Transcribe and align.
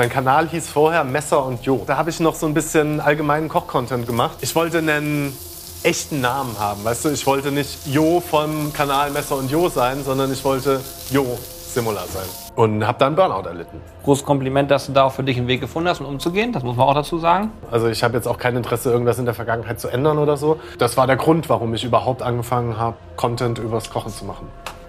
Mein 0.00 0.08
Kanal 0.08 0.48
hieß 0.48 0.70
vorher 0.70 1.04
Messer 1.04 1.44
und 1.44 1.62
Jo. 1.66 1.82
Da 1.86 1.98
habe 1.98 2.08
ich 2.08 2.20
noch 2.20 2.34
so 2.34 2.46
ein 2.46 2.54
bisschen 2.54 3.00
allgemeinen 3.00 3.50
Koch-Content 3.50 4.06
gemacht. 4.06 4.38
Ich 4.40 4.56
wollte 4.56 4.78
einen 4.78 5.36
echten 5.82 6.22
Namen 6.22 6.58
haben, 6.58 6.82
weißt 6.82 7.04
du? 7.04 7.10
Ich 7.10 7.26
wollte 7.26 7.52
nicht 7.52 7.86
Jo 7.86 8.20
vom 8.20 8.72
Kanal 8.72 9.10
Messer 9.10 9.36
und 9.36 9.50
Jo 9.50 9.68
sein, 9.68 10.02
sondern 10.02 10.32
ich 10.32 10.42
wollte 10.42 10.80
Jo 11.10 11.38
Simula 11.68 12.00
sein. 12.10 12.24
Und 12.54 12.86
habe 12.86 12.98
dann 12.98 13.14
Burnout 13.14 13.46
erlitten. 13.46 13.78
Großes 14.02 14.24
Kompliment, 14.24 14.70
dass 14.70 14.86
du 14.86 14.92
da 14.92 15.04
auch 15.04 15.12
für 15.12 15.22
dich 15.22 15.36
einen 15.36 15.48
Weg 15.48 15.60
gefunden 15.60 15.90
hast, 15.90 16.00
um 16.00 16.06
umzugehen. 16.06 16.50
Das 16.54 16.62
muss 16.62 16.76
man 16.76 16.88
auch 16.88 16.94
dazu 16.94 17.18
sagen. 17.18 17.52
Also 17.70 17.88
ich 17.88 18.02
habe 18.02 18.16
jetzt 18.16 18.26
auch 18.26 18.38
kein 18.38 18.56
Interesse, 18.56 18.90
irgendwas 18.90 19.18
in 19.18 19.26
der 19.26 19.34
Vergangenheit 19.34 19.80
zu 19.80 19.88
ändern 19.88 20.16
oder 20.16 20.38
so. 20.38 20.58
Das 20.78 20.96
war 20.96 21.06
der 21.06 21.16
Grund, 21.16 21.50
warum 21.50 21.74
ich 21.74 21.84
überhaupt 21.84 22.22
angefangen 22.22 22.78
habe, 22.78 22.96
Content 23.16 23.58
übers 23.58 23.90
Kochen 23.90 24.10
zu 24.10 24.24
machen. 24.24 24.48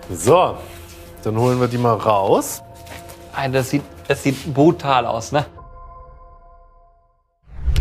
So, 0.09 0.55
dann 1.25 1.37
holen 1.37 1.59
wir 1.59 1.67
die 1.67 1.79
mal 1.79 1.95
raus. 1.95 2.63
Das 3.51 3.69
sieht, 3.69 3.83
das 4.11 4.23
sieht 4.23 4.53
brutal 4.53 5.05
aus, 5.05 5.31
ne? 5.31 5.45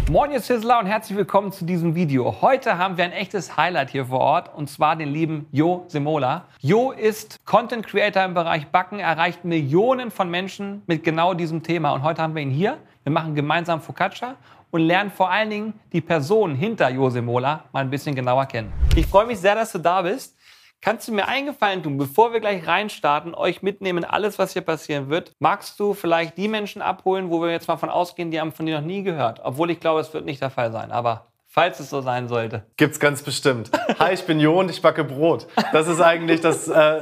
Moin, 0.09 0.31
ihr 0.31 0.39
Sizzler 0.39 0.79
und 0.79 0.87
herzlich 0.87 1.19
willkommen 1.19 1.51
zu 1.51 1.65
diesem 1.65 1.97
Video. 1.97 2.37
Heute 2.41 2.79
haben 2.79 2.97
wir 2.97 3.03
ein 3.03 3.11
echtes 3.11 3.57
Highlight 3.57 3.91
hier 3.91 4.07
vor 4.07 4.21
Ort 4.21 4.55
und 4.55 4.71
zwar 4.71 4.95
den 4.95 5.09
lieben 5.09 5.49
Jo 5.51 5.87
Semola. 5.89 6.45
Jo 6.61 6.93
ist 6.93 7.45
Content 7.45 7.85
Creator 7.85 8.23
im 8.23 8.35
Bereich 8.35 8.69
Backen, 8.69 9.01
erreicht 9.01 9.45
Millionen 9.45 10.13
von 10.13 10.31
Menschen 10.31 10.83
mit 10.87 11.03
genau 11.03 11.35
diesem 11.35 11.65
Thema 11.65 11.91
und 11.95 12.05
heute 12.05 12.23
haben 12.23 12.37
wir 12.37 12.43
ihn 12.43 12.53
hier. 12.53 12.79
Wir 13.03 13.11
machen 13.11 13.35
gemeinsam 13.35 13.81
Focaccia 13.81 14.37
und 14.71 14.83
lernen 14.83 15.11
vor 15.11 15.33
allen 15.33 15.51
Dingen 15.51 15.75
die 15.93 16.01
Person 16.01 16.55
hinter 16.55 16.91
Jo 16.91 17.11
Semola 17.11 17.65
mal 17.73 17.81
ein 17.81 17.91
bisschen 17.91 18.15
genauer 18.15 18.47
kennen. 18.47 18.73
Ich 18.95 19.09
freue 19.09 19.27
mich 19.27 19.41
sehr, 19.41 19.57
dass 19.57 19.73
du 19.73 19.79
da 19.79 20.03
bist. 20.03 20.37
Kannst 20.83 21.09
du 21.09 21.13
mir 21.13 21.29
einen 21.29 21.45
Gefallen 21.45 21.83
tun, 21.83 21.99
bevor 21.99 22.33
wir 22.33 22.41
gleich 22.41 22.67
reinstarten, 22.67 23.35
euch 23.35 23.61
mitnehmen, 23.61 24.03
alles, 24.03 24.39
was 24.39 24.55
hier 24.55 24.63
passieren 24.63 25.11
wird? 25.11 25.35
Magst 25.39 25.79
du 25.79 25.93
vielleicht 25.93 26.39
die 26.39 26.49
Menschen 26.49 26.81
abholen, 26.81 27.29
wo 27.31 27.43
wir 27.43 27.51
jetzt 27.51 27.69
mal 27.69 27.77
von 27.77 27.91
ausgehen, 27.91 28.31
die 28.31 28.41
haben 28.41 28.53
von 28.53 28.65
dir 28.65 28.81
noch 28.81 28.87
nie 28.87 29.03
gehört? 29.03 29.41
Obwohl 29.45 29.71
ich 29.71 29.79
glaube, 29.79 30.01
es 30.01 30.15
wird 30.15 30.25
nicht 30.25 30.41
der 30.41 30.49
Fall 30.49 30.73
sein. 30.73 30.91
Aber 30.91 31.30
falls 31.53 31.81
es 31.81 31.91
so 31.91 32.01
sein 32.01 32.29
sollte. 32.29 32.65
Gibt's 32.77 33.01
ganz 33.01 33.23
bestimmt. 33.23 33.73
Hi, 33.99 34.15
ich 34.15 34.25
bin 34.25 34.39
Jo 34.39 34.61
und 34.61 34.71
ich 34.71 34.81
backe 34.81 35.03
Brot. 35.03 35.49
Das 35.73 35.89
ist 35.89 36.01
eigentlich, 36.01 36.41
das 36.41 36.69
äh, 36.69 37.01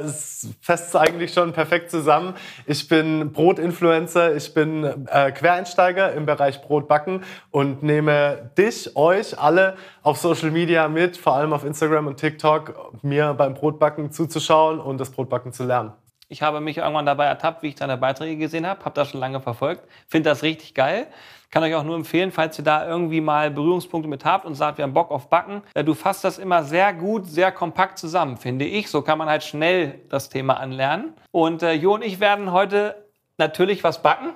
fasst 0.59 0.95
eigentlich 0.95 1.33
schon 1.33 1.53
perfekt 1.53 1.91
zusammen. 1.91 2.33
Ich 2.65 2.87
bin 2.87 3.31
Brotinfluencer, 3.31 4.35
ich 4.35 4.51
bin 4.55 4.83
äh, 4.83 5.31
Quereinsteiger 5.31 6.13
im 6.13 6.25
Bereich 6.25 6.63
Brotbacken 6.63 7.23
und 7.51 7.83
nehme 7.83 8.51
dich, 8.57 8.95
euch 8.95 9.39
alle 9.39 9.77
auf 10.01 10.17
Social 10.17 10.49
Media 10.49 10.87
mit, 10.87 11.15
vor 11.15 11.35
allem 11.35 11.53
auf 11.53 11.63
Instagram 11.63 12.07
und 12.07 12.17
TikTok, 12.17 13.03
mir 13.03 13.35
beim 13.35 13.53
Brotbacken 13.53 14.11
zuzuschauen 14.11 14.79
und 14.79 14.99
das 14.99 15.11
Brotbacken 15.11 15.53
zu 15.53 15.63
lernen. 15.63 15.93
Ich 16.31 16.43
habe 16.43 16.61
mich 16.61 16.77
irgendwann 16.77 17.07
dabei 17.07 17.25
ertappt, 17.25 17.63
wie 17.63 17.69
ich 17.69 17.75
deine 17.75 17.97
Beiträge 17.97 18.37
gesehen 18.37 18.67
habe, 18.67 18.85
habe 18.85 18.93
das 18.93 19.09
schon 19.09 19.19
lange 19.19 19.41
verfolgt, 19.41 19.83
finde 20.07 20.29
das 20.29 20.43
richtig 20.43 20.75
geil. 20.75 21.07
Kann 21.49 21.63
euch 21.63 21.73
auch 21.73 21.83
nur 21.83 21.95
empfehlen, 21.95 22.31
falls 22.31 22.59
ihr 22.59 22.63
da 22.63 22.87
irgendwie 22.87 23.19
mal 23.19 23.49
Berührungspunkte 23.49 24.07
mit 24.07 24.23
habt 24.23 24.45
und 24.45 24.53
sagt, 24.53 24.77
wir 24.77 24.83
haben 24.83 24.93
Bock 24.93 25.09
auf 25.09 25.29
Backen. 25.29 25.63
Äh, 25.73 25.83
Du 25.83 25.95
fasst 25.95 26.23
das 26.23 26.37
immer 26.37 26.61
sehr 26.63 26.93
gut, 26.93 27.25
sehr 27.25 27.51
kompakt 27.51 27.97
zusammen, 27.97 28.37
finde 28.37 28.65
ich. 28.65 28.91
So 28.91 29.01
kann 29.01 29.17
man 29.17 29.27
halt 29.27 29.43
schnell 29.43 30.01
das 30.09 30.29
Thema 30.29 30.59
anlernen. 30.59 31.13
Und 31.31 31.63
äh, 31.63 31.73
Jo 31.73 31.95
und 31.95 32.03
ich 32.03 32.19
werden 32.19 32.51
heute 32.51 33.07
natürlich 33.39 33.83
was 33.83 34.03
backen. 34.03 34.33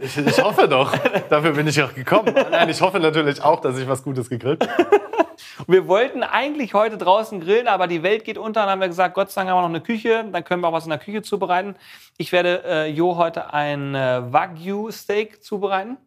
Ich, 0.00 0.16
ich 0.26 0.42
hoffe 0.42 0.68
doch. 0.68 0.96
Dafür 1.28 1.52
bin 1.52 1.66
ich 1.66 1.82
auch 1.82 1.94
gekommen. 1.94 2.34
Nein, 2.50 2.68
ich 2.68 2.80
hoffe 2.80 2.98
natürlich 2.98 3.42
auch, 3.42 3.60
dass 3.60 3.78
ich 3.78 3.86
was 3.86 4.02
Gutes 4.02 4.28
gegrillt 4.28 4.66
habe. 4.66 4.86
Wir 5.66 5.86
wollten 5.86 6.22
eigentlich 6.22 6.74
heute 6.74 6.98
draußen 6.98 7.40
grillen, 7.40 7.68
aber 7.68 7.86
die 7.86 8.02
Welt 8.02 8.24
geht 8.24 8.38
unter. 8.38 8.62
Dann 8.62 8.70
haben 8.70 8.80
wir 8.80 8.88
gesagt, 8.88 9.14
Gott 9.14 9.30
sei 9.30 9.42
Dank 9.42 9.50
haben 9.50 9.58
wir 9.58 9.62
noch 9.62 9.68
eine 9.68 9.80
Küche, 9.80 10.24
dann 10.30 10.44
können 10.44 10.60
wir 10.60 10.68
auch 10.68 10.72
was 10.72 10.84
in 10.84 10.90
der 10.90 10.98
Küche 10.98 11.22
zubereiten. 11.22 11.76
Ich 12.16 12.32
werde 12.32 12.62
äh, 12.64 12.90
Jo 12.90 13.16
heute 13.16 13.52
ein 13.52 13.94
äh, 13.94 14.32
Wagyu-Steak 14.32 15.42
zubereiten. 15.42 15.98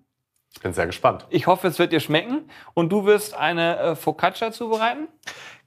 Ich 0.54 0.62
bin 0.62 0.74
sehr 0.74 0.86
gespannt. 0.86 1.26
Ich 1.30 1.48
hoffe, 1.48 1.68
es 1.68 1.80
wird 1.80 1.92
dir 1.92 2.00
schmecken. 2.00 2.50
Und 2.74 2.92
du 2.92 3.06
wirst 3.06 3.36
eine 3.36 3.78
äh, 3.78 3.96
Focaccia 3.96 4.52
zubereiten. 4.52 5.08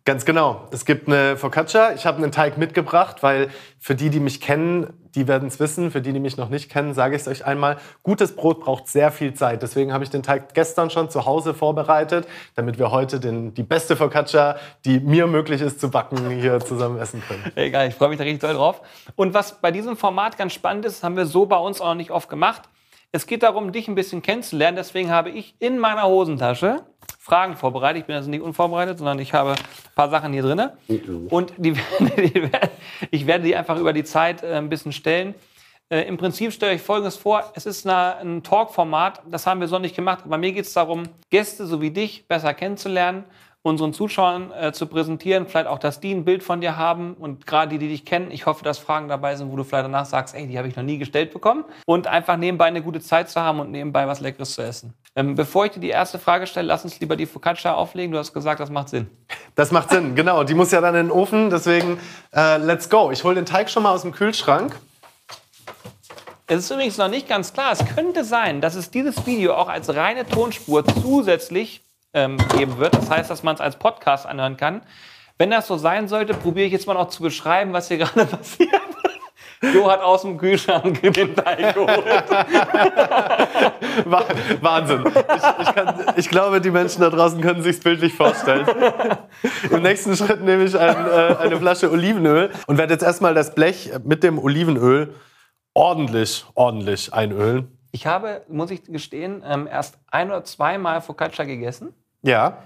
Ganz 0.04 0.24
genau. 0.24 0.66
Es 0.70 0.84
gibt 0.86 1.06
eine 1.06 1.36
Focaccia. 1.36 1.92
Ich 1.92 2.06
habe 2.06 2.18
einen 2.18 2.32
Teig 2.32 2.56
mitgebracht, 2.56 3.22
weil 3.22 3.50
für 3.78 3.94
die, 3.94 4.08
die 4.08 4.20
mich 4.20 4.40
kennen, 4.40 5.07
die 5.18 5.26
werden 5.26 5.48
es 5.48 5.58
wissen. 5.58 5.90
Für 5.90 6.00
die, 6.00 6.12
die 6.12 6.20
mich 6.20 6.36
noch 6.36 6.48
nicht 6.48 6.70
kennen, 6.70 6.94
sage 6.94 7.16
ich 7.16 7.22
es 7.22 7.28
euch 7.28 7.44
einmal. 7.44 7.78
Gutes 8.04 8.36
Brot 8.36 8.60
braucht 8.60 8.86
sehr 8.86 9.10
viel 9.10 9.34
Zeit. 9.34 9.62
Deswegen 9.62 9.92
habe 9.92 10.04
ich 10.04 10.10
den 10.10 10.22
Teig 10.22 10.54
gestern 10.54 10.90
schon 10.90 11.10
zu 11.10 11.26
Hause 11.26 11.54
vorbereitet, 11.54 12.28
damit 12.54 12.78
wir 12.78 12.92
heute 12.92 13.18
den, 13.18 13.52
die 13.52 13.64
beste 13.64 13.96
Focaccia, 13.96 14.56
die 14.84 15.00
mir 15.00 15.26
möglich 15.26 15.60
ist 15.60 15.80
zu 15.80 15.90
backen, 15.90 16.30
hier 16.30 16.60
zusammen 16.60 16.98
essen 16.98 17.20
können. 17.26 17.50
Egal, 17.56 17.88
ich 17.88 17.94
freue 17.96 18.10
mich 18.10 18.18
da 18.18 18.24
richtig 18.24 18.40
doll 18.40 18.54
drauf. 18.54 18.80
Und 19.16 19.34
was 19.34 19.60
bei 19.60 19.72
diesem 19.72 19.96
Format 19.96 20.38
ganz 20.38 20.52
spannend 20.52 20.84
ist, 20.84 21.02
haben 21.02 21.16
wir 21.16 21.26
so 21.26 21.46
bei 21.46 21.58
uns 21.58 21.80
auch 21.80 21.88
noch 21.88 21.94
nicht 21.96 22.12
oft 22.12 22.28
gemacht. 22.28 22.62
Es 23.10 23.26
geht 23.26 23.42
darum, 23.42 23.72
dich 23.72 23.88
ein 23.88 23.96
bisschen 23.96 24.22
kennenzulernen. 24.22 24.76
Deswegen 24.76 25.10
habe 25.10 25.30
ich 25.30 25.56
in 25.58 25.78
meiner 25.78 26.04
Hosentasche 26.04 26.84
Fragen 27.28 27.56
vorbereitet. 27.56 28.00
Ich 28.00 28.06
bin 28.06 28.16
also 28.16 28.30
nicht 28.30 28.40
unvorbereitet, 28.40 28.96
sondern 28.96 29.18
ich 29.18 29.34
habe 29.34 29.50
ein 29.50 29.94
paar 29.94 30.08
Sachen 30.08 30.32
hier 30.32 30.42
drin. 30.42 30.70
Und 31.28 31.52
die, 31.58 31.72
die, 32.00 32.50
ich 33.10 33.26
werde 33.26 33.44
die 33.44 33.54
einfach 33.54 33.78
über 33.78 33.92
die 33.92 34.04
Zeit 34.04 34.42
äh, 34.42 34.54
ein 34.54 34.70
bisschen 34.70 34.92
stellen. 34.92 35.34
Äh, 35.90 36.02
Im 36.08 36.16
Prinzip 36.16 36.54
stelle 36.54 36.74
ich 36.74 36.80
Folgendes 36.80 37.16
vor. 37.16 37.52
Es 37.54 37.66
ist 37.66 37.86
eine, 37.86 38.16
ein 38.16 38.42
Talk-Format. 38.42 39.20
Das 39.30 39.46
haben 39.46 39.60
wir 39.60 39.68
so 39.68 39.78
nicht 39.78 39.94
gemacht. 39.94 40.20
Aber 40.24 40.38
mir 40.38 40.52
geht 40.52 40.64
es 40.64 40.72
darum, 40.72 41.02
Gäste 41.28 41.66
so 41.66 41.82
wie 41.82 41.90
dich 41.90 42.26
besser 42.26 42.54
kennenzulernen, 42.54 43.24
unseren 43.68 43.92
Zuschauern 43.92 44.50
äh, 44.52 44.72
zu 44.72 44.86
präsentieren. 44.86 45.46
Vielleicht 45.46 45.68
auch, 45.68 45.78
dass 45.78 46.00
die 46.00 46.12
ein 46.12 46.24
Bild 46.24 46.42
von 46.42 46.60
dir 46.60 46.76
haben. 46.76 47.14
Und 47.14 47.46
gerade 47.46 47.70
die, 47.70 47.78
die 47.78 47.88
dich 47.88 48.04
kennen, 48.04 48.30
ich 48.30 48.46
hoffe, 48.46 48.64
dass 48.64 48.78
Fragen 48.78 49.08
dabei 49.08 49.36
sind, 49.36 49.52
wo 49.52 49.56
du 49.56 49.64
vielleicht 49.64 49.84
danach 49.84 50.06
sagst, 50.06 50.34
ey, 50.34 50.46
die 50.46 50.58
habe 50.58 50.66
ich 50.66 50.76
noch 50.76 50.82
nie 50.82 50.98
gestellt 50.98 51.32
bekommen. 51.32 51.64
Und 51.86 52.06
einfach 52.06 52.36
nebenbei 52.36 52.66
eine 52.66 52.82
gute 52.82 53.00
Zeit 53.00 53.30
zu 53.30 53.40
haben 53.40 53.60
und 53.60 53.70
nebenbei 53.70 54.08
was 54.08 54.20
Leckeres 54.20 54.54
zu 54.54 54.62
essen. 54.62 54.94
Ähm, 55.14 55.34
bevor 55.34 55.66
ich 55.66 55.72
dir 55.72 55.80
die 55.80 55.90
erste 55.90 56.18
Frage 56.18 56.46
stelle, 56.46 56.68
lass 56.68 56.84
uns 56.84 56.98
lieber 57.00 57.16
die 57.16 57.26
Focaccia 57.26 57.74
auflegen. 57.74 58.12
Du 58.12 58.18
hast 58.18 58.32
gesagt, 58.32 58.60
das 58.60 58.70
macht 58.70 58.88
Sinn. 58.88 59.08
Das 59.54 59.70
macht 59.70 59.90
Sinn, 59.90 60.14
genau. 60.14 60.44
Die 60.44 60.54
muss 60.54 60.70
ja 60.70 60.80
dann 60.80 60.94
in 60.94 61.06
den 61.06 61.10
Ofen. 61.10 61.50
Deswegen, 61.50 61.98
äh, 62.34 62.56
let's 62.58 62.88
go. 62.88 63.10
Ich 63.10 63.22
hole 63.24 63.34
den 63.34 63.46
Teig 63.46 63.70
schon 63.70 63.82
mal 63.82 63.92
aus 63.92 64.02
dem 64.02 64.12
Kühlschrank. 64.12 64.74
Es 66.50 66.60
ist 66.60 66.70
übrigens 66.70 66.96
noch 66.96 67.08
nicht 67.08 67.28
ganz 67.28 67.52
klar. 67.52 67.72
Es 67.72 67.84
könnte 67.94 68.24
sein, 68.24 68.62
dass 68.62 68.74
es 68.74 68.90
dieses 68.90 69.26
Video 69.26 69.54
auch 69.54 69.68
als 69.68 69.94
reine 69.94 70.26
Tonspur 70.26 70.82
zusätzlich 70.86 71.82
ähm, 72.14 72.38
geben 72.56 72.78
wird. 72.78 72.94
Das 72.94 73.10
heißt, 73.10 73.30
dass 73.30 73.42
man 73.42 73.54
es 73.54 73.60
als 73.60 73.76
Podcast 73.76 74.26
anhören 74.26 74.56
kann. 74.56 74.82
Wenn 75.36 75.50
das 75.50 75.66
so 75.66 75.76
sein 75.76 76.08
sollte, 76.08 76.34
probiere 76.34 76.66
ich 76.66 76.72
jetzt 76.72 76.86
mal 76.86 76.94
noch 76.94 77.08
zu 77.08 77.22
beschreiben, 77.22 77.72
was 77.72 77.88
hier 77.88 77.98
gerade 77.98 78.26
passiert. 78.26 78.70
Jo 79.74 79.90
hat 79.90 80.00
aus 80.02 80.22
dem 80.22 80.38
Kühlschrank 80.38 81.02
den 81.02 81.34
Teig 81.34 81.74
geholt. 81.74 82.04
Wa- 84.04 84.24
Wahnsinn. 84.60 85.04
Ich, 85.06 85.68
ich, 85.68 85.74
kann, 85.74 86.04
ich 86.16 86.28
glaube, 86.28 86.60
die 86.60 86.70
Menschen 86.70 87.00
da 87.00 87.10
draußen 87.10 87.40
können 87.40 87.62
sich 87.62 87.80
bildlich 87.80 88.14
vorstellen. 88.14 88.66
Im 89.70 89.82
nächsten 89.82 90.16
Schritt 90.16 90.42
nehme 90.42 90.62
ich 90.64 90.78
ein, 90.78 90.96
äh, 91.06 91.36
eine 91.40 91.56
Flasche 91.56 91.90
Olivenöl 91.90 92.50
und 92.68 92.78
werde 92.78 92.92
jetzt 92.94 93.02
erstmal 93.02 93.34
das 93.34 93.52
Blech 93.54 93.90
mit 94.04 94.22
dem 94.22 94.38
Olivenöl 94.38 95.14
ordentlich, 95.74 96.44
ordentlich 96.54 97.12
einölen. 97.12 97.77
Ich 97.90 98.06
habe, 98.06 98.42
muss 98.48 98.70
ich 98.70 98.84
gestehen, 98.84 99.42
ähm, 99.46 99.66
erst 99.66 99.98
ein 100.10 100.28
oder 100.30 100.44
zweimal 100.44 101.00
Focaccia 101.00 101.44
gegessen. 101.44 101.94
Ja. 102.22 102.58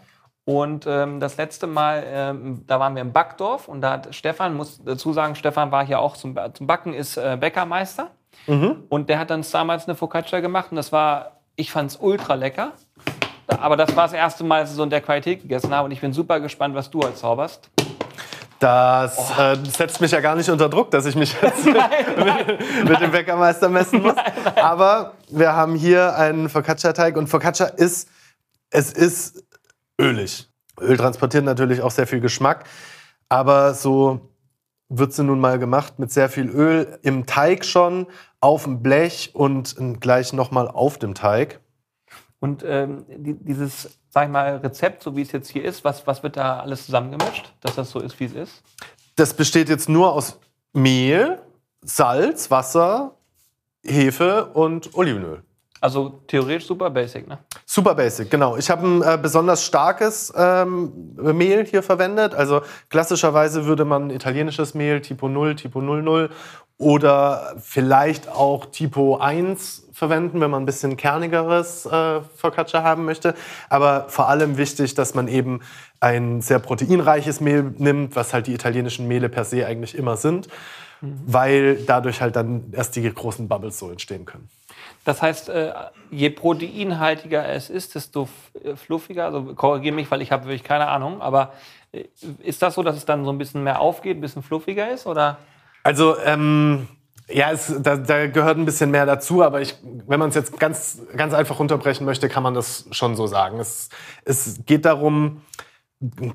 Und 0.44 0.87
ähm, 0.88 1.21
das 1.21 1.37
letzte 1.37 1.69
Mal, 1.69 2.03
ähm, 2.06 2.65
da 2.66 2.81
waren 2.81 2.97
wir 2.97 3.03
im 3.03 3.12
Backdorf 3.12 3.69
und 3.69 3.81
da 3.81 3.93
hat 3.93 4.15
Stefan, 4.15 4.55
muss 4.55 4.83
dazu 4.84 5.12
sagen, 5.12 5.37
Stefan 5.37 5.71
war 5.71 5.87
hier 5.87 6.00
auch 6.00 6.16
zum, 6.16 6.37
zum 6.55 6.66
Backen, 6.66 6.94
ist 6.94 7.16
äh, 7.16 7.37
Bäckermeister. 7.38 8.10
Und 8.88 9.09
der 9.09 9.19
hat 9.21 9.31
dann 9.31 9.44
damals 9.53 9.87
eine 9.87 9.94
Focaccia 9.94 10.41
gemacht 10.41 10.69
und 10.71 10.77
das 10.77 10.91
war, 10.91 11.43
ich 11.54 11.71
fand 11.71 11.91
es 11.91 11.97
ultra 11.97 12.34
lecker. 12.34 12.72
Aber 13.47 13.77
das 13.77 13.94
war 13.94 14.04
das 14.04 14.15
erste 14.15 14.43
Mal, 14.43 14.62
dass 14.62 14.71
ich 14.71 14.77
so 14.77 14.83
in 14.83 14.91
der 14.91 15.00
Qualität 15.00 15.43
gegessen 15.43 15.72
habe 15.72 15.84
und 15.84 15.93
ich 15.93 16.00
bin 16.00 16.12
super 16.12 16.41
gespannt, 16.41 16.75
was 16.75 16.91
du 16.91 17.03
heute 17.03 17.15
zauberst. 17.15 17.71
Das 18.62 19.19
äh, 19.37 19.56
setzt 19.77 20.00
mich 20.00 20.12
ja 20.12 20.21
gar 20.21 20.37
nicht 20.37 20.49
unter 20.49 20.69
Druck, 20.69 20.93
dass 20.93 21.05
ich 21.05 21.17
mich 21.17 21.34
jetzt 21.43 21.67
mit 22.84 23.00
dem 23.00 23.11
Bäckermeister 23.11 23.69
messen 23.69 24.03
muss. 24.03 24.15
Aber 24.55 25.15
wir 25.28 25.53
haben 25.56 25.75
hier 25.75 26.15
einen 26.15 26.48
Focaccia-Teig 26.48 27.16
und 27.16 27.27
Focaccia 27.27 27.66
ist, 27.66 28.09
es 28.71 28.92
ist 28.92 29.42
ölig. 30.01 30.48
Öl 30.81 30.97
transportiert 30.97 31.45
natürlich 31.45 31.83
auch 31.83 31.91
sehr 31.91 32.07
viel 32.07 32.21
Geschmack, 32.21 32.65
aber 33.28 33.75
so 33.75 34.28
wird 34.89 35.13
sie 35.13 35.25
nun 35.25 35.41
mal 35.41 35.59
gemacht 35.59 35.98
mit 35.98 36.13
sehr 36.13 36.28
viel 36.28 36.48
Öl 36.48 37.01
im 37.03 37.27
Teig 37.27 37.65
schon, 37.65 38.07
auf 38.41 38.63
dem 38.63 38.81
Blech 38.81 39.33
und 39.34 39.75
gleich 40.01 40.33
nochmal 40.33 40.69
auf 40.69 40.98
dem 40.98 41.15
Teig. 41.15 41.59
Und 42.42 42.65
ähm, 42.66 43.04
die, 43.09 43.34
dieses, 43.34 44.00
sag 44.09 44.24
ich 44.24 44.33
mal, 44.33 44.56
Rezept, 44.56 45.04
so 45.04 45.15
wie 45.15 45.22
es 45.22 45.30
jetzt 45.30 45.48
hier 45.48 45.65
ist, 45.65 45.84
was, 45.84 46.09
was 46.09 46.24
wird 46.24 46.36
da 46.36 46.59
alles 46.59 46.86
zusammengemischt, 46.86 47.53
dass 47.60 47.77
das 47.77 47.89
so 47.92 48.00
ist, 48.00 48.18
wie 48.18 48.24
es 48.24 48.33
ist? 48.33 48.62
Das 49.15 49.33
besteht 49.33 49.68
jetzt 49.68 49.89
nur 49.89 50.12
aus 50.12 50.41
Mehl, 50.72 51.41
Salz, 51.83 52.50
Wasser, 52.50 53.15
Hefe 53.84 54.47
und 54.47 54.92
Olivenöl. 54.94 55.44
Also 55.80 56.21
theoretisch 56.27 56.66
super 56.66 56.91
basic, 56.91 57.28
ne? 57.28 57.39
Super 57.65 57.94
basic, 57.94 58.28
genau. 58.28 58.56
Ich 58.56 58.71
habe 58.71 58.86
ein 58.86 59.03
äh, 59.03 59.18
besonders 59.21 59.65
starkes 59.65 60.33
ähm, 60.36 61.15
Mehl 61.16 61.65
hier 61.65 61.83
verwendet. 61.83 62.34
Also 62.34 62.62
klassischerweise 62.88 63.66
würde 63.66 63.84
man 63.84 64.10
italienisches 64.10 64.74
Mehl, 64.74 65.00
Tipo 65.00 65.28
0, 65.28 65.54
Tipo 65.54 65.80
00 65.80 66.30
oder 66.78 67.54
vielleicht 67.60 68.28
auch 68.28 68.66
Tipo 68.66 69.16
1 69.16 69.89
verwenden, 69.92 70.41
wenn 70.41 70.51
man 70.51 70.63
ein 70.63 70.66
bisschen 70.66 70.97
kernigeres 70.97 71.86
äh, 71.86 72.21
Focaccia 72.36 72.83
haben 72.83 73.04
möchte. 73.04 73.34
Aber 73.69 74.07
vor 74.09 74.28
allem 74.28 74.57
wichtig, 74.57 74.95
dass 74.95 75.15
man 75.15 75.28
eben 75.28 75.60
ein 76.01 76.41
sehr 76.41 76.59
proteinreiches 76.59 77.41
Mehl 77.41 77.74
nimmt, 77.78 78.16
was 78.16 78.34
halt 78.34 78.48
die 78.48 78.54
italienischen 78.54 79.07
Mehle 79.07 79.28
per 79.28 79.45
se 79.45 79.65
eigentlich 79.65 79.97
immer 79.97 80.16
sind, 80.16 80.48
mhm. 81.01 81.21
weil 81.27 81.77
dadurch 81.77 82.21
halt 82.21 82.34
dann 82.34 82.72
erst 82.72 82.97
die 82.97 83.03
großen 83.03 83.47
Bubbles 83.47 83.78
so 83.78 83.91
entstehen 83.91 84.24
können. 84.24 84.48
Das 85.04 85.21
heißt, 85.21 85.48
äh, 85.48 85.72
je 86.10 86.30
proteinhaltiger 86.30 87.48
es 87.48 87.71
ist, 87.71 87.95
desto 87.95 88.28
äh, 88.63 88.77
fluffiger. 88.77 89.27
Also 89.27 89.54
korrigiere 89.54 89.95
mich, 89.95 90.10
weil 90.10 90.22
ich 90.22 90.30
habe 90.30 90.45
wirklich 90.45 90.65
keine 90.65 90.89
Ahnung. 90.89 91.21
Aber 91.21 91.53
äh, 91.92 92.04
ist 92.42 92.63
das 92.63 92.74
so, 92.74 92.83
dass 92.83 92.97
es 92.97 93.04
dann 93.04 93.24
so 93.24 93.30
ein 93.30 93.39
bisschen 93.39 93.65
mehr 93.65 93.80
aufgeht, 93.80 94.16
ein 94.16 94.21
bisschen 94.21 94.42
fluffiger 94.42 94.91
ist? 94.91 95.07
Oder? 95.07 95.39
Also 95.83 96.17
ähm, 96.25 96.89
ja, 97.29 97.51
es, 97.51 97.73
da, 97.81 97.97
da, 97.97 98.27
gehört 98.27 98.59
ein 98.59 98.65
bisschen 98.65 98.91
mehr 98.91 99.07
dazu, 99.07 99.43
aber 99.43 99.61
ich, 99.61 99.77
wenn 100.07 100.19
man 100.19 100.29
es 100.29 100.34
jetzt 100.34 100.59
ganz, 100.59 101.03
ganz 101.17 101.34
einfach 101.34 101.59
runterbrechen 101.59 102.05
möchte, 102.05 102.29
kann 102.29 102.43
man 102.43 102.55
das 102.55 102.87
schon 102.91 103.17
so 103.17 103.27
sagen. 103.27 103.59
Es, 103.59 103.89
es 104.25 104.61
geht 104.67 104.84
darum, 104.84 105.43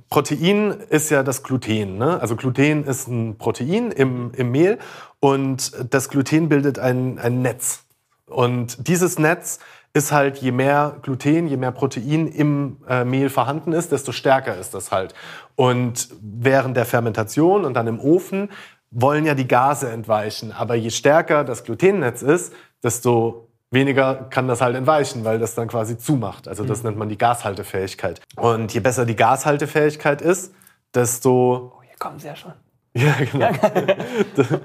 Protein 0.10 0.72
ist 0.90 1.10
ja 1.10 1.24
das 1.24 1.44
Gluten. 1.44 1.98
Ne? 1.98 2.20
Also 2.22 2.36
Gluten 2.36 2.86
ist 2.86 3.08
ein 3.08 3.38
Protein 3.38 3.92
im, 3.92 4.32
im 4.34 4.52
Mehl 4.52 4.80
und 5.20 5.72
das 5.90 6.10
Gluten 6.10 6.50
bildet 6.50 6.80
ein, 6.80 7.20
ein 7.20 7.42
Netz. 7.42 7.84
Und 8.28 8.88
dieses 8.88 9.20
Netz 9.20 9.60
ist 9.94 10.12
halt, 10.12 10.38
je 10.38 10.52
mehr 10.52 10.98
Gluten, 11.02 11.48
je 11.48 11.58
mehr 11.58 11.72
Protein 11.72 12.28
im 12.28 12.78
äh, 12.88 13.04
Mehl 13.04 13.30
vorhanden 13.30 13.74
ist, 13.74 13.92
desto 13.92 14.12
stärker 14.12 14.56
ist 14.58 14.74
das 14.74 14.92
halt. 14.92 15.14
Und 15.56 16.10
während 16.22 16.78
der 16.78 16.86
Fermentation 16.86 17.66
und 17.66 17.74
dann 17.74 17.88
im 17.88 18.00
Ofen 18.00 18.50
wollen 18.92 19.26
ja 19.26 19.34
die 19.34 19.48
Gase 19.48 19.90
entweichen. 19.90 20.52
Aber 20.52 20.76
je 20.76 20.90
stärker 20.90 21.44
das 21.44 21.64
Glutennetz 21.64 22.22
ist, 22.22 22.54
desto 22.84 23.50
weniger 23.72 24.28
kann 24.30 24.48
das 24.48 24.62
halt 24.62 24.76
entweichen, 24.76 25.26
weil 25.26 25.40
das 25.40 25.56
dann 25.56 25.68
quasi 25.68 25.98
zumacht. 25.98 26.48
Also 26.48 26.64
das 26.64 26.80
mhm. 26.80 26.90
nennt 26.90 26.98
man 26.98 27.10
die 27.10 27.18
Gashaltefähigkeit. 27.18 28.22
Und 28.36 28.74
je 28.74 28.80
besser 28.80 29.06
die 29.06 29.16
Gashaltefähigkeit 29.16 30.22
ist, 30.22 30.54
desto... 30.94 31.74
Oh, 31.76 31.82
hier 31.82 31.98
kommen 32.00 32.20
sie 32.20 32.28
ja 32.28 32.36
schon. 32.36 32.54
Ja, 32.94 33.14
genau. 33.14 33.52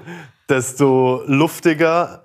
desto 0.49 1.21
luftiger 1.27 2.23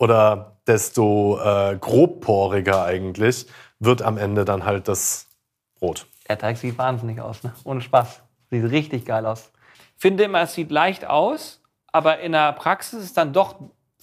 oder 0.00 0.58
desto 0.66 1.38
äh, 1.40 1.76
grobporiger 1.76 2.84
eigentlich 2.84 3.46
wird 3.78 4.02
am 4.02 4.18
Ende 4.18 4.44
dann 4.44 4.64
halt 4.64 4.88
das 4.88 5.28
Brot. 5.78 6.06
Der 6.28 6.38
Teig 6.38 6.56
sieht 6.56 6.76
wahnsinnig 6.76 7.20
aus, 7.20 7.44
ne? 7.44 7.52
ohne 7.62 7.80
Spaß. 7.80 8.20
Sieht 8.50 8.64
richtig 8.64 9.04
geil 9.04 9.26
aus. 9.26 9.52
Finde 9.98 10.24
immer, 10.24 10.42
es 10.42 10.54
sieht 10.54 10.70
leicht 10.70 11.04
aus, 11.04 11.60
aber 11.90 12.20
in 12.20 12.32
der 12.32 12.52
Praxis 12.52 13.02
ist 13.02 13.16
dann 13.16 13.32
doch 13.32 13.56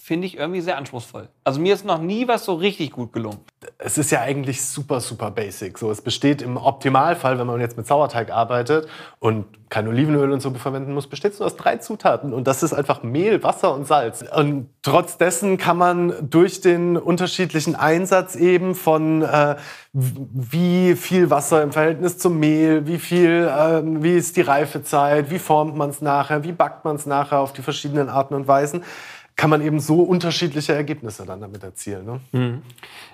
finde 0.06 0.28
ich 0.28 0.38
irgendwie 0.38 0.60
sehr 0.60 0.78
anspruchsvoll. 0.78 1.28
Also 1.42 1.58
mir 1.58 1.74
ist 1.74 1.84
noch 1.84 2.00
nie 2.00 2.28
was 2.28 2.44
so 2.44 2.54
richtig 2.54 2.92
gut 2.92 3.12
gelungen. 3.12 3.40
Es 3.76 3.98
ist 3.98 4.12
ja 4.12 4.20
eigentlich 4.20 4.64
super, 4.64 5.00
super 5.00 5.32
basic. 5.32 5.78
So, 5.78 5.90
es 5.90 6.00
besteht 6.00 6.42
im 6.42 6.56
Optimalfall, 6.56 7.40
wenn 7.40 7.46
man 7.48 7.60
jetzt 7.60 7.76
mit 7.76 7.88
Sauerteig 7.88 8.30
arbeitet 8.30 8.86
und 9.18 9.46
kein 9.68 9.88
Olivenöl 9.88 10.30
und 10.30 10.40
so 10.40 10.54
verwenden 10.54 10.94
muss, 10.94 11.08
besteht 11.08 11.32
es 11.32 11.40
nur 11.40 11.46
aus 11.46 11.56
drei 11.56 11.78
Zutaten. 11.78 12.32
Und 12.32 12.46
das 12.46 12.62
ist 12.62 12.72
einfach 12.72 13.02
Mehl, 13.02 13.42
Wasser 13.42 13.74
und 13.74 13.84
Salz. 13.84 14.24
Und 14.32 14.68
trotz 14.82 15.18
dessen 15.18 15.58
kann 15.58 15.76
man 15.76 16.14
durch 16.30 16.60
den 16.60 16.96
unterschiedlichen 16.96 17.74
Einsatz 17.74 18.36
eben 18.36 18.76
von 18.76 19.22
äh, 19.22 19.56
wie 19.92 20.94
viel 20.94 21.30
Wasser 21.30 21.64
im 21.64 21.72
Verhältnis 21.72 22.16
zum 22.16 22.38
Mehl, 22.38 22.86
wie 22.86 22.98
viel, 23.00 23.50
äh, 23.52 23.82
wie 23.84 24.16
ist 24.16 24.36
die 24.36 24.42
Reifezeit, 24.42 25.30
wie 25.30 25.40
formt 25.40 25.74
man 25.76 25.90
es 25.90 26.00
nachher, 26.00 26.44
wie 26.44 26.52
backt 26.52 26.84
man 26.84 26.94
es 26.94 27.06
nachher 27.06 27.40
auf 27.40 27.52
die 27.52 27.62
verschiedenen 27.62 28.08
Arten 28.08 28.34
und 28.34 28.46
Weisen, 28.46 28.84
kann 29.36 29.50
man 29.50 29.60
eben 29.60 29.80
so 29.80 30.02
unterschiedliche 30.02 30.74
Ergebnisse 30.74 31.26
dann 31.26 31.40
damit 31.40 31.62
erzielen. 31.62 32.06
Ne? 32.06 32.20
Mhm. 32.32 32.62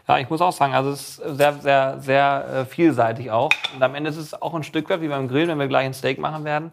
Ja, 0.06 0.18
ich 0.18 0.30
muss 0.30 0.40
auch 0.40 0.52
sagen, 0.52 0.72
also 0.72 0.90
es 0.90 1.18
ist 1.18 1.36
sehr, 1.36 1.54
sehr, 1.54 2.00
sehr 2.00 2.46
äh, 2.48 2.64
vielseitig 2.64 3.30
auch. 3.30 3.50
Und 3.74 3.82
am 3.82 3.94
Ende 3.96 4.10
ist 4.10 4.16
es 4.16 4.40
auch 4.40 4.54
ein 4.54 4.62
Stück 4.62 4.88
weit 4.88 5.00
wie 5.00 5.08
beim 5.08 5.26
Grillen, 5.26 5.48
wenn 5.48 5.58
wir 5.58 5.66
gleich 5.66 5.84
ein 5.84 5.94
Steak 5.94 6.20
machen 6.20 6.44
werden. 6.44 6.70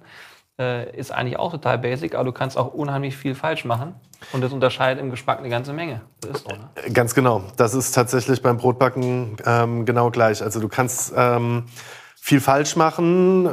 Äh, 0.59 0.95
ist 0.95 1.11
eigentlich 1.11 1.39
auch 1.39 1.51
total 1.51 1.79
basic, 1.79 2.13
aber 2.13 2.25
du 2.25 2.31
kannst 2.31 2.57
auch 2.57 2.73
unheimlich 2.73 3.17
viel 3.17 3.33
falsch 3.33 3.65
machen. 3.65 3.95
Und 4.33 4.41
das 4.41 4.53
unterscheidet 4.53 5.01
im 5.01 5.09
Geschmack 5.09 5.39
eine 5.39 5.49
ganze 5.49 5.73
Menge. 5.73 6.01
Das 6.21 6.41
so, 6.41 6.49
ne? 6.49 6.69
Äh, 6.75 6.91
ganz 6.91 7.15
genau. 7.15 7.43
Das 7.57 7.73
ist 7.73 7.93
tatsächlich 7.93 8.43
beim 8.43 8.57
Brotbacken 8.57 9.37
ähm, 9.45 9.85
genau 9.85 10.11
gleich. 10.11 10.43
Also 10.43 10.59
du 10.59 10.67
kannst 10.67 11.13
ähm, 11.15 11.63
viel 12.15 12.39
falsch 12.41 12.75
machen 12.75 13.49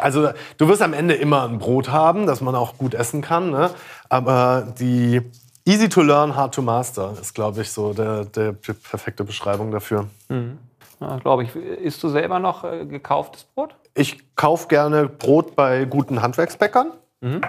also 0.00 0.30
du 0.58 0.68
wirst 0.68 0.82
am 0.82 0.92
Ende 0.92 1.14
immer 1.14 1.44
ein 1.44 1.58
Brot 1.58 1.90
haben, 1.90 2.26
das 2.26 2.40
man 2.40 2.54
auch 2.54 2.78
gut 2.78 2.94
essen 2.94 3.22
kann. 3.22 3.50
Ne? 3.50 3.70
Aber 4.08 4.66
die 4.78 5.22
easy 5.64 5.88
to 5.88 6.02
learn, 6.02 6.34
hard 6.34 6.54
to 6.54 6.62
master 6.62 7.14
ist, 7.20 7.34
glaube 7.34 7.62
ich, 7.62 7.70
so 7.70 7.92
der, 7.92 8.24
der, 8.24 8.52
die 8.52 8.72
perfekte 8.72 9.24
Beschreibung 9.24 9.70
dafür. 9.70 10.06
Mhm. 10.28 10.58
Ja, 11.00 11.16
glaube 11.16 11.44
ich. 11.44 11.56
Isst 11.56 12.02
du 12.02 12.08
selber 12.08 12.38
noch 12.38 12.64
äh, 12.64 12.84
gekauftes 12.84 13.44
Brot? 13.44 13.74
Ich 13.94 14.36
kaufe 14.36 14.68
gerne 14.68 15.08
Brot 15.08 15.56
bei 15.56 15.84
guten 15.84 16.20
Handwerksbäckern. 16.20 16.92
Mhm. 17.20 17.40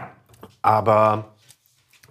Aber 0.62 1.25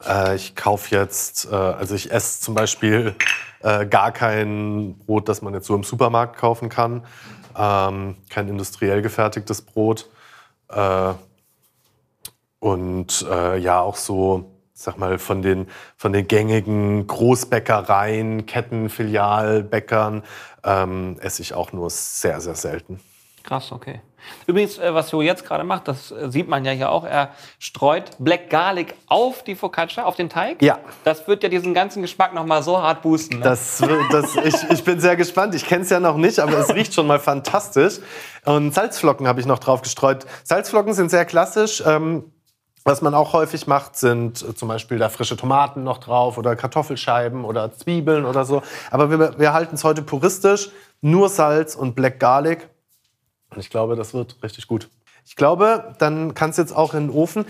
äh, 0.07 0.37
ich 0.37 0.55
kaufe 0.55 0.95
jetzt, 0.95 1.51
äh, 1.51 1.55
also 1.55 1.95
ich 1.95 2.13
esse 2.13 2.41
zum 2.41 2.55
Beispiel 2.55 3.15
äh, 3.63 3.87
gar 3.87 4.13
kein 4.13 4.99
Brot, 5.07 5.29
das 5.29 5.41
man 5.43 5.55
jetzt 5.55 5.67
so 5.67 5.75
im 5.75 5.85
Supermarkt 5.85 6.37
kaufen 6.37 6.69
kann. 6.69 7.05
Ähm, 7.57 8.17
kein 8.29 8.49
industriell 8.49 9.03
gefertigtes 9.03 9.63
Brot. 9.63 10.09
Äh, 10.71 11.15
und 12.61 13.27
äh, 13.29 13.59
ja, 13.59 13.81
auch 13.81 13.97
so, 13.97 14.53
sag 14.75 14.99
mal, 14.99 15.19
von 15.19 15.43
den, 15.43 15.67
von 15.97 16.13
den 16.13 16.29
gängigen 16.29 17.07
Großbäckereien, 17.07 18.47
Ketten, 18.47 18.89
Filialbäckern 18.91 20.23
ähm, 20.65 21.17
esse 21.21 21.43
ich 21.43 21.55
auch 21.55 21.73
nur 21.73 21.91
sehr, 21.91 22.41
sehr 22.41 22.55
selten. 22.55 23.01
Krass, 23.43 23.73
okay. 23.73 24.01
Übrigens, 24.47 24.79
äh, 24.79 24.95
was 24.95 25.11
Jo 25.11 25.23
jetzt 25.23 25.45
gerade 25.45 25.65
macht, 25.65 25.89
das 25.89 26.11
äh, 26.11 26.31
sieht 26.31 26.49
man 26.49 26.65
ja 26.65 26.73
hier 26.73 26.91
auch, 26.91 27.05
er 27.05 27.31
streut 27.59 28.11
Black 28.19 28.51
Garlic 28.51 28.95
auf 29.07 29.43
die 29.45 29.55
Focaccia, 29.55 30.05
auf 30.05 30.17
den 30.17 30.29
Teig. 30.29 30.63
Ja. 30.63 30.79
Das 31.05 31.27
wird 31.29 31.43
ja 31.43 31.49
diesen 31.49 31.75
ganzen 31.75 32.03
Geschmack 32.03 32.35
noch 32.35 32.47
mal 32.47 32.63
so 32.63 32.81
hart 32.81 33.03
boosten. 33.03 33.39
Ne? 33.39 33.45
Das, 33.45 33.83
das, 34.11 34.37
ich, 34.37 34.71
ich 34.71 34.85
bin 34.85 35.01
sehr 35.01 35.17
gespannt. 35.17 35.55
Ich 35.55 35.67
kenne 35.67 35.83
es 35.83 35.91
ja 35.91 36.01
noch 36.01 36.17
nicht, 36.17 36.39
aber 36.39 36.59
es 36.59 36.75
riecht 36.75 36.95
schon 36.95 37.07
mal 37.07 37.19
fantastisch. 37.19 37.99
Und 38.45 38.75
Salzflocken 38.75 39.29
habe 39.29 39.41
ich 39.41 39.47
noch 39.47 39.59
drauf 39.59 39.83
gestreut. 39.83 40.27
Salzflocken 40.45 40.95
sind 40.95 41.11
sehr 41.11 41.25
klassisch. 41.25 41.83
Ähm, 41.87 42.25
was 42.85 43.03
man 43.03 43.15
auch 43.15 43.35
häufig 43.35 43.67
macht, 43.67 43.97
sind 43.97 44.43
äh, 44.43 44.55
zum 44.55 44.69
Beispiel 44.69 44.99
da 44.99 45.09
frische 45.11 45.37
Tomaten 45.37 45.85
noch 45.85 45.99
drauf 45.99 46.39
oder 46.39 46.57
Kartoffelscheiben 46.57 47.45
oder 47.45 47.73
Zwiebeln 47.73 48.25
oder 48.25 48.45
so. 48.45 48.63
Aber 48.91 49.11
wir, 49.11 49.39
wir 49.39 49.53
halten 49.53 49.75
es 49.75 49.85
heute 49.85 50.03
puristisch. 50.03 50.71
Nur 51.03 51.29
Salz 51.29 51.75
und 51.75 51.95
Black 51.95 52.19
Garlic. 52.21 52.69
Und 53.51 53.59
ich 53.59 53.71
glaube, 53.71 53.97
das 53.97 54.15
wird 54.15 54.37
richtig 54.43 54.67
gut. 54.67 54.89
Ich 55.27 55.37
glaube, 55.37 55.95
dann 55.99 56.35
kannst 56.35 56.59
du 56.59 56.63
jetzt 56.63 56.75
auch 56.75 56.95
in 56.95 57.09
den 57.09 57.11
Ofen. 57.11 57.45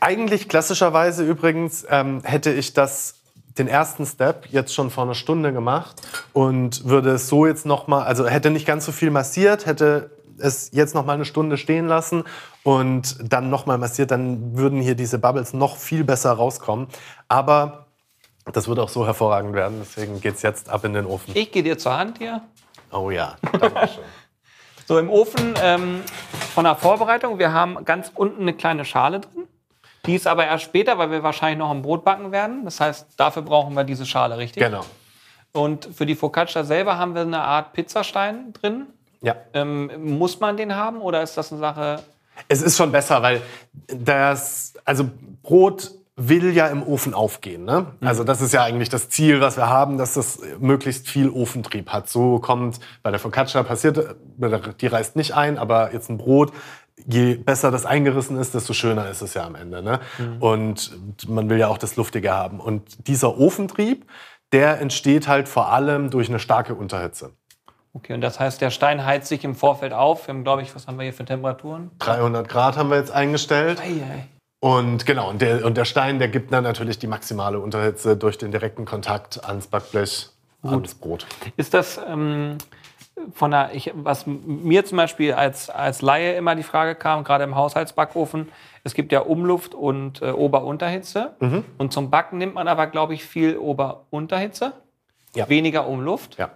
Eigentlich 0.00 0.48
klassischerweise 0.48 1.24
übrigens 1.24 1.86
ähm, 1.88 2.20
hätte 2.24 2.52
ich 2.52 2.72
das 2.72 3.14
den 3.58 3.68
ersten 3.68 4.04
Step 4.04 4.46
jetzt 4.50 4.74
schon 4.74 4.90
vor 4.90 5.04
einer 5.04 5.14
Stunde 5.14 5.52
gemacht 5.52 6.02
und 6.32 6.84
würde 6.84 7.12
es 7.12 7.28
so 7.28 7.46
jetzt 7.46 7.64
noch 7.64 7.86
mal, 7.86 8.04
also 8.04 8.26
hätte 8.26 8.50
nicht 8.50 8.66
ganz 8.66 8.84
so 8.84 8.92
viel 8.92 9.10
massiert, 9.10 9.66
hätte 9.66 10.10
es 10.38 10.70
jetzt 10.72 10.94
noch 10.94 11.06
mal 11.06 11.14
eine 11.14 11.24
Stunde 11.24 11.56
stehen 11.56 11.86
lassen 11.86 12.24
und 12.62 13.16
dann 13.22 13.48
noch 13.48 13.64
mal 13.64 13.78
massiert, 13.78 14.10
dann 14.10 14.56
würden 14.56 14.82
hier 14.82 14.94
diese 14.94 15.18
Bubbles 15.18 15.54
noch 15.54 15.78
viel 15.78 16.04
besser 16.04 16.32
rauskommen. 16.32 16.88
Aber 17.28 17.86
das 18.52 18.68
wird 18.68 18.78
auch 18.78 18.90
so 18.90 19.06
hervorragend 19.06 19.54
werden, 19.54 19.78
deswegen 19.80 20.20
geht 20.20 20.34
es 20.34 20.42
jetzt 20.42 20.68
ab 20.68 20.84
in 20.84 20.92
den 20.92 21.06
Ofen. 21.06 21.32
Ich 21.34 21.50
gehe 21.50 21.62
dir 21.62 21.78
zur 21.78 21.96
Hand 21.96 22.18
hier. 22.18 22.42
Oh 22.92 23.10
ja, 23.10 23.36
danke 23.52 23.88
schön. 23.88 24.04
So, 24.86 24.98
im 24.98 25.10
Ofen 25.10 25.54
ähm, 25.60 26.02
von 26.54 26.64
der 26.64 26.76
Vorbereitung, 26.76 27.40
wir 27.40 27.52
haben 27.52 27.84
ganz 27.84 28.12
unten 28.14 28.42
eine 28.42 28.54
kleine 28.54 28.84
Schale 28.84 29.18
drin. 29.20 29.48
Die 30.06 30.14
ist 30.14 30.28
aber 30.28 30.46
erst 30.46 30.62
später, 30.62 30.96
weil 30.96 31.10
wir 31.10 31.24
wahrscheinlich 31.24 31.58
noch 31.58 31.72
ein 31.72 31.82
Brot 31.82 32.04
backen 32.04 32.30
werden. 32.30 32.64
Das 32.64 32.78
heißt, 32.78 33.08
dafür 33.16 33.42
brauchen 33.42 33.74
wir 33.74 33.82
diese 33.82 34.06
Schale, 34.06 34.38
richtig? 34.38 34.62
Genau. 34.62 34.84
Und 35.52 35.88
für 35.92 36.06
die 36.06 36.14
Focaccia 36.14 36.62
selber 36.62 36.98
haben 36.98 37.14
wir 37.14 37.22
eine 37.22 37.40
Art 37.40 37.72
Pizzastein 37.72 38.52
drin. 38.52 38.86
Ja. 39.22 39.34
Ähm, 39.54 40.16
muss 40.16 40.38
man 40.38 40.56
den 40.56 40.76
haben 40.76 41.00
oder 41.00 41.20
ist 41.20 41.36
das 41.36 41.50
eine 41.50 41.60
Sache? 41.60 42.02
Es 42.46 42.62
ist 42.62 42.76
schon 42.76 42.92
besser, 42.92 43.20
weil 43.22 43.42
das, 43.88 44.74
also 44.84 45.10
Brot 45.42 45.90
will 46.16 46.52
ja 46.54 46.66
im 46.68 46.82
Ofen 46.82 47.12
aufgehen. 47.12 47.64
Ne? 47.64 47.86
Mhm. 48.00 48.08
Also 48.08 48.24
das 48.24 48.40
ist 48.40 48.52
ja 48.52 48.62
eigentlich 48.62 48.88
das 48.88 49.10
Ziel, 49.10 49.40
was 49.40 49.56
wir 49.56 49.68
haben, 49.68 49.98
dass 49.98 50.14
das 50.14 50.40
möglichst 50.58 51.08
viel 51.08 51.28
Ofentrieb 51.28 51.90
hat. 51.90 52.08
So 52.08 52.38
kommt 52.38 52.80
bei 53.02 53.10
der 53.10 53.20
Focaccia 53.20 53.62
passiert, 53.62 54.16
die 54.80 54.86
reißt 54.86 55.16
nicht 55.16 55.34
ein, 55.34 55.58
aber 55.58 55.92
jetzt 55.92 56.08
ein 56.08 56.16
Brot, 56.16 56.52
je 57.06 57.34
besser 57.34 57.70
das 57.70 57.84
eingerissen 57.84 58.38
ist, 58.38 58.54
desto 58.54 58.72
schöner 58.72 59.10
ist 59.10 59.20
es 59.20 59.34
ja 59.34 59.44
am 59.44 59.54
Ende. 59.54 59.82
Ne? 59.82 60.00
Mhm. 60.18 60.42
Und 60.42 61.28
man 61.28 61.50
will 61.50 61.58
ja 61.58 61.68
auch 61.68 61.78
das 61.78 61.96
Luftige 61.96 62.32
haben. 62.32 62.60
Und 62.60 63.06
dieser 63.06 63.38
Ofentrieb, 63.38 64.06
der 64.52 64.80
entsteht 64.80 65.28
halt 65.28 65.48
vor 65.48 65.70
allem 65.70 66.08
durch 66.08 66.30
eine 66.30 66.38
starke 66.38 66.74
Unterhitze. 66.74 67.32
Okay, 67.92 68.12
und 68.12 68.20
das 68.20 68.38
heißt, 68.40 68.60
der 68.60 68.70
Stein 68.70 69.04
heizt 69.04 69.28
sich 69.28 69.42
im 69.44 69.54
Vorfeld 69.54 69.92
auf. 69.92 70.26
Wir 70.26 70.34
haben, 70.34 70.44
glaube 70.44 70.62
ich, 70.62 70.74
was 70.74 70.86
haben 70.86 70.98
wir 70.98 71.04
hier 71.04 71.14
für 71.14 71.24
Temperaturen? 71.24 71.90
300 71.98 72.48
Grad 72.48 72.76
haben 72.76 72.90
wir 72.90 72.98
jetzt 72.98 73.10
eingestellt. 73.10 73.80
Ei, 73.80 74.02
ei. 74.02 74.26
Und 74.60 75.04
genau, 75.06 75.28
und 75.30 75.42
der, 75.42 75.64
und 75.64 75.76
der 75.76 75.84
Stein, 75.84 76.18
der 76.18 76.28
gibt 76.28 76.52
dann 76.52 76.64
natürlich 76.64 76.98
die 76.98 77.06
maximale 77.06 77.58
Unterhitze 77.60 78.16
durch 78.16 78.38
den 78.38 78.50
direkten 78.50 78.84
Kontakt 78.84 79.44
ans 79.44 79.66
Backblech, 79.66 80.28
ans 80.62 80.94
Brot. 80.94 81.26
Ist 81.56 81.74
das 81.74 82.00
ähm, 82.08 82.56
von 83.34 83.50
der, 83.50 83.74
ich, 83.74 83.92
was 83.94 84.24
mir 84.26 84.84
zum 84.84 84.96
Beispiel 84.96 85.34
als, 85.34 85.70
als 85.70 86.02
Laie 86.02 86.34
immer 86.36 86.54
die 86.54 86.62
Frage 86.62 86.94
kam, 86.94 87.22
gerade 87.24 87.44
im 87.44 87.54
Haushaltsbackofen, 87.54 88.48
es 88.84 88.94
gibt 88.94 89.12
ja 89.12 89.20
Umluft 89.20 89.74
und 89.74 90.22
äh, 90.22 90.30
Ober-Unterhitze. 90.30 91.34
Mhm. 91.40 91.64
Und 91.78 91.92
zum 91.92 92.10
Backen 92.10 92.38
nimmt 92.38 92.54
man 92.54 92.68
aber, 92.68 92.86
glaube 92.86 93.14
ich, 93.14 93.24
viel 93.24 93.58
Ober-Unterhitze, 93.58 94.72
Ja. 95.34 95.48
weniger 95.48 95.86
Umluft. 95.86 96.38
Ja. 96.38 96.50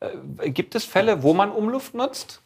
Äh, 0.00 0.50
Gibt 0.50 0.74
es 0.74 0.84
Fälle, 0.84 1.22
wo 1.22 1.34
man 1.34 1.50
Umluft 1.50 1.94
nutzt? 1.94 2.40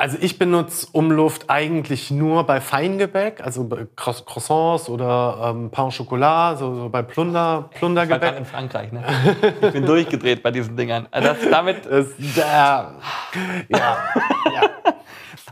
Also 0.00 0.16
ich 0.20 0.38
benutze 0.38 0.86
Umluft 0.92 1.46
eigentlich 1.50 2.12
nur 2.12 2.44
bei 2.44 2.60
Feingebäck, 2.60 3.40
also 3.44 3.64
bei 3.64 3.84
Cro- 3.96 4.24
Croissants 4.24 4.88
oder 4.88 5.50
ähm, 5.56 5.70
Pain 5.72 5.86
au 5.86 5.90
Chocolat, 5.90 6.56
so, 6.56 6.72
so 6.72 6.88
bei 6.88 7.02
Plunder, 7.02 7.64
Ich 7.64 7.72
war 7.72 7.78
Plundergebäck. 7.80 8.36
in 8.38 8.44
Frankreich, 8.44 8.92
ne? 8.92 9.02
Ich 9.60 9.72
bin 9.72 9.84
durchgedreht 9.84 10.40
bei 10.44 10.52
diesen 10.52 10.76
Dingern. 10.76 11.08
Also 11.10 11.28
Das, 11.30 11.38
damit, 11.50 11.84
Das, 11.84 12.06
da, 12.36 12.94
ja, 13.68 13.96
ja. 14.54 14.62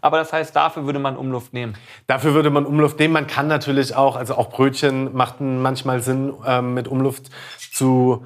aber 0.01 0.19
das 0.19 0.33
heißt, 0.33 0.55
dafür 0.55 0.87
würde 0.87 1.01
man 1.01 1.17
Umluft 1.17 1.53
nehmen. 1.53 1.75
Dafür 2.07 2.33
würde 2.35 2.51
man 2.51 2.67
Umluft 2.67 3.01
nehmen. 3.01 3.15
Man 3.15 3.27
kann 3.27 3.49
natürlich 3.49 3.97
auch, 3.97 4.15
also 4.15 4.37
auch 4.37 4.51
Brötchen 4.51 5.13
macht 5.13 5.41
manchmal 5.41 5.99
Sinn, 6.03 6.33
ähm, 6.47 6.73
mit 6.73 6.87
Umluft 6.87 7.31
zu, 7.73 8.25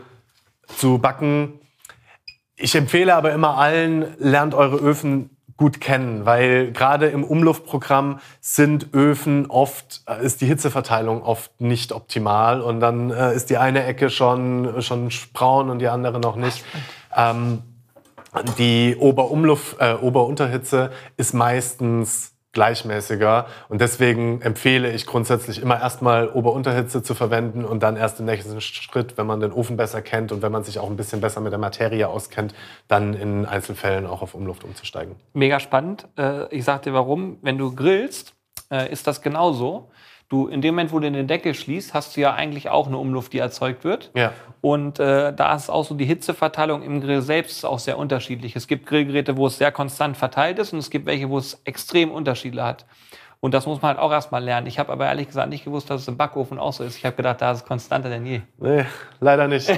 zu 0.67 0.99
backen. 0.99 1.61
Ich 2.57 2.75
empfehle 2.75 3.15
aber 3.15 3.33
immer 3.33 3.57
allen, 3.57 4.15
lernt 4.19 4.53
eure 4.55 4.77
Öfen 4.77 5.39
gut 5.61 5.79
kennen, 5.79 6.25
weil 6.25 6.73
gerade 6.73 7.09
im 7.09 7.23
Umluftprogramm 7.23 8.21
sind 8.41 8.95
Öfen 8.95 9.45
oft, 9.51 10.01
äh, 10.09 10.25
ist 10.25 10.41
die 10.41 10.47
Hitzeverteilung 10.47 11.23
oft 11.23 11.61
nicht 11.61 11.93
optimal 11.93 12.63
und 12.63 12.81
dann 12.81 13.11
äh, 13.11 13.35
ist 13.35 13.51
die 13.51 13.59
eine 13.59 13.85
Ecke 13.85 14.09
schon, 14.09 14.81
schon 14.81 15.11
braun 15.35 15.69
und 15.69 15.81
die 15.81 15.89
andere 15.89 16.19
noch 16.19 16.37
nicht. 16.37 16.65
Ähm, 17.15 17.63
die 18.57 18.97
Oberumluft, 18.99 19.77
äh, 19.81 19.97
Ober-Unterhitze 20.01 20.93
ist 21.19 21.35
meistens 21.35 22.33
gleichmäßiger 22.53 23.47
und 23.69 23.81
deswegen 23.81 24.43
empfehle 24.43 24.91
ich 24.93 25.07
grundsätzlich 25.07 25.63
immer 25.63 25.81
erstmal 25.81 26.29
Ober-Unterhitze 26.29 27.03
zu 27.03 27.15
verwenden 27.15 27.65
und 27.65 27.83
dann 27.83 27.97
erst 27.97 28.21
im 28.21 28.27
nächsten 28.27 28.61
Schritt, 28.61 29.17
wenn 29.17 29.27
man 29.27 29.41
den 29.41 29.53
Ofen 29.53 29.77
besser 29.77 30.03
kennt 30.03 30.33
und 30.33 30.43
wenn 30.43 30.53
man 30.53 30.65
sich 30.65 30.79
auch 30.79 30.91
ein 30.91 30.97
bisschen 30.97 31.21
besser 31.21 31.41
mit 31.41 31.53
der 31.53 31.61
Materie 31.61 32.09
auskennt, 32.09 32.55
dann 32.89 33.15
in 33.15 33.47
Einzelfällen 33.47 34.07
auch 34.07 34.23
auf 34.23 34.35
Umluft 34.35 34.65
umzusteigen. 34.65 35.15
Mega 35.33 35.61
spannend. 35.61 36.09
Äh, 36.19 36.47
Ich 36.55 36.65
sag 36.65 36.83
dir 36.83 36.93
warum. 36.93 37.39
Wenn 37.43 37.59
du 37.59 37.75
grillst, 37.75 38.35
äh, 38.71 38.91
ist 38.91 39.07
das 39.07 39.23
genauso. 39.23 39.91
Du, 40.31 40.47
in 40.47 40.63
dem 40.63 40.75
Moment, 40.75 40.93
wo 40.93 41.01
du 41.01 41.11
den 41.11 41.27
Deckel 41.27 41.55
schließt, 41.55 41.93
hast 41.93 42.17
du 42.17 42.21
ja 42.21 42.33
eigentlich 42.33 42.69
auch 42.69 42.87
eine 42.87 42.97
Umluft, 42.97 43.33
die 43.33 43.39
erzeugt 43.39 43.83
wird. 43.83 44.13
Ja. 44.15 44.33
Und 44.61 45.01
äh, 45.01 45.33
da 45.33 45.57
ist 45.57 45.69
auch 45.69 45.85
so 45.85 45.97
die 45.97 46.05
Hitzeverteilung 46.05 46.83
im 46.83 47.01
Grill 47.01 47.21
selbst 47.21 47.67
auch 47.67 47.81
sehr 47.81 47.99
unterschiedlich. 47.99 48.55
Es 48.55 48.69
gibt 48.69 48.87
Grillgeräte, 48.87 49.37
wo 49.37 49.49
es 49.49 49.59
sehr 49.59 49.73
konstant 49.73 50.17
verteilt 50.17 50.61
ist 50.61 50.73
und 50.73 50.79
es 50.79 50.91
gibt 50.91 51.07
welche, 51.07 51.29
wo 51.29 51.39
es 51.39 51.61
extrem 51.65 52.13
Unterschiede 52.13 52.63
hat. 52.63 52.87
Und 53.41 53.55
das 53.55 53.67
muss 53.67 53.83
man 53.83 53.89
halt 53.89 53.99
auch 53.99 54.13
erstmal 54.13 54.45
lernen. 54.45 54.69
Ich 54.69 54.79
habe 54.79 54.93
aber 54.93 55.07
ehrlich 55.07 55.27
gesagt 55.27 55.49
nicht 55.49 55.65
gewusst, 55.65 55.91
dass 55.91 56.03
es 56.03 56.09
im 56.09 56.17
Backofen 56.17 56.61
auch 56.61 56.75
so 56.75 56.85
ist. 56.85 56.97
Ich 56.97 57.05
habe 57.05 57.17
gedacht, 57.17 57.41
da 57.41 57.51
ist 57.51 57.59
es 57.59 57.65
konstanter 57.65 58.09
denn 58.09 58.25
je. 58.25 58.43
Nee, 58.59 58.85
leider 59.19 59.49
nicht. 59.49 59.69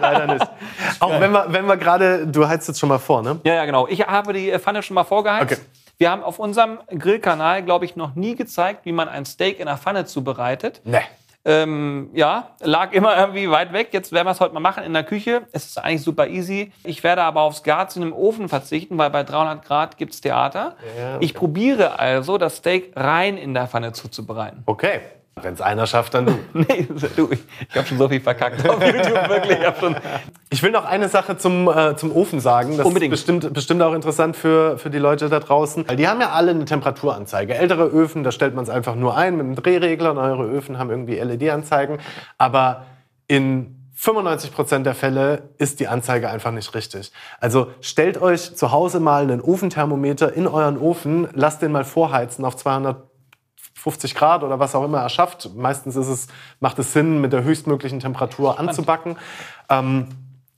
leider 0.00 0.32
nicht. 0.32 0.46
Auch 1.00 1.20
wenn 1.20 1.32
wir, 1.32 1.46
wenn 1.48 1.66
wir 1.66 1.76
gerade, 1.76 2.26
du 2.28 2.46
heizt 2.48 2.66
jetzt 2.68 2.80
schon 2.80 2.88
mal 2.88 2.98
vor, 2.98 3.22
ne? 3.22 3.40
Ja, 3.44 3.54
ja, 3.54 3.64
genau. 3.66 3.88
Ich 3.88 4.06
habe 4.06 4.32
die 4.32 4.56
Pfanne 4.58 4.82
schon 4.82 4.94
mal 4.94 5.04
vorgeheizt. 5.04 5.52
Okay. 5.52 5.81
Wir 5.98 6.10
haben 6.10 6.22
auf 6.22 6.38
unserem 6.38 6.78
Grillkanal, 6.88 7.62
glaube 7.62 7.84
ich, 7.84 7.96
noch 7.96 8.14
nie 8.14 8.34
gezeigt, 8.34 8.84
wie 8.84 8.92
man 8.92 9.08
ein 9.08 9.24
Steak 9.24 9.60
in 9.60 9.66
der 9.66 9.76
Pfanne 9.76 10.04
zubereitet. 10.04 10.80
Nee. 10.84 11.02
Ähm, 11.44 12.10
ja, 12.12 12.50
lag 12.60 12.92
immer 12.92 13.16
irgendwie 13.16 13.50
weit 13.50 13.72
weg. 13.72 13.88
Jetzt 13.92 14.12
werden 14.12 14.26
wir 14.26 14.30
es 14.30 14.40
heute 14.40 14.54
mal 14.54 14.60
machen 14.60 14.84
in 14.84 14.92
der 14.92 15.02
Küche. 15.02 15.42
Es 15.50 15.66
ist 15.66 15.78
eigentlich 15.78 16.02
super 16.02 16.28
easy. 16.28 16.72
Ich 16.84 17.02
werde 17.02 17.22
aber 17.22 17.40
aufs 17.40 17.64
Garzen 17.64 18.02
im 18.02 18.12
Ofen 18.12 18.48
verzichten, 18.48 18.96
weil 18.96 19.10
bei 19.10 19.24
300 19.24 19.64
Grad 19.64 19.98
gibt's 19.98 20.20
Theater. 20.20 20.76
Ja. 20.96 21.18
Ich 21.20 21.34
probiere 21.34 21.98
also, 21.98 22.38
das 22.38 22.58
Steak 22.58 22.92
rein 22.94 23.36
in 23.36 23.54
der 23.54 23.66
Pfanne 23.66 23.92
zuzubereiten. 23.92 24.62
Okay. 24.66 25.00
Wenn 25.34 25.54
es 25.54 25.62
einer 25.62 25.86
schafft, 25.86 26.14
dann 26.14 26.26
du. 26.26 26.38
Nee, 26.52 26.86
du, 27.16 27.30
ich, 27.30 27.40
habe 27.74 27.86
schon 27.86 27.96
so 27.96 28.08
viel 28.08 28.20
verkackt 28.20 28.68
auf 28.68 28.84
YouTube, 28.84 29.28
wirklich. 29.28 29.58
Ich 29.58 29.66
hab 29.66 29.80
schon, 29.80 29.96
Ich 30.52 30.62
will 30.62 30.70
noch 30.70 30.84
eine 30.84 31.08
Sache 31.08 31.38
zum, 31.38 31.66
äh, 31.66 31.96
zum 31.96 32.12
Ofen 32.12 32.38
sagen. 32.38 32.76
Das 32.76 32.86
Unbedingt. 32.86 33.14
ist 33.14 33.26
bestimmt, 33.26 33.54
bestimmt 33.54 33.80
auch 33.80 33.94
interessant 33.94 34.36
für, 34.36 34.76
für 34.76 34.90
die 34.90 34.98
Leute 34.98 35.30
da 35.30 35.40
draußen. 35.40 35.88
Weil 35.88 35.96
die 35.96 36.06
haben 36.06 36.20
ja 36.20 36.32
alle 36.32 36.50
eine 36.50 36.66
Temperaturanzeige. 36.66 37.54
Ältere 37.54 37.86
Öfen, 37.86 38.22
da 38.22 38.32
stellt 38.32 38.54
man 38.54 38.62
es 38.62 38.68
einfach 38.68 38.94
nur 38.94 39.16
ein 39.16 39.38
mit 39.38 39.46
einem 39.46 39.54
Drehregler. 39.54 40.12
Neuere 40.12 40.44
Öfen 40.44 40.76
haben 40.76 40.90
irgendwie 40.90 41.14
LED-Anzeigen. 41.14 41.98
Aber 42.36 42.84
in 43.28 43.88
95% 43.98 44.82
der 44.82 44.94
Fälle 44.94 45.48
ist 45.56 45.80
die 45.80 45.88
Anzeige 45.88 46.28
einfach 46.28 46.50
nicht 46.50 46.74
richtig. 46.74 47.12
Also 47.40 47.68
stellt 47.80 48.20
euch 48.20 48.54
zu 48.54 48.72
Hause 48.72 49.00
mal 49.00 49.22
einen 49.22 49.40
Ofenthermometer 49.40 50.34
in 50.34 50.46
euren 50.46 50.76
Ofen, 50.76 51.28
lasst 51.32 51.62
den 51.62 51.72
mal 51.72 51.84
vorheizen 51.84 52.44
auf 52.44 52.56
250 52.56 54.14
Grad 54.14 54.42
oder 54.42 54.58
was 54.58 54.74
auch 54.74 54.84
immer 54.84 55.00
er 55.00 55.08
schafft. 55.08 55.54
Meistens 55.56 55.96
ist 55.96 56.08
es, 56.08 56.26
macht 56.60 56.78
es 56.78 56.92
Sinn, 56.92 57.22
mit 57.22 57.32
der 57.32 57.42
höchstmöglichen 57.42 58.00
Temperatur 58.00 58.58
anzubacken. 58.58 59.16
Ähm, 59.70 60.08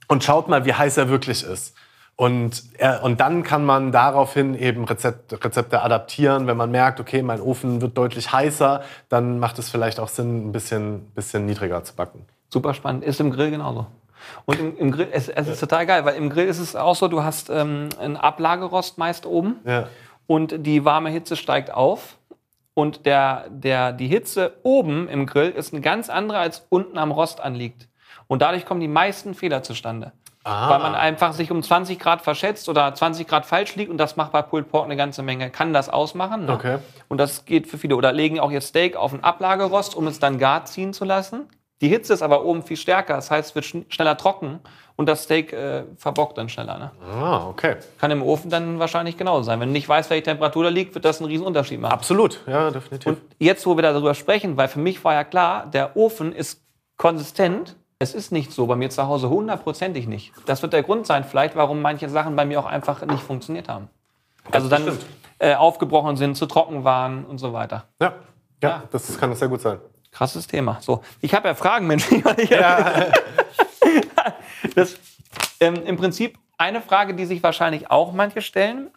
und 0.09 0.25
schaut 0.25 0.49
mal, 0.49 0.65
wie 0.65 0.75
heiß 0.75 0.97
er 0.97 1.09
wirklich 1.09 1.43
ist. 1.45 1.75
Und, 2.17 2.63
er, 2.79 3.03
und 3.03 3.19
dann 3.21 3.43
kann 3.43 3.65
man 3.65 3.91
daraufhin 3.91 4.55
eben 4.55 4.85
Rezept, 4.85 5.45
Rezepte 5.45 5.83
adaptieren. 5.83 6.47
Wenn 6.47 6.57
man 6.57 6.71
merkt, 6.71 7.01
okay, 7.01 7.23
mein 7.23 7.41
Ofen 7.41 7.81
wird 7.81 7.99
deutlich 7.99 8.33
heißer, 8.33 8.83
dann 9.09 9.41
macht 9.41 9.59
es 9.59 9.69
vielleicht 9.69 9.99
auch 9.99 10.09
Sinn, 10.09 10.49
ein 10.49 10.53
bisschen, 10.53 11.07
bisschen 11.15 11.45
niedriger 11.45 11.83
zu 11.83 11.95
backen. 11.97 12.25
Super 12.51 12.73
spannend. 12.73 13.03
Ist 13.03 13.19
im 13.19 13.33
Grill 13.33 13.51
genauso. 13.51 13.87
Und 14.45 14.61
im, 14.61 14.79
im 14.79 14.93
Grill, 14.93 15.09
es, 15.11 15.29
es 15.29 15.49
ist 15.49 15.59
total 15.59 15.87
geil, 15.87 16.05
weil 16.05 16.15
im 16.15 16.31
Grill 16.31 16.47
ist 16.47 16.61
es 16.61 16.77
auch 16.77 16.95
so, 16.95 17.09
du 17.09 17.25
hast 17.25 17.51
ähm, 17.51 17.89
einen 17.99 18.17
Ablagerost 18.17 18.97
meist 18.97 19.27
oben 19.27 19.57
Ja. 19.67 19.89
und 20.29 20.55
die 20.67 20.85
warme 20.85 21.11
Hitze 21.11 21.35
steigt 21.35 21.73
auf. 21.75 22.17
Und 22.75 23.07
der, 23.07 23.47
der, 23.51 23.93
die 23.93 24.09
Hitze 24.09 24.53
oben 24.63 25.09
im 25.09 25.27
Grill 25.27 25.51
ist 25.51 25.73
eine 25.73 25.81
ganz 25.81 26.11
andere, 26.11 26.39
als 26.39 26.67
unten 26.71 26.97
am 26.99 27.11
Rost 27.13 27.41
anliegt. 27.41 27.89
Und 28.35 28.43
dadurch 28.43 28.67
kommen 28.67 28.81
die 28.81 28.89
meisten 28.89 29.33
Fehler 29.35 29.63
zustande. 29.63 30.11
Ah. 30.43 30.69
Weil 30.69 30.81
man 30.81 30.97
einfach 30.97 31.35
sich 31.35 31.53
um 31.53 31.63
20 31.63 32.01
Grad 32.01 32.21
verschätzt 32.21 32.69
oder 32.69 32.93
20 32.93 33.29
Grad 33.29 33.47
falsch 33.47 33.77
liegt 33.77 33.93
und 33.93 33.97
das 33.97 34.17
macht 34.17 34.33
bei 34.33 34.43
Pulled 34.43 34.69
Pork 34.69 34.87
eine 34.87 34.97
ganze 34.97 35.23
Menge. 35.23 35.51
Kann 35.51 35.73
das 35.73 35.89
ausmachen. 35.89 36.47
Ne? 36.47 36.53
Okay. 36.53 36.79
Und 37.09 37.19
das 37.19 37.45
geht 37.45 37.69
für 37.69 37.79
viele. 37.79 37.95
Oder 37.95 38.13
legen 38.13 38.41
auch 38.41 38.51
ihr 38.51 38.61
Steak 38.61 38.97
auf 38.97 39.13
ein 39.13 39.23
Ablagerost, 39.23 39.95
um 39.95 40.09
es 40.09 40.19
dann 40.19 40.39
gar 40.41 40.65
ziehen 40.65 40.93
zu 40.93 41.05
lassen. 41.05 41.49
Die 41.81 41.87
Hitze 41.87 42.13
ist 42.13 42.23
aber 42.23 42.45
oben 42.45 42.65
viel 42.65 42.77
stärker. 42.77 43.15
Das 43.15 43.31
heißt, 43.31 43.51
es 43.51 43.55
wird 43.55 43.67
schn- 43.67 43.85
schneller 43.89 44.17
trocken 44.17 44.59
und 44.97 45.09
das 45.09 45.23
Steak 45.23 45.53
äh, 45.53 45.85
verbockt 45.97 46.37
dann 46.37 46.49
schneller. 46.49 46.77
Ne? 46.79 46.91
Ah, 47.09 47.47
okay. 47.47 47.77
Kann 48.01 48.11
im 48.11 48.23
Ofen 48.25 48.51
dann 48.51 48.81
wahrscheinlich 48.81 49.17
genauso 49.17 49.45
sein. 49.45 49.61
Wenn 49.61 49.69
du 49.69 49.73
nicht 49.75 49.89
weißt, 49.89 50.11
welche 50.11 50.25
Temperatur 50.25 50.65
da 50.65 50.71
liegt, 50.71 50.97
wird 50.97 51.05
das 51.05 51.21
einen 51.21 51.31
riesen 51.31 51.47
Unterschied 51.47 51.81
machen. 51.81 51.93
Absolut, 51.93 52.41
ja, 52.49 52.73
definitiv. 52.73 53.07
Und 53.07 53.21
jetzt, 53.39 53.65
wo 53.65 53.77
wir 53.77 53.83
darüber 53.83 54.13
sprechen, 54.15 54.57
weil 54.57 54.67
für 54.67 54.81
mich 54.81 55.05
war 55.05 55.15
ja 55.15 55.23
klar, 55.23 55.67
der 55.67 55.97
Ofen 55.97 56.33
ist 56.33 56.61
konsistent. 56.97 57.77
Es 58.05 58.15
ist 58.15 58.33
nicht 58.33 58.53
so 58.53 58.67
bei 58.67 58.77
mir 58.77 58.91
zu 58.91 59.07
Hause, 59.07 59.31
hundertprozentig 59.31 60.07
nicht. 60.07 60.35
Das 60.45 60.61
wird 60.61 60.75
der 60.75 60.83
Grund 60.83 61.07
sein, 61.07 61.25
vielleicht, 61.25 61.57
warum 61.57 61.81
manche 61.81 62.11
Sachen 62.11 62.37
bei 62.37 62.45
mir 62.45 62.61
auch 62.61 62.67
einfach 62.67 63.01
nicht 63.07 63.23
funktioniert 63.23 63.67
haben. 63.71 63.89
Also 64.53 64.69
dann 64.69 64.99
äh, 65.39 65.55
aufgebrochen 65.55 66.19
sind, 66.19 66.37
zu 66.37 66.45
trocken 66.45 66.85
waren 66.85 67.25
und 67.25 67.39
so 67.39 67.55
weiter. 67.55 67.85
ja, 68.03 68.13
ja, 68.63 68.69
Ja. 68.69 68.83
das 68.91 69.17
kann 69.19 69.35
sehr 69.35 69.49
gut 69.49 69.63
sein. 69.63 69.79
Krasses 70.13 70.47
Thema. 70.47 70.77
So, 70.83 71.01
ich 71.23 71.33
habe 71.33 71.49
ja 71.49 71.55
Fragen, 71.55 71.87
Mensch. 71.87 72.05
Ja, 72.51 73.07
Das, 74.75 74.97
ähm, 75.61 75.77
Im 75.87 75.97
Prinzip 75.97 76.39
eine 76.59 76.83
Frage, 76.83 77.15
die 77.15 77.25
sich 77.25 77.43
wahrscheinlich 77.43 77.91
auch 77.91 78.13
manche 78.13 78.43
stellen. 78.43 78.91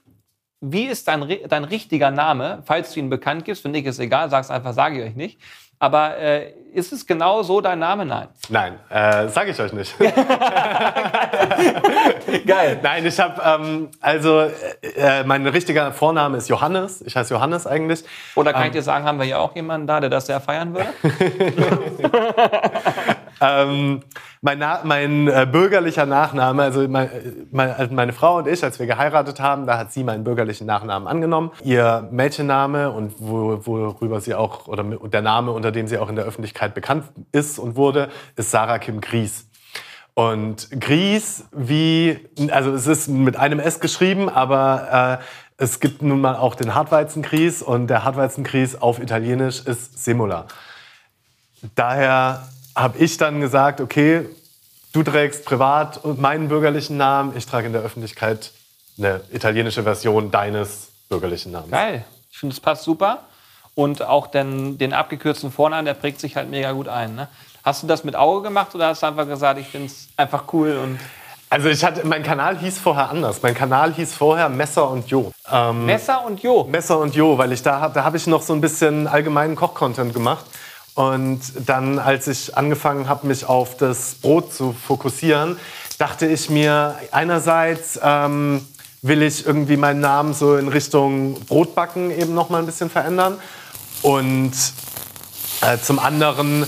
Wie 0.59 0.85
ist 0.85 1.07
dein, 1.07 1.25
dein 1.47 1.63
richtiger 1.63 2.11
Name, 2.11 2.61
falls 2.65 2.91
du 2.93 2.99
ihn 2.99 3.09
bekannt 3.09 3.45
gibst? 3.45 3.61
Finde 3.61 3.79
ich, 3.79 3.85
ist 3.85 3.99
egal, 3.99 4.29
sag's 4.29 4.49
einfach, 4.49 4.73
sage 4.73 4.97
ich 5.01 5.09
euch 5.11 5.15
nicht. 5.15 5.39
Aber 5.79 6.17
äh, 6.17 6.53
ist 6.73 6.91
es 6.91 7.05
genau 7.05 7.43
so 7.43 7.61
dein 7.61 7.77
Name? 7.79 8.05
Nein. 8.05 8.27
nein, 8.49 8.79
äh, 8.89 9.29
sage 9.29 9.51
ich 9.51 9.59
euch 9.59 9.71
nicht. 9.73 9.95
Geil. 12.47 12.79
Nein, 12.81 13.05
ich 13.05 13.19
habe 13.19 13.41
ähm, 13.43 13.89
also 14.01 14.39
äh, 14.41 14.51
äh, 14.95 15.23
mein 15.23 15.45
richtiger 15.45 15.91
Vorname 15.91 16.37
ist 16.37 16.49
Johannes. 16.49 17.01
Ich 17.01 17.15
heiße 17.15 17.31
Johannes 17.33 17.67
eigentlich. 17.67 18.03
Oder 18.35 18.53
kann 18.53 18.67
ich 18.67 18.71
dir 18.71 18.81
sagen, 18.81 19.05
haben 19.05 19.19
wir 19.19 19.25
hier 19.25 19.39
auch 19.39 19.53
jemanden 19.55 19.85
da, 19.87 19.99
der 19.99 20.09
das 20.09 20.27
sehr 20.27 20.39
feiern 20.39 20.73
würde? 20.73 20.93
Ähm, 23.41 24.01
mein, 24.41 24.59
Na 24.59 24.81
mein 24.83 25.27
äh, 25.27 25.47
bürgerlicher 25.49 26.05
Nachname, 26.05 26.63
also 26.63 26.87
mein, 26.87 27.07
äh, 27.07 27.21
mein, 27.51 27.71
also 27.71 27.93
meine 27.93 28.13
Frau 28.13 28.37
und 28.37 28.47
ich, 28.47 28.63
als 28.63 28.79
wir 28.79 28.85
geheiratet 28.85 29.39
haben, 29.39 29.65
da 29.65 29.77
hat 29.77 29.91
sie 29.91 30.03
meinen 30.03 30.23
bürgerlichen 30.23 30.67
Nachnamen 30.67 31.07
angenommen. 31.07 31.51
Ihr 31.63 32.07
Mädchenname 32.11 32.91
und 32.91 33.13
wo, 33.19 33.65
worüber 33.65 34.21
sie 34.21 34.35
auch, 34.35 34.67
oder 34.67 34.83
der 34.83 35.21
Name, 35.21 35.51
unter 35.51 35.71
dem 35.71 35.87
sie 35.87 35.97
auch 35.97 36.09
in 36.09 36.15
der 36.15 36.25
Öffentlichkeit 36.25 36.73
bekannt 36.73 37.05
ist 37.31 37.59
und 37.59 37.75
wurde, 37.75 38.09
ist 38.35 38.51
Sarah 38.51 38.79
Kim 38.79 39.01
Gries. 39.01 39.45
Und 40.13 40.69
Gries 40.81 41.45
wie, 41.51 42.19
also 42.49 42.71
es 42.71 42.87
ist 42.87 43.07
mit 43.07 43.37
einem 43.37 43.59
S 43.59 43.79
geschrieben, 43.79 44.29
aber 44.29 45.19
es 45.57 45.79
gibt 45.79 46.01
nun 46.03 46.21
mal 46.21 46.35
auch 46.35 46.55
den 46.55 46.75
Hartweizengrieß 46.75 47.63
und 47.63 47.87
der 47.87 48.03
Hartweizengrieß 48.03 48.81
auf 48.81 48.99
Italienisch 48.99 49.59
ist 49.65 50.03
Semola. 50.03 50.45
Daher 51.75 52.47
habe 52.77 52.99
ich 52.99 53.17
dann 53.17 53.41
gesagt, 53.41 53.81
okay, 53.81 54.29
du 54.93 55.01
trägst 55.01 55.45
privat 55.45 56.05
meinen 56.05 56.47
bürgerlichen 56.47 56.95
Namen, 56.95 57.35
ich 57.35 57.45
trage 57.47 57.67
in 57.67 57.73
der 57.73 57.81
Öffentlichkeit 57.81 58.51
eine 58.97 59.21
italienische 59.31 59.83
Version 59.83 60.31
deines 60.31 60.89
bürgerlichen 61.09 61.51
Namens. 61.51 61.71
Geil. 61.71 62.05
Ich 62.31 62.37
finde, 62.37 62.53
es 62.53 62.59
passt 62.59 62.83
super. 62.83 63.21
Und 63.73 64.03
auch 64.03 64.27
den, 64.27 64.77
den 64.77 64.93
abgekürzten 64.93 65.51
Vornamen, 65.51 65.85
der 65.85 65.93
prägt 65.93 66.19
sich 66.19 66.35
halt 66.35 66.49
mega 66.49 66.71
gut 66.71 66.87
ein. 66.87 67.15
Ne? 67.15 67.27
Hast 67.63 67.83
du 67.83 67.87
das 67.87 68.03
mit 68.03 68.15
Auge 68.15 68.43
gemacht 68.43 68.73
oder 68.75 68.87
hast 68.87 69.01
du 69.01 69.07
einfach 69.07 69.27
gesagt, 69.27 69.59
ich 69.59 69.67
finde 69.67 69.87
es 69.87 70.07
einfach 70.15 70.45
cool 70.53 70.77
und 70.77 70.99
also 71.49 71.69
ich 71.69 71.81
hatte, 71.85 72.05
mein 72.05 72.23
Kanal 72.23 72.57
hieß 72.57 72.77
vorher 72.77 73.09
anders. 73.09 73.41
Mein 73.41 73.53
Kanal 73.53 73.93
hieß 73.93 74.13
vorher 74.13 74.49
Messer 74.49 74.89
und 74.89 75.07
Jo. 75.07 75.31
Ähm, 75.49 75.85
Messer 75.85 76.25
und 76.25 76.43
Jo? 76.43 76.65
Messer 76.65 76.99
und 76.99 77.15
Jo, 77.15 77.37
weil 77.37 77.53
ich 77.53 77.63
da, 77.63 77.87
da 77.87 78.03
habe 78.03 78.17
ich 78.17 78.27
noch 78.27 78.41
so 78.41 78.51
ein 78.51 78.59
bisschen 78.59 79.07
allgemeinen 79.07 79.55
Koch-Content 79.55 80.13
gemacht. 80.13 80.43
Und 80.97 81.41
dann, 81.67 81.99
als 81.99 82.27
ich 82.27 82.57
angefangen 82.57 83.07
habe, 83.07 83.27
mich 83.27 83.45
auf 83.45 83.77
das 83.77 84.15
Brot 84.15 84.51
zu 84.51 84.73
fokussieren, 84.73 85.59
dachte 85.99 86.25
ich 86.25 86.49
mir, 86.49 86.95
einerseits 87.11 87.99
ähm, 88.01 88.65
will 89.03 89.21
ich 89.21 89.45
irgendwie 89.45 89.77
meinen 89.77 89.99
Namen 89.99 90.33
so 90.33 90.57
in 90.57 90.67
Richtung 90.67 91.39
Brotbacken 91.41 92.09
eben 92.09 92.33
noch 92.33 92.49
mal 92.49 92.57
ein 92.57 92.65
bisschen 92.65 92.89
verändern. 92.89 93.37
Und 94.01 94.53
äh, 95.61 95.77
zum 95.77 95.99
anderen 95.99 96.65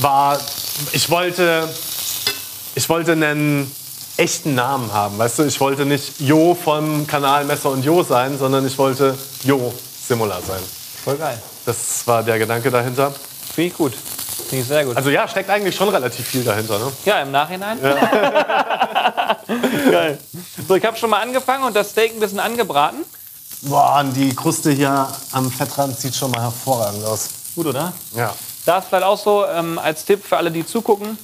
war, 0.00 0.38
ich 0.92 1.10
wollte 1.10 1.68
ich 2.76 2.88
wollte 2.88 3.10
einen 3.10 3.68
echten 4.16 4.54
Namen 4.54 4.92
haben. 4.92 5.18
Weißt 5.18 5.40
du, 5.40 5.42
ich 5.42 5.58
wollte 5.58 5.84
nicht 5.84 6.20
Jo 6.20 6.54
vom 6.54 7.04
Kanal 7.08 7.44
Messer 7.46 7.70
und 7.70 7.84
Jo 7.84 8.04
sein, 8.04 8.38
sondern 8.38 8.64
ich 8.64 8.78
wollte 8.78 9.18
Jo 9.42 9.74
Simula 10.06 10.40
sein. 10.40 10.62
Voll 11.02 11.16
geil. 11.16 11.42
Das 11.68 12.06
war 12.06 12.22
der 12.22 12.38
Gedanke 12.38 12.70
dahinter. 12.70 13.12
Finde 13.54 13.70
ich 13.70 13.76
gut. 13.76 13.92
Finde 13.92 14.62
ich 14.62 14.66
sehr 14.66 14.86
gut. 14.86 14.96
Also 14.96 15.10
ja, 15.10 15.28
steckt 15.28 15.50
eigentlich 15.50 15.76
schon 15.76 15.90
relativ 15.90 16.26
viel 16.26 16.42
dahinter. 16.42 16.78
Ne? 16.78 16.90
Ja, 17.04 17.20
im 17.20 17.30
Nachhinein. 17.30 17.78
Ja. 17.82 19.36
geil. 19.90 20.18
So, 20.66 20.76
ich 20.76 20.84
habe 20.86 20.96
schon 20.96 21.10
mal 21.10 21.20
angefangen 21.20 21.64
und 21.64 21.76
das 21.76 21.90
Steak 21.90 22.14
ein 22.14 22.20
bisschen 22.20 22.40
angebraten. 22.40 23.04
Boah, 23.60 23.98
und 24.00 24.14
die 24.14 24.34
Kruste 24.34 24.70
hier 24.70 25.08
am 25.32 25.50
Fettrand 25.50 26.00
sieht 26.00 26.16
schon 26.16 26.30
mal 26.30 26.40
hervorragend 26.40 27.04
aus. 27.04 27.28
Gut, 27.54 27.66
oder? 27.66 27.92
Ja. 28.16 28.34
Da 28.64 28.78
ist 28.78 28.88
vielleicht 28.88 29.04
auch 29.04 29.18
so 29.18 29.44
ähm, 29.44 29.78
als 29.78 30.06
Tipp 30.06 30.24
für 30.24 30.38
alle, 30.38 30.50
die 30.50 30.64
zugucken, 30.64 31.18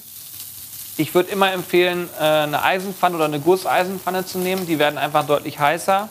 ich 0.99 1.15
würde 1.15 1.31
immer 1.31 1.51
empfehlen, 1.53 2.11
äh, 2.21 2.23
eine 2.23 2.63
Eisenpfanne 2.63 3.17
oder 3.17 3.25
eine 3.25 3.41
Gusseisenpfanne 3.41 4.27
zu 4.27 4.37
nehmen. 4.37 4.67
Die 4.67 4.79
werden 4.79 4.99
einfach 4.99 5.27
deutlich 5.27 5.59
heißer. 5.59 6.11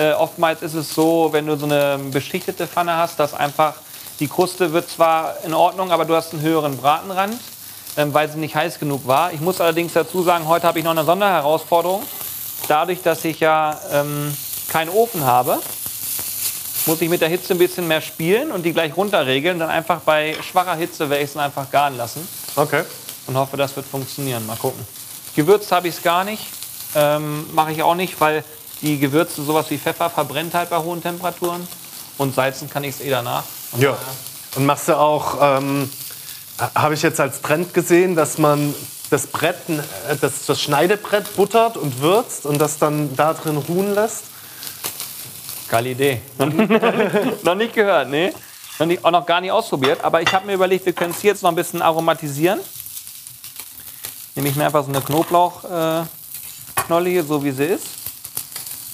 Äh, 0.00 0.12
oftmals 0.12 0.62
ist 0.62 0.72
es 0.72 0.94
so, 0.94 1.28
wenn 1.32 1.46
du 1.46 1.56
so 1.56 1.66
eine 1.66 1.98
beschichtete 2.10 2.66
Pfanne 2.66 2.96
hast, 2.96 3.20
dass 3.20 3.34
einfach 3.34 3.74
die 4.18 4.28
Kruste 4.28 4.72
wird 4.72 4.88
zwar 4.88 5.34
in 5.44 5.52
Ordnung, 5.52 5.92
aber 5.92 6.06
du 6.06 6.14
hast 6.14 6.32
einen 6.32 6.40
höheren 6.40 6.78
Bratenrand, 6.78 7.38
ähm, 7.98 8.14
weil 8.14 8.30
sie 8.30 8.38
nicht 8.38 8.54
heiß 8.54 8.78
genug 8.78 9.06
war. 9.06 9.32
Ich 9.34 9.40
muss 9.40 9.60
allerdings 9.60 9.92
dazu 9.92 10.22
sagen, 10.22 10.48
heute 10.48 10.66
habe 10.66 10.78
ich 10.78 10.84
noch 10.84 10.92
eine 10.92 11.04
Sonderherausforderung. 11.04 12.02
Dadurch, 12.66 13.02
dass 13.02 13.24
ich 13.26 13.40
ja 13.40 13.78
ähm, 13.92 14.34
keinen 14.70 14.88
Ofen 14.88 15.24
habe, 15.24 15.58
muss 16.86 17.00
ich 17.02 17.10
mit 17.10 17.20
der 17.20 17.28
Hitze 17.28 17.52
ein 17.52 17.58
bisschen 17.58 17.86
mehr 17.86 18.00
spielen 18.00 18.52
und 18.52 18.62
die 18.62 18.72
gleich 18.72 18.96
runterregeln. 18.96 19.58
Dann 19.58 19.68
einfach 19.68 20.00
bei 20.00 20.34
schwacher 20.42 20.76
Hitze 20.76 21.10
werde 21.10 21.24
ich 21.24 21.30
es 21.30 21.36
einfach 21.36 21.70
garen 21.70 21.98
lassen. 21.98 22.26
Okay 22.56 22.84
und 23.30 23.36
hoffe, 23.36 23.56
das 23.56 23.74
wird 23.76 23.86
funktionieren. 23.86 24.44
Mal 24.46 24.56
gucken. 24.56 24.84
Gewürzt 25.36 25.70
habe 25.72 25.88
ich 25.88 25.96
es 25.96 26.02
gar 26.02 26.24
nicht. 26.24 26.42
Ähm, 26.94 27.46
Mache 27.54 27.72
ich 27.72 27.82
auch 27.82 27.94
nicht, 27.94 28.20
weil 28.20 28.44
die 28.82 28.98
Gewürze, 28.98 29.42
sowas 29.42 29.70
wie 29.70 29.78
Pfeffer, 29.78 30.10
verbrennt 30.10 30.54
halt 30.54 30.70
bei 30.70 30.78
hohen 30.78 31.02
Temperaturen. 31.02 31.66
Und 32.18 32.34
salzen 32.34 32.68
kann 32.68 32.84
ich 32.84 32.96
es 32.96 33.00
eh 33.00 33.10
danach. 33.10 33.44
Und 33.72 33.82
ja. 33.82 33.96
Und 34.56 34.66
machst 34.66 34.88
du 34.88 34.98
auch, 34.98 35.38
ähm, 35.40 35.90
habe 36.74 36.94
ich 36.94 37.02
jetzt 37.02 37.20
als 37.20 37.40
Trend 37.40 37.72
gesehen, 37.72 38.16
dass 38.16 38.38
man 38.38 38.74
das 39.10 39.26
Brett, 39.26 39.56
äh, 39.68 40.16
das, 40.20 40.46
das 40.46 40.60
Schneidebrett 40.60 41.36
buttert 41.36 41.76
und 41.76 42.00
würzt 42.00 42.46
und 42.46 42.58
das 42.58 42.78
dann 42.78 43.14
da 43.16 43.34
drin 43.34 43.56
ruhen 43.56 43.94
lässt? 43.94 44.24
Geile 45.68 45.90
Idee. 45.90 46.20
noch 47.42 47.54
nicht 47.54 47.74
gehört, 47.74 48.08
nee. 48.08 48.32
Noch 48.78 48.86
nicht, 48.86 49.04
auch 49.04 49.10
noch 49.10 49.26
gar 49.26 49.40
nicht 49.40 49.52
ausprobiert. 49.52 50.02
Aber 50.02 50.20
ich 50.20 50.32
habe 50.32 50.46
mir 50.46 50.54
überlegt, 50.54 50.84
wir 50.84 50.92
können 50.92 51.14
es 51.16 51.22
jetzt 51.22 51.42
noch 51.42 51.50
ein 51.50 51.56
bisschen 51.56 51.80
aromatisieren 51.80 52.60
nehme 54.34 54.48
ich 54.48 54.56
mir 54.56 54.64
einfach 54.64 54.84
so 54.84 54.90
eine 54.90 55.00
Knoblauchknolle 55.00 56.08
äh, 56.88 57.10
hier, 57.10 57.24
so 57.24 57.44
wie 57.44 57.50
sie 57.50 57.64
ist. 57.64 57.86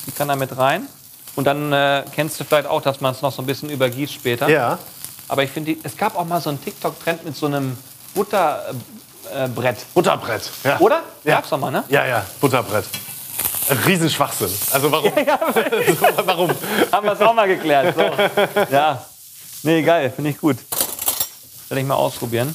Die 0.07 0.13
kann 0.13 0.29
da 0.29 0.37
mit 0.37 0.57
rein. 0.57 0.87
Und 1.35 1.45
dann 1.45 1.73
äh, 1.73 2.05
kennst 2.15 2.41
du 2.41 2.45
vielleicht 2.45 2.67
auch, 2.67 2.81
dass 2.81 3.01
man 3.01 3.13
es 3.13 3.23
noch 3.23 3.33
so 3.33 3.43
ein 3.43 3.47
bisschen 3.47 3.69
übergießt 3.69 4.13
später. 4.13 4.49
Ja. 4.49 4.79
Aber 5.29 5.43
ich 5.43 5.51
finde, 5.51 5.77
es 5.83 5.97
gab 5.97 6.17
auch 6.17 6.25
mal 6.25 6.41
so 6.41 6.51
einen 6.51 6.63
TikTok-Trend 6.63 7.25
mit 7.25 7.37
so 7.37 7.47
einem 7.47 7.77
Butterbrett. 8.15 9.77
Äh, 9.77 9.85
Butterbrett, 9.93 10.51
ja. 10.65 10.79
Oder? 10.79 11.03
Ja. 11.25 11.37
Gab's 11.37 11.51
doch 11.51 11.59
mal, 11.59 11.71
ne? 11.71 11.85
Ja, 11.89 12.07
ja, 12.07 12.25
Butterbrett. 12.41 12.85
Riesenschwachsinn. 13.87 14.51
Also 14.73 14.91
warum? 14.91 15.13
Ja, 15.17 15.25
ja. 15.25 15.39
warum? 16.25 16.51
Haben 16.93 17.07
wir 17.07 17.13
es 17.13 17.21
auch 17.21 17.35
mal 17.35 17.49
geklärt. 17.49 17.95
So. 17.97 18.11
Ja. 18.71 19.05
Nee, 19.63 19.83
geil, 19.83 20.13
finde 20.15 20.31
ich 20.31 20.39
gut. 20.39 20.57
Werde 21.69 21.81
ich 21.81 21.87
mal 21.87 21.95
ausprobieren. 21.95 22.55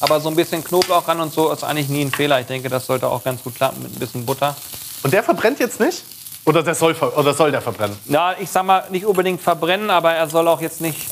Aber 0.00 0.20
so 0.20 0.28
ein 0.28 0.36
bisschen 0.36 0.62
Knoblauch 0.62 1.06
ran 1.08 1.20
und 1.20 1.32
so 1.32 1.50
ist 1.52 1.64
eigentlich 1.64 1.88
nie 1.88 2.02
ein 2.02 2.10
Fehler. 2.10 2.40
Ich 2.40 2.46
denke, 2.46 2.68
das 2.68 2.86
sollte 2.86 3.08
auch 3.08 3.22
ganz 3.22 3.42
gut 3.42 3.54
klappen 3.54 3.82
mit 3.82 3.94
ein 3.94 3.98
bisschen 3.98 4.24
Butter. 4.26 4.56
Und 5.02 5.12
der 5.12 5.22
verbrennt 5.22 5.58
jetzt 5.58 5.80
nicht? 5.80 6.02
Oder, 6.44 6.62
der 6.62 6.74
soll, 6.74 6.94
oder 6.94 7.34
soll 7.34 7.50
der 7.50 7.62
verbrennen? 7.62 7.96
Ja, 8.06 8.34
ich 8.38 8.50
sag 8.50 8.64
mal, 8.64 8.84
nicht 8.90 9.04
unbedingt 9.04 9.40
verbrennen, 9.40 9.90
aber 9.90 10.12
er 10.12 10.28
soll 10.28 10.48
auch 10.48 10.60
jetzt 10.60 10.80
nicht, 10.80 11.06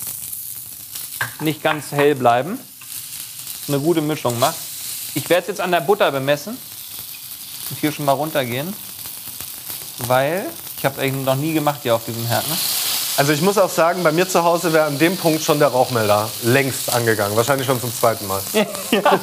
nicht 1.40 1.62
ganz 1.62 1.92
hell 1.92 2.14
bleiben. 2.14 2.58
Eine 3.68 3.78
gute 3.80 4.00
Mischung 4.00 4.38
macht. 4.38 4.56
Ich 5.14 5.28
werde 5.28 5.42
es 5.42 5.48
jetzt 5.48 5.60
an 5.60 5.70
der 5.70 5.80
Butter 5.80 6.10
bemessen 6.10 6.56
und 7.70 7.78
hier 7.78 7.92
schon 7.92 8.04
mal 8.04 8.12
runtergehen, 8.12 8.72
weil 10.06 10.46
ich 10.78 10.84
habe 10.84 11.04
es 11.04 11.12
noch 11.12 11.36
nie 11.36 11.52
gemacht 11.52 11.80
hier 11.82 11.94
auf 11.94 12.04
diesem 12.04 12.24
Herd. 12.26 12.46
Ne? 12.48 12.56
Also 13.18 13.32
ich 13.32 13.40
muss 13.40 13.58
auch 13.58 13.68
sagen, 13.68 14.02
bei 14.04 14.12
mir 14.12 14.28
zu 14.28 14.44
Hause 14.44 14.72
wäre 14.72 14.86
an 14.86 14.96
dem 14.96 15.16
Punkt 15.16 15.42
schon 15.42 15.58
der 15.58 15.68
Rauchmelder 15.68 16.30
längst 16.44 16.92
angegangen. 16.94 17.36
Wahrscheinlich 17.36 17.66
schon 17.66 17.80
zum 17.80 17.92
zweiten 17.92 18.26
Mal. 18.28 18.40
ja. 18.52 19.00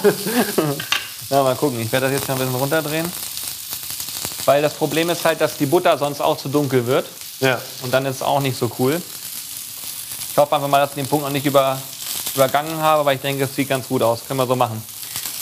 ja, 1.30 1.43
mal 1.43 1.56
gucken. 1.56 1.80
Ich 1.80 1.91
werde 1.91 2.08
das 2.08 2.19
jetzt 2.19 2.28
mal 2.28 2.34
ein 2.34 2.39
bisschen 2.39 2.56
runterdrehen. 2.56 3.12
Weil 4.45 4.62
das 4.62 4.73
Problem 4.73 5.10
ist 5.10 5.25
halt, 5.25 5.41
dass 5.41 5.58
die 5.58 5.65
Butter 5.65 5.97
sonst 5.97 6.21
auch 6.21 6.38
zu 6.38 6.49
dunkel 6.49 6.86
wird. 6.86 7.08
Ja. 7.39 7.60
Und 7.81 7.93
dann 7.93 8.05
ist 8.05 8.17
es 8.17 8.21
auch 8.21 8.39
nicht 8.39 8.58
so 8.58 8.71
cool. 8.79 9.01
Ich 10.31 10.38
hoffe 10.38 10.55
einfach 10.55 10.67
mal, 10.67 10.79
dass 10.79 10.91
ich 10.91 10.95
den 10.95 11.08
Punkt 11.08 11.25
noch 11.25 11.31
nicht 11.31 11.45
über, 11.45 11.81
übergangen 12.36 12.77
habe, 12.77 13.01
aber 13.01 13.13
ich 13.13 13.21
denke, 13.21 13.45
es 13.45 13.55
sieht 13.55 13.69
ganz 13.69 13.88
gut 13.88 14.01
aus. 14.03 14.21
Können 14.27 14.39
wir 14.39 14.47
so 14.47 14.55
machen. 14.55 14.84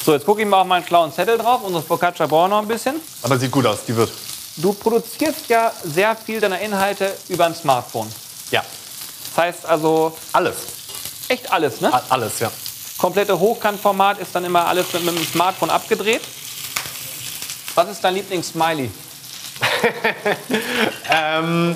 So, 0.05 0.13
jetzt 0.13 0.25
gucke 0.25 0.41
ich 0.41 0.47
mal 0.47 0.61
auf 0.61 0.67
meinen 0.67 0.85
schlauen 0.85 1.13
Zettel 1.13 1.37
drauf. 1.37 1.61
Unsere 1.63 1.83
Focaccia 1.83 2.27
brauchen 2.27 2.51
noch 2.51 2.59
ein 2.59 2.67
bisschen. 2.67 2.95
Aber 3.21 3.37
sieht 3.37 3.51
gut 3.51 3.65
aus, 3.65 3.79
die 3.87 3.95
wird. 3.95 4.11
Du 4.57 4.73
produzierst 4.73 5.47
ja 5.49 5.71
sehr 5.83 6.15
viel 6.15 6.39
deiner 6.39 6.59
Inhalte 6.59 7.11
über 7.29 7.45
ein 7.45 7.55
Smartphone. 7.55 8.07
Ja. 8.51 8.63
Das 9.33 9.43
heißt 9.43 9.65
also. 9.65 10.15
Alles. 10.31 10.55
Echt 11.27 11.51
alles, 11.51 11.81
ne? 11.81 11.91
Alles, 12.09 12.39
ja. 12.39 12.51
Komplette 12.97 13.39
Hochkantformat 13.39 14.19
ist 14.19 14.35
dann 14.35 14.45
immer 14.45 14.67
alles 14.67 14.93
mit, 14.93 15.05
mit 15.05 15.17
dem 15.17 15.25
Smartphone 15.25 15.69
abgedreht. 15.69 16.21
Was 17.75 17.89
ist 17.89 18.03
dein 18.03 18.13
Lieblings-Smiley? 18.15 18.89
ähm, 21.09 21.75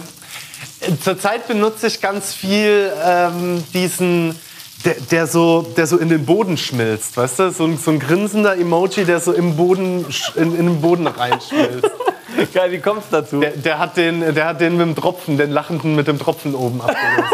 zurzeit 1.03 1.47
benutze 1.47 1.87
ich 1.87 1.99
ganz 1.99 2.33
viel 2.33 2.91
ähm, 3.03 3.63
diesen, 3.73 4.39
der, 4.85 4.95
der, 5.09 5.27
so, 5.27 5.63
der 5.75 5.87
so 5.87 5.97
in 5.97 6.09
den 6.09 6.23
Boden 6.23 6.57
schmilzt, 6.57 7.17
weißt 7.17 7.39
du? 7.39 7.51
So 7.51 7.65
ein, 7.65 7.77
so 7.79 7.91
ein 7.91 7.99
grinsender 7.99 8.55
Emoji, 8.55 9.05
der 9.05 9.19
so 9.19 9.33
im 9.33 9.55
Boden, 9.55 10.05
in, 10.35 10.55
in 10.55 10.67
den 10.67 10.81
Boden 10.81 11.07
reinschmilzt. 11.07 11.89
Geil, 12.53 12.71
wie 12.71 12.79
kommst 12.79 13.07
du 13.11 13.21
dazu? 13.21 13.39
Der, 13.39 13.51
der, 13.51 13.79
hat 13.79 13.97
den, 13.97 14.35
der 14.35 14.45
hat 14.45 14.61
den 14.61 14.77
mit 14.77 14.85
dem 14.85 14.95
Tropfen, 14.95 15.37
den 15.37 15.51
lachenden 15.51 15.95
mit 15.95 16.07
dem 16.07 16.19
Tropfen 16.19 16.53
oben 16.53 16.79
abgelöst. 16.81 17.33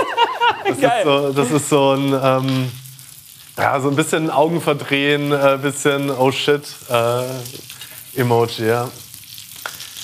Das, 0.65 0.79
Geil. 0.79 0.99
Ist, 0.99 1.03
so, 1.03 1.33
das 1.33 1.51
ist 1.51 1.69
so 1.69 1.91
ein, 1.91 2.13
ähm, 2.13 2.71
ja, 3.57 3.79
so 3.81 3.89
ein 3.89 3.97
bisschen 3.97 4.29
Augen 4.29 4.61
verdrehen, 4.61 5.33
ein 5.33 5.55
äh, 5.55 5.57
bisschen 5.57 6.09
oh 6.09 6.31
shit 6.31 6.63
äh, 6.89 7.23
Emoji, 8.15 8.67
ja. 8.67 8.89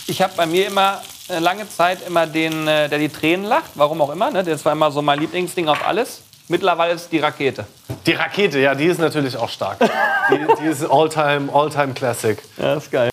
Ich 0.08 0.22
habe 0.22 0.34
bei 0.36 0.45
mir 0.45 0.67
immer 0.67 1.02
äh, 1.30 1.39
lange 1.39 1.69
Zeit 1.69 2.06
immer 2.08 2.26
den, 2.26 2.67
äh, 2.67 2.89
der 2.89 2.98
die 2.98 3.10
Tränen 3.10 3.45
lacht, 3.45 3.72
warum 3.76 4.02
auch 4.02 4.10
immer. 4.10 4.32
Ne? 4.32 4.43
Das 4.43 4.65
war 4.65 4.72
immer 4.72 4.91
so 4.91 5.02
mein 5.02 5.19
Lieblingsding 5.19 5.67
auf 5.67 5.86
alles. 5.86 6.22
Mittlerweile 6.48 6.93
ist 6.93 7.12
die 7.12 7.19
Rakete. 7.19 7.67
Die 8.08 8.13
Rakete, 8.13 8.60
ja, 8.60 8.74
die 8.74 8.86
ist 8.86 9.00
natürlich 9.00 9.38
auch 9.38 9.50
stark. 9.50 9.78
die, 10.32 10.39
die 10.60 10.65
ist 10.65 10.84
All-Time 10.84 11.54
All 11.54 11.67
-time 11.67 11.93
Classic. 11.93 12.41
Ja, 12.58 12.74
ist 12.74 12.89
geil. 12.91 13.12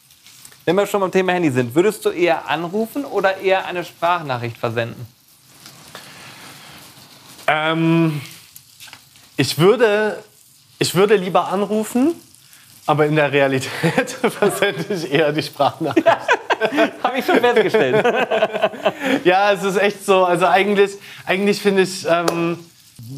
Wenn 0.64 0.74
wir 0.74 0.86
schon 0.86 1.00
beim 1.00 1.12
Thema 1.12 1.32
Handy 1.32 1.50
sind, 1.50 1.74
würdest 1.74 2.04
du 2.04 2.10
eher 2.10 2.48
anrufen 2.48 3.04
oder 3.04 3.36
eher 3.36 3.66
eine 3.66 3.84
Sprachnachricht 3.84 4.56
versenden? 4.56 5.06
Ähm, 7.46 8.20
ich, 9.36 9.58
würde, 9.58 10.24
ich 10.78 10.94
würde 10.94 11.16
lieber 11.16 11.48
anrufen, 11.48 12.14
aber 12.86 13.06
in 13.06 13.16
der 13.16 13.32
Realität 13.32 14.10
versende 14.10 14.84
ich 14.90 15.12
eher 15.12 15.32
die 15.32 15.42
Sprachnachricht. 15.42 16.06
Habe 17.02 17.18
ich 17.18 17.24
schon 17.24 17.40
festgestellt. 17.40 18.04
Ja, 19.24 19.52
es 19.52 19.62
ist 19.62 19.76
echt 19.76 20.04
so. 20.04 20.24
Also 20.24 20.46
eigentlich, 20.46 20.92
eigentlich 21.26 21.60
finde 21.60 21.82
ich, 21.82 22.06
ähm, 22.08 22.58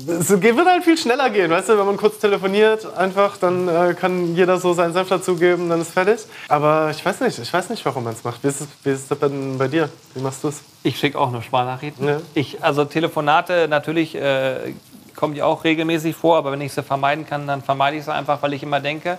es 0.08 0.28
wird 0.28 0.66
halt 0.66 0.84
viel 0.84 0.98
schneller 0.98 1.30
gehen, 1.30 1.50
weißt 1.50 1.68
du, 1.68 1.78
wenn 1.78 1.86
man 1.86 1.96
kurz 1.96 2.18
telefoniert, 2.18 2.86
einfach, 2.96 3.36
dann 3.36 3.68
äh, 3.68 3.94
kann 3.94 4.34
jeder 4.34 4.58
so 4.58 4.72
seinen 4.72 4.92
Senf 4.92 5.08
dazugeben, 5.08 5.68
dann 5.68 5.80
ist 5.80 5.92
fertig. 5.92 6.20
Aber 6.48 6.90
ich 6.90 7.04
weiß 7.04 7.20
nicht, 7.20 7.38
ich 7.38 7.52
weiß 7.52 7.70
nicht, 7.70 7.84
warum 7.84 8.04
man 8.04 8.12
es 8.12 8.24
macht. 8.24 8.42
Wie 8.42 8.48
ist 8.48 8.60
es, 8.60 8.68
wie 8.84 8.90
ist 8.90 9.10
es 9.10 9.18
denn 9.18 9.56
bei 9.58 9.68
dir? 9.68 9.88
Wie 10.14 10.20
machst 10.20 10.44
du 10.44 10.48
es? 10.48 10.62
Ich 10.82 10.98
schicke 10.98 11.18
auch 11.18 11.30
nur 11.30 11.42
Sprachnachrichten. 11.42 12.06
Ja. 12.06 12.20
Ich, 12.34 12.62
also 12.62 12.84
Telefonate 12.84 13.66
natürlich 13.68 14.14
äh, 14.14 14.74
kommen 15.14 15.34
die 15.34 15.42
auch 15.42 15.64
regelmäßig 15.64 16.16
vor, 16.16 16.36
aber 16.38 16.52
wenn 16.52 16.60
ich 16.60 16.72
sie 16.72 16.82
vermeiden 16.82 17.26
kann, 17.26 17.46
dann 17.46 17.62
vermeide 17.62 17.96
ich 17.96 18.04
sie 18.04 18.12
einfach, 18.12 18.42
weil 18.42 18.52
ich 18.54 18.62
immer 18.62 18.80
denke, 18.80 19.18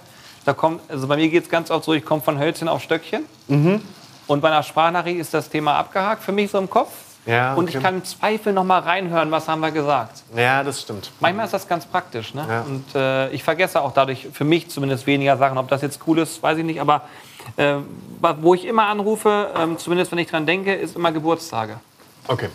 da 0.50 0.54
kommt, 0.54 0.82
also 0.90 1.06
bei 1.06 1.16
mir 1.16 1.30
geht 1.30 1.44
es 1.44 1.50
ganz 1.50 1.70
oft 1.70 1.86
so, 1.86 1.94
ich 1.94 2.04
komme 2.04 2.22
von 2.22 2.40
Hölzchen 2.40 2.68
auf 2.68 2.82
Stöckchen. 2.82 3.24
Mhm. 3.48 3.82
Und 4.26 4.42
bei 4.42 4.48
einer 4.48 4.64
Sprachnachricht 4.64 5.20
ist 5.20 5.32
das 5.32 5.48
Thema 5.48 5.76
abgehakt 5.76 6.24
für 6.24 6.32
mich 6.32 6.50
so 6.50 6.58
im 6.58 6.68
Kopf. 6.68 6.90
Ja, 7.28 7.54
Und 7.54 7.70
ich 7.70 7.76
okay. 7.76 7.84
kann 7.84 7.96
im 7.96 8.04
Zweifel 8.04 8.54
noch 8.54 8.64
mal 8.64 8.80
reinhören, 8.80 9.30
was 9.30 9.48
haben 9.48 9.60
wir 9.60 9.70
gesagt. 9.70 10.24
Ja, 10.36 10.64
das 10.64 10.82
stimmt. 10.82 11.12
Manchmal 11.20 11.46
ist 11.46 11.54
das 11.54 11.68
ganz 11.68 11.86
praktisch. 11.86 12.34
Ne? 12.34 12.46
Ja. 12.50 12.62
Und 12.62 12.96
äh, 12.96 13.30
ich 13.30 13.44
vergesse 13.44 13.80
auch 13.82 13.92
dadurch 13.94 14.30
für 14.34 14.44
mich 14.44 14.70
zumindest 14.70 15.06
weniger 15.06 15.38
Sachen. 15.38 15.60
Ob 15.60 15.68
das 15.68 15.84
jetzt 15.84 16.00
cool 16.08 16.18
ist, 16.18 16.42
weiß 16.42 16.58
ich 16.58 16.66
nicht. 16.66 16.82
Aber 16.82 17.04
äh, 17.58 17.76
wo 18.42 18.56
ich 18.56 18.66
immer 18.66 18.88
anrufe, 18.88 19.50
ähm, 19.56 19.78
zumindest 19.78 20.12
wenn 20.12 20.18
ich 20.18 20.30
dran 20.30 20.48
denke, 20.48 20.74
ist 20.74 20.96
immer 20.96 21.12
Geburtstage. 21.12 21.80
Okay. 22.28 22.50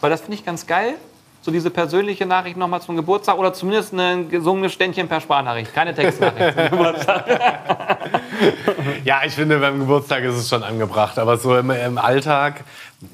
Weil 0.00 0.10
das 0.10 0.20
finde 0.20 0.34
ich 0.34 0.44
ganz 0.44 0.68
geil. 0.68 0.94
So 1.42 1.50
diese 1.50 1.70
persönliche 1.70 2.26
Nachricht 2.26 2.58
nochmal 2.58 2.82
zum 2.82 2.96
Geburtstag 2.96 3.38
oder 3.38 3.54
zumindest 3.54 3.94
ein 3.94 4.28
gesungenes 4.28 4.74
Ständchen 4.74 5.08
per 5.08 5.22
Sprachnachricht. 5.22 5.72
Keine 5.72 5.94
Textnachricht 5.94 6.54
zum 6.54 6.70
Geburtstag. 6.78 7.24
Ja, 9.04 9.20
ich 9.24 9.32
finde, 9.32 9.58
beim 9.58 9.78
Geburtstag 9.78 10.22
ist 10.24 10.34
es 10.34 10.48
schon 10.50 10.62
angebracht. 10.62 11.18
Aber 11.18 11.38
so 11.38 11.56
im, 11.56 11.70
im 11.70 11.96
Alltag, 11.96 12.64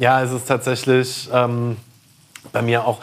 ja, 0.01 0.21
ist 0.21 0.33
es 0.33 0.45
tatsächlich 0.45 1.29
ähm, 1.33 1.77
bei 2.53 2.63
mir 2.63 2.85
auch. 2.85 2.99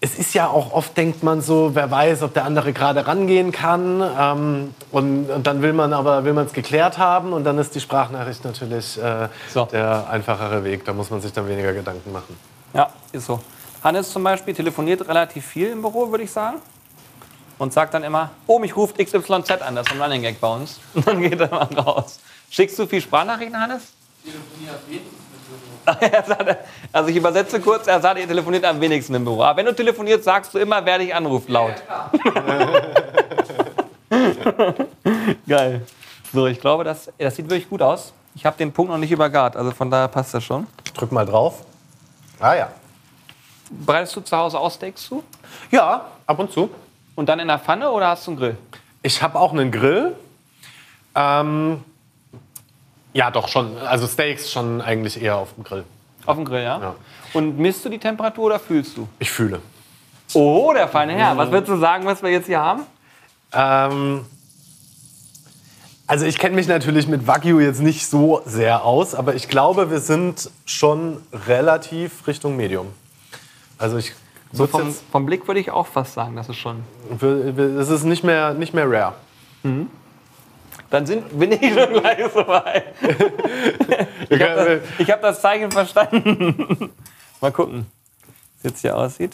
Es 0.00 0.18
ist 0.18 0.34
ja 0.34 0.48
auch 0.48 0.72
oft, 0.72 0.96
denkt 0.96 1.22
man 1.22 1.40
so, 1.40 1.76
wer 1.76 1.88
weiß, 1.88 2.24
ob 2.24 2.34
der 2.34 2.44
andere 2.44 2.72
gerade 2.72 3.06
rangehen 3.06 3.52
kann. 3.52 4.02
Ähm, 4.18 4.74
und, 4.90 5.30
und 5.30 5.46
dann 5.46 5.62
will 5.62 5.72
man 5.72 5.92
aber 5.92 6.24
will 6.24 6.32
man 6.32 6.46
es 6.46 6.52
geklärt 6.52 6.98
haben. 6.98 7.32
Und 7.32 7.44
dann 7.44 7.58
ist 7.58 7.76
die 7.76 7.80
Sprachnachricht 7.80 8.44
natürlich 8.44 9.00
äh, 9.00 9.28
So. 9.54 9.66
der 9.66 10.08
einfachere 10.10 10.64
Weg. 10.64 10.84
Da 10.84 10.92
muss 10.92 11.10
man 11.10 11.20
sich 11.20 11.32
dann 11.32 11.48
weniger 11.48 11.72
Gedanken 11.72 12.10
machen. 12.10 12.36
Ja, 12.74 12.90
ist 13.12 13.26
so. 13.26 13.38
Hannes 13.82 14.12
zum 14.12 14.22
Beispiel 14.22 14.54
telefoniert 14.54 15.06
relativ 15.08 15.44
viel 15.44 15.68
im 15.68 15.82
Büro, 15.82 16.10
würde 16.10 16.24
ich 16.24 16.30
sagen. 16.30 16.58
Und 17.58 17.72
sagt 17.72 17.94
dann 17.94 18.04
immer, 18.04 18.30
oh, 18.46 18.58
mich 18.58 18.76
ruft 18.76 18.98
XYZ 18.98 19.62
an, 19.62 19.76
das 19.76 19.86
ist 19.86 19.92
ein 19.92 20.02
Running 20.02 20.22
Gag 20.22 20.40
bei 20.40 20.48
uns. 20.48 20.80
Und 20.94 21.06
dann 21.06 21.20
geht 21.20 21.40
er 21.40 21.50
mal 21.50 21.68
raus. 21.76 22.18
Schickst 22.50 22.78
du 22.78 22.86
viel 22.86 23.00
Sprachnachrichten, 23.00 23.60
Hannes? 23.60 23.82
Er 25.84 26.24
sagt, 26.26 26.58
also 26.92 27.08
ich 27.08 27.16
übersetze 27.16 27.58
kurz, 27.60 27.88
er 27.88 28.00
sagt, 28.00 28.20
er 28.20 28.26
telefoniert 28.26 28.64
am 28.64 28.80
wenigsten 28.80 29.14
im 29.14 29.24
Büro. 29.24 29.42
Aber 29.42 29.58
wenn 29.58 29.66
du 29.66 29.74
telefonierst, 29.74 30.24
sagst 30.24 30.54
du 30.54 30.58
immer, 30.58 30.82
wer 30.84 30.98
dich 30.98 31.14
anruft, 31.14 31.48
laut. 31.48 31.74
Geil. 35.48 35.82
So, 36.32 36.46
ich 36.46 36.60
glaube, 36.60 36.84
das, 36.84 37.10
das 37.18 37.34
sieht 37.36 37.50
wirklich 37.50 37.68
gut 37.68 37.82
aus. 37.82 38.12
Ich 38.34 38.46
habe 38.46 38.56
den 38.56 38.72
Punkt 38.72 38.90
noch 38.92 38.98
nicht 38.98 39.10
übergart, 39.10 39.56
also 39.56 39.72
von 39.72 39.90
daher 39.90 40.08
passt 40.08 40.32
das 40.34 40.44
schon. 40.44 40.66
Ich 40.84 40.92
drück 40.92 41.10
mal 41.12 41.26
drauf. 41.26 41.64
Ah 42.40 42.54
ja. 42.54 42.68
Bereitest 43.72 44.16
du 44.16 44.20
zu 44.20 44.36
Hause 44.36 44.58
auch 44.58 44.70
Steaks 44.70 45.06
zu? 45.06 45.24
Ja, 45.70 46.06
ab 46.26 46.38
und 46.38 46.52
zu. 46.52 46.70
Und 47.14 47.28
dann 47.28 47.40
in 47.40 47.48
der 47.48 47.58
Pfanne 47.58 47.90
oder 47.90 48.08
hast 48.08 48.26
du 48.26 48.32
einen 48.32 48.40
Grill? 48.40 48.56
Ich 49.02 49.22
habe 49.22 49.38
auch 49.38 49.52
einen 49.52 49.70
Grill. 49.70 50.14
Ähm, 51.14 51.82
ja, 53.12 53.30
doch 53.30 53.48
schon. 53.48 53.76
Also 53.78 54.06
Steaks 54.06 54.50
schon 54.50 54.80
eigentlich 54.80 55.20
eher 55.20 55.36
auf 55.36 55.54
dem 55.54 55.64
Grill. 55.64 55.84
Auf 56.26 56.36
dem 56.36 56.44
Grill, 56.44 56.62
ja? 56.62 56.80
Ja. 56.80 56.94
Und 57.34 57.58
misst 57.58 57.84
du 57.84 57.88
die 57.88 57.98
Temperatur 57.98 58.46
oder 58.46 58.58
fühlst 58.58 58.96
du? 58.96 59.08
Ich 59.18 59.30
fühle. 59.30 59.60
Oh, 60.34 60.72
der 60.74 60.88
feine 60.88 61.12
Herr. 61.14 61.36
Was 61.36 61.50
würdest 61.50 61.70
du 61.70 61.76
sagen, 61.78 62.06
was 62.06 62.22
wir 62.22 62.30
jetzt 62.30 62.46
hier 62.46 62.60
haben? 62.60 62.82
Ähm, 63.52 64.24
also 66.06 66.24
ich 66.24 66.38
kenne 66.38 66.54
mich 66.54 66.68
natürlich 66.68 67.06
mit 67.06 67.26
Wagyu 67.26 67.60
jetzt 67.60 67.80
nicht 67.80 68.06
so 68.06 68.42
sehr 68.46 68.84
aus, 68.84 69.14
aber 69.14 69.34
ich 69.34 69.48
glaube, 69.48 69.90
wir 69.90 70.00
sind 70.00 70.50
schon 70.64 71.22
relativ 71.46 72.26
Richtung 72.26 72.56
Medium. 72.56 72.86
Also 73.82 73.96
ich 73.98 74.12
So 74.52 74.66
vom, 74.66 74.86
jetzt, 74.86 75.02
vom 75.10 75.26
Blick 75.26 75.46
würde 75.48 75.58
ich 75.60 75.70
auch 75.70 75.86
fast 75.86 76.14
sagen, 76.14 76.36
das 76.36 76.48
ist 76.48 76.56
schon. 76.56 76.84
es 77.20 77.88
ist 77.90 78.04
nicht 78.04 78.22
mehr, 78.22 78.54
nicht 78.54 78.72
mehr 78.74 78.88
rare. 78.88 79.14
Dann 80.90 81.06
sind, 81.06 81.38
bin 81.38 81.52
ich 81.52 81.74
schon 81.74 81.92
gleich 81.92 82.18
so 82.32 82.46
weit. 82.46 82.84
Ich 84.28 84.40
habe 84.40 84.80
das, 84.98 85.08
hab 85.08 85.20
das 85.20 85.40
Zeichen 85.42 85.70
verstanden. 85.70 86.90
Mal 87.40 87.52
gucken, 87.52 87.86
wie 88.62 88.68
es 88.68 88.72
jetzt 88.72 88.80
hier 88.80 88.96
aussieht. 88.96 89.32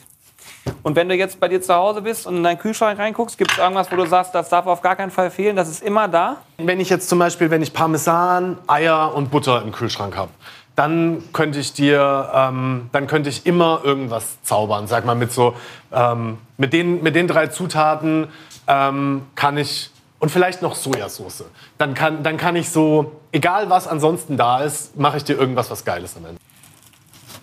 Und 0.83 0.97
wenn 0.97 1.09
du 1.09 1.15
jetzt 1.15 1.39
bei 1.39 1.47
dir 1.49 1.61
zu 1.63 1.75
Hause 1.75 2.03
bist 2.03 2.27
und 2.27 2.37
in 2.39 2.43
deinen 2.43 2.59
Kühlschrank 2.59 2.99
reinguckst, 2.99 3.39
gibt 3.39 3.53
es 3.53 3.59
irgendwas, 3.59 3.93
wo 3.93 3.97
du 3.97 4.07
sagst, 4.07 4.35
das 4.35 4.49
darf 4.49 4.67
auf 4.67 4.83
gar 4.83 4.97
keinen 4.97 5.11
Fall 5.11 5.31
fehlen, 5.31 5.55
das 5.57 5.69
ist 5.69 5.83
immer 5.83 6.09
da? 6.09 6.39
Wenn 6.57 6.81
ich 6.81 6.91
jetzt 6.91 7.09
zum 7.09 7.19
Beispiel, 7.19 7.51
wenn 7.51 7.63
ich 7.63 7.73
Parmesan, 7.73 8.59
Eier 8.67 9.15
und 9.15 9.31
Butter 9.31 9.63
im 9.63 9.73
Kühlschrank 9.73 10.17
habe, 10.17 10.31
dann 10.79 11.25
könnte 11.33 11.59
ich 11.59 11.73
dir, 11.73 12.31
ähm, 12.33 12.89
dann 12.93 13.09
könnte 13.09 13.29
ich 13.29 13.47
immer 13.47 13.81
irgendwas 13.83 14.41
zaubern. 14.43 14.87
Sag 14.87 15.05
mal 15.05 15.17
mit 15.17 15.33
so, 15.33 15.55
ähm, 15.93 16.39
mit 16.57 16.73
den, 16.73 17.03
mit 17.03 17.17
den 17.17 17.27
drei 17.27 17.49
Zutaten 17.49 18.29
ähm, 18.69 19.23
kann 19.35 19.59
ich 19.59 19.91
und 20.21 20.31
vielleicht 20.31 20.63
noch 20.63 20.77
Sojasauce. 20.77 21.45
Dann 21.79 21.95
kann, 21.95 22.23
dann 22.23 22.37
kann 22.37 22.55
ich 22.55 22.71
so, 22.71 23.21
egal 23.33 23.71
was 23.71 23.89
ansonsten 23.89 24.37
da 24.37 24.61
ist, 24.61 24.97
mache 24.97 25.17
ich 25.17 25.25
dir 25.25 25.37
irgendwas, 25.37 25.69
was 25.69 25.85
Geiles 25.85 26.17
am 26.17 26.27
Ende. 26.27 26.41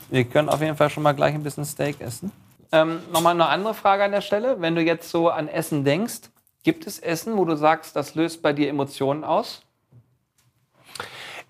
Wir 0.10 0.24
können 0.24 0.48
auf 0.48 0.62
jeden 0.62 0.78
Fall 0.78 0.90
schon 0.90 1.04
mal 1.04 1.14
gleich 1.14 1.34
ein 1.36 1.44
bisschen 1.44 1.66
Steak 1.66 2.00
essen. 2.00 2.32
Ähm, 2.72 3.00
Nochmal 3.12 3.34
eine 3.34 3.48
andere 3.48 3.74
Frage 3.74 4.06
an 4.06 4.12
der 4.12 4.22
Stelle. 4.22 4.62
Wenn 4.62 4.76
du 4.76 4.82
jetzt 4.82 5.10
so 5.10 5.30
an 5.30 5.50
Essen 5.50 5.84
denkst, 5.84 6.30
gibt 6.64 6.88
es 6.88 7.00
Essen, 7.00 7.36
wo 7.38 7.44
du 7.44 7.56
sagst, 7.56 7.98
das 7.98 8.16
löst 8.16 8.42
bei 8.42 8.54
dir 8.54 8.70
Emotionen 8.70 9.26
aus? 9.26 9.65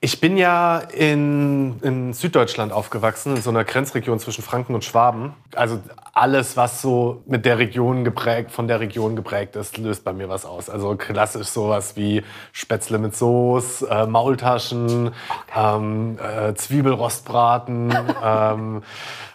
Ich 0.05 0.21
bin 0.21 0.37
ja 0.37 0.77
in, 0.77 1.79
in 1.81 2.13
Süddeutschland 2.13 2.71
aufgewachsen, 2.71 3.37
in 3.37 3.41
so 3.41 3.49
einer 3.49 3.63
Grenzregion 3.63 4.19
zwischen 4.19 4.43
Franken 4.43 4.75
und 4.75 4.83
Schwaben. 4.83 5.33
Also 5.55 5.79
alles, 6.13 6.55
was 6.55 6.79
so 6.79 7.23
mit 7.25 7.43
der 7.43 7.57
Region 7.57 8.03
geprägt, 8.03 8.51
von 8.51 8.67
der 8.67 8.79
Region 8.81 9.15
geprägt 9.15 9.55
ist, 9.55 9.79
löst 9.79 10.03
bei 10.03 10.13
mir 10.13 10.29
was 10.29 10.45
aus. 10.45 10.69
Also 10.69 10.95
klassisch 10.95 11.47
sowas 11.47 11.95
wie 11.95 12.21
Spätzle 12.51 12.99
mit 12.99 13.15
Soße, 13.15 13.89
äh, 13.89 14.05
Maultaschen, 14.05 15.09
ähm, 15.57 16.19
äh, 16.19 16.53
Zwiebelrostbraten. 16.53 17.89
ähm, 18.23 18.83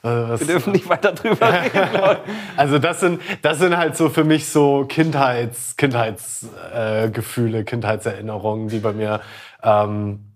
äh, 0.05 0.07
Wir 0.07 0.47
dürfen 0.47 0.73
nicht 0.73 0.89
weiter 0.89 1.11
drüber 1.11 1.53
reden. 1.53 2.19
Also 2.57 2.79
das 2.79 3.01
sind, 3.01 3.21
das 3.43 3.59
sind 3.59 3.77
halt 3.77 3.97
so 3.97 4.09
für 4.09 4.23
mich 4.23 4.49
so 4.49 4.85
Kindheits, 4.89 5.77
Kindheitsgefühle, 5.77 7.59
äh, 7.59 7.65
Kindheitserinnerungen, 7.65 8.69
die 8.69 8.79
bei 8.79 8.93
mir, 8.93 9.21
ähm, 9.65 10.30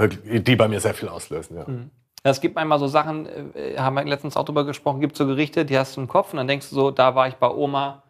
wirklich- 0.00 0.44
die 0.44 0.56
bei 0.56 0.68
mir 0.68 0.80
sehr 0.80 0.94
viel 0.94 1.08
auslösen. 1.08 1.56
Ja. 1.56 1.64
Es 2.22 2.40
gibt 2.40 2.54
manchmal 2.56 2.78
so 2.78 2.88
Sachen, 2.88 3.26
äh, 3.54 3.76
haben 3.78 3.94
wir 3.94 4.04
letztens 4.04 4.36
auch 4.36 4.44
drüber 4.44 4.64
gesprochen, 4.64 5.00
gibt 5.00 5.16
so 5.16 5.26
Gerichte, 5.26 5.64
die 5.64 5.78
hast 5.78 5.96
du 5.96 6.00
im 6.00 6.08
Kopf 6.08 6.32
und 6.32 6.38
dann 6.38 6.48
denkst 6.48 6.68
du 6.70 6.74
so, 6.74 6.90
da 6.90 7.14
war 7.14 7.28
ich 7.28 7.34
bei 7.36 7.48
Oma 7.48 8.02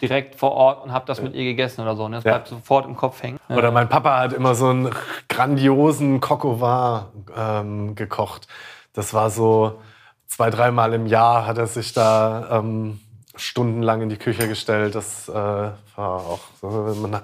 direkt 0.00 0.36
vor 0.36 0.52
Ort 0.52 0.84
und 0.84 0.92
habe 0.92 1.04
das 1.06 1.20
mit 1.22 1.34
ihr 1.34 1.44
gegessen 1.44 1.80
oder 1.82 1.96
so. 1.96 2.08
Ne? 2.08 2.16
Das 2.16 2.24
Ja. 2.24 2.32
bleibt 2.32 2.48
sofort 2.48 2.86
im 2.86 2.96
Kopf 2.96 3.22
hängen. 3.22 3.38
Oder 3.48 3.70
mein 3.70 3.88
Papa 3.88 4.18
hat 4.18 4.32
immer 4.32 4.54
so 4.54 4.68
einen 4.68 4.90
grandiosen 5.28 6.20
vin 6.22 7.02
ähm, 7.36 7.94
gekocht. 7.94 8.46
Das 8.94 9.12
war 9.14 9.30
so 9.30 9.80
zwei, 10.26 10.50
dreimal 10.50 10.92
im 10.94 11.06
Jahr 11.06 11.46
hat 11.46 11.58
er 11.58 11.66
sich 11.66 11.92
da 11.92 12.58
ähm, 12.58 13.00
stundenlang 13.36 14.00
in 14.02 14.08
die 14.08 14.16
Küche 14.16 14.48
gestellt. 14.48 14.94
Das 14.94 15.28
äh, 15.28 15.32
war 15.32 15.74
auch 15.96 16.40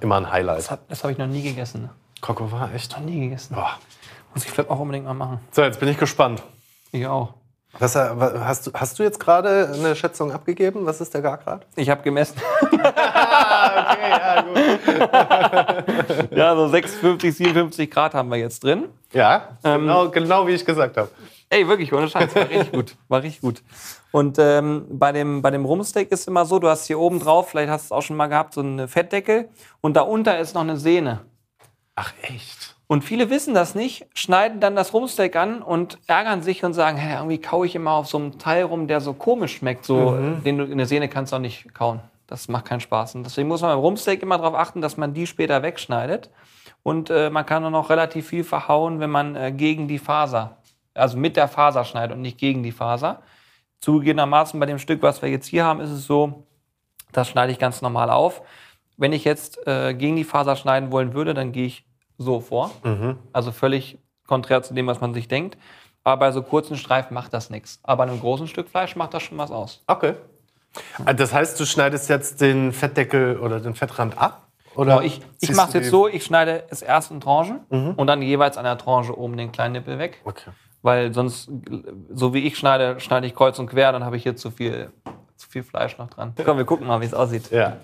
immer 0.03 0.17
ein 0.17 0.31
Highlight. 0.31 0.59
Das, 0.59 0.71
hab- 0.71 0.89
das 0.89 1.03
habe 1.03 1.13
ich 1.13 1.19
noch 1.19 1.27
nie 1.27 1.43
gegessen. 1.43 1.89
Vin, 2.27 2.75
echt? 2.75 2.93
Noch 2.93 3.01
nie 3.01 3.21
gegessen. 3.21 3.55
Boah. 3.55 3.79
Muss 4.35 4.45
ich 4.45 4.51
vielleicht 4.51 4.71
auch 4.71 4.79
unbedingt 4.79 5.05
mal 5.07 5.15
machen. 5.15 5.41
So, 5.51 5.63
jetzt 5.63 5.79
bin 5.81 5.89
ich 5.89 5.99
gespannt. 5.99 6.43
Ich 6.91 7.07
auch. 7.07 7.35
Was, 7.79 7.97
äh, 7.97 8.11
hast, 8.41 8.67
du, 8.67 8.73
hast 8.75 8.99
du 8.99 9.03
jetzt 9.03 9.19
gerade 9.19 9.73
eine 9.75 9.97
Schätzung 9.97 10.31
abgegeben? 10.31 10.85
Was 10.85 11.01
ist 11.01 11.15
der 11.15 11.23
Gargrad? 11.23 11.67
Ich 11.77 11.89
habe 11.91 12.03
gemessen. 12.03 12.41
Okay, 13.83 14.11
ja, 14.11 14.43
gut. 14.43 16.31
ja, 16.37 16.55
so 16.57 16.69
56, 16.69 17.35
57 17.35 17.91
Grad 17.91 18.15
haben 18.15 18.29
wir 18.31 18.37
jetzt 18.39 18.63
drin. 18.65 18.89
Ja, 19.13 19.57
Ähm, 19.65 19.83
genau, 19.83 20.11
genau 20.11 20.47
wie 20.47 20.53
ich 20.53 20.65
gesagt 20.65 20.97
habe. 20.97 21.09
Ey, 21.49 21.67
wirklich, 21.69 21.93
ohne 21.93 22.09
Scheiß, 22.09 22.35
war 22.35 22.49
richtig 22.49 22.73
gut. 22.73 22.97
War 23.09 23.23
richtig 23.23 23.41
gut. 23.43 23.63
Und 24.11 24.39
ähm, 24.39 24.87
bei, 24.91 25.13
dem, 25.13 25.43
bei 25.43 25.51
dem 25.51 25.65
Rumsteak 25.65 26.11
ist 26.11 26.27
immer 26.29 26.45
so, 26.45 26.59
du 26.59 26.69
hast 26.69 26.87
hier 26.87 26.99
oben 26.99 27.21
drauf, 27.21 27.51
vielleicht 27.51 27.71
hast 27.71 27.91
du 27.91 27.95
es 27.95 27.99
auch 27.99 28.03
schon 28.03 28.17
mal 28.17 28.27
gehabt, 28.27 28.55
so 28.55 28.61
eine 28.61 28.89
Fettdeckel 28.89 29.49
und 29.81 29.95
darunter 29.95 30.39
ist 30.39 30.55
noch 30.55 30.63
eine 30.63 30.77
Sehne. 30.77 31.21
Ach, 31.95 32.13
echt? 32.23 32.77
Und 32.87 33.05
viele 33.05 33.31
wissen 33.31 33.55
das 33.55 33.75
nicht, 33.75 34.07
schneiden 34.15 34.61
dann 34.61 34.77
das 34.77 34.93
Rumsteak 34.93 35.37
an 35.37 35.63
und 35.63 35.99
ärgern 36.07 36.43
sich 36.43 36.65
und 36.65 36.75
sagen, 36.75 36.99
hä, 36.99 37.15
irgendwie 37.15 37.41
kaue 37.41 37.67
ich 37.67 37.75
immer 37.75 37.93
auf 37.93 38.07
so 38.07 38.19
einem 38.19 38.39
Teil 38.39 38.65
rum, 38.65 38.87
der 38.87 39.01
so 39.01 39.15
komisch 39.15 39.57
schmeckt, 39.57 39.85
so, 39.85 40.17
den 40.45 40.59
du 40.59 40.65
in 40.65 40.77
der 40.77 40.87
Sehne 40.87 41.09
kannst 41.09 41.33
du 41.33 41.37
auch 41.37 41.41
nicht 41.41 41.73
kauen. 41.73 42.01
Das 42.27 42.49
macht 42.49 42.67
keinen 42.67 42.81
Spaß. 42.81 43.15
Und 43.15 43.25
deswegen 43.25 43.49
muss 43.49 43.63
man 43.63 43.71
beim 43.71 43.79
Rumsteak 43.79 44.23
immer 44.23 44.39
darauf 44.39 44.55
achten, 44.55 44.81
dass 44.81 44.97
man 44.97 45.15
die 45.15 45.27
später 45.27 45.63
wegschneidet. 45.63 46.31
Und 46.83 47.11
äh, 47.11 47.31
man 47.31 47.47
kann 47.47 47.65
auch 47.65 47.71
noch 47.71 47.91
relativ 47.91 48.29
viel 48.29 48.45
verhauen, 48.45 49.01
wenn 49.01 49.11
man 49.11 49.37
äh, 49.37 49.53
gegen 49.53 49.89
die 49.89 49.99
Faser, 49.99 50.57
also 50.95 51.17
mit 51.17 51.37
der 51.37 51.49
Faser 51.49 51.85
schneidet 51.85 52.17
und 52.17 52.23
nicht 52.23 52.39
gegen 52.39 52.63
die 52.63 52.73
Faser. 52.73 53.23
Zugegebenermaßen 53.81 54.59
bei 54.59 54.67
dem 54.67 54.79
Stück, 54.79 55.03
was 55.03 55.23
wir 55.23 55.29
jetzt 55.29 55.47
hier 55.47 55.65
haben, 55.65 55.81
ist 55.81 55.91
es 55.91 56.07
so, 56.07 56.47
das 57.13 57.29
schneide 57.29 57.53
ich 57.53 57.59
ganz 57.59 57.83
normal 57.83 58.11
auf. 58.11 58.43
Wenn 58.97 59.13
ich 59.13 59.25
jetzt 59.25 59.67
äh, 59.67 59.95
gegen 59.95 60.17
die 60.17 60.25
Faser 60.25 60.57
schneiden 60.57 60.93
wollen 60.93 61.15
würde, 61.15 61.35
dann 61.35 61.53
gehe 61.53 61.67
ich 61.67 61.85
so 62.19 62.41
vor. 62.41 62.71
Also 63.33 63.51
völlig 63.53 63.99
konträr 64.27 64.63
zu 64.63 64.75
dem, 64.75 64.87
was 64.87 65.01
man 65.01 65.13
sich 65.15 65.29
denkt. 65.29 65.57
Aber 66.05 66.19
bei 66.19 66.33
so 66.33 66.43
kurzen 66.43 66.77
Streifen 66.77 67.15
macht 67.15 67.33
das 67.33 67.51
nichts. 67.51 67.81
Aber 67.83 68.05
bei 68.05 68.11
einem 68.11 68.21
großen 68.21 68.47
Stück 68.49 68.69
Fleisch 68.69 68.97
macht 68.97 69.15
das 69.15 69.23
schon 69.23 69.39
was 69.39 69.51
aus. 69.51 69.83
Okay. 69.87 70.15
Ah, 71.05 71.13
Das 71.13 71.33
heißt, 71.33 71.59
du 71.61 71.65
schneidest 71.67 72.09
jetzt 72.09 72.41
den 72.41 72.73
Fettdeckel 72.73 73.39
oder 73.39 73.61
den 73.61 73.75
Fettrand 73.75 74.17
ab? 74.19 74.49
Oder 74.75 74.97
Genau, 74.97 75.01
ich 75.07 75.21
ich 75.41 75.53
mache 75.55 75.69
es 75.69 75.75
jetzt 75.75 75.91
so, 75.91 76.09
ich 76.09 76.25
schneide 76.25 76.65
es 76.71 76.81
erst 76.81 77.11
in 77.11 77.21
Tranchen 77.21 77.61
und 77.97 78.07
dann 78.07 78.23
jeweils 78.23 78.57
an 78.57 78.65
der 78.65 78.79
Tranche 78.79 79.17
oben 79.19 79.37
den 79.37 79.53
kleinen 79.53 79.73
Nippel 79.73 79.99
weg. 79.99 80.21
Okay. 80.25 80.51
Weil 80.81 81.13
sonst, 81.13 81.51
so 82.11 82.33
wie 82.35 82.41
ich 82.47 82.57
schneide, 82.57 82.99
schneide 82.99 83.27
ich 83.27 83.35
kreuz 83.35 83.59
und 83.59 83.67
quer, 83.69 83.93
dann 83.93 84.03
habe 84.05 84.17
ich 84.17 84.23
hier 84.23 84.35
zu 84.35 84.51
viel, 84.51 84.91
zu 85.37 85.49
viel 85.49 85.63
Fleisch 85.63 85.99
noch 85.99 86.09
dran. 86.09 86.33
Komm, 86.45 86.57
wir 86.57 86.65
gucken 86.65 86.87
mal, 86.87 87.01
wie 87.03 87.05
es 87.05 87.15
aussieht. 87.15 87.51
Ja. 87.51 87.77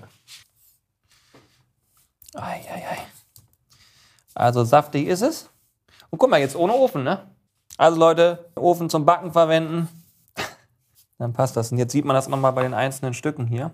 Ei, 2.41 2.61
ei, 2.71 2.83
ei. 2.91 2.99
Also 4.35 4.65
saftig 4.65 5.07
ist 5.09 5.23
es. 5.23 5.51
Und 6.11 6.19
guck 6.19 6.31
mal, 6.31 6.41
jetzt 6.41 6.57
ohne 6.57 6.73
Ofen, 6.75 7.03
ne? 7.03 7.27
Also 7.77 7.99
Leute, 7.99 8.51
Ofen 8.55 8.89
zum 8.89 9.05
Backen 9.05 9.33
verwenden. 9.33 9.89
Dann 11.19 11.33
passt 11.33 11.57
das. 11.57 11.73
Und 11.73 11.79
jetzt 11.79 11.93
sieht 11.93 12.05
man 12.05 12.15
das 12.15 12.29
nochmal 12.29 12.53
bei 12.53 12.63
den 12.63 12.75
einzelnen 12.75 13.15
Stücken 13.15 13.47
hier. 13.47 13.73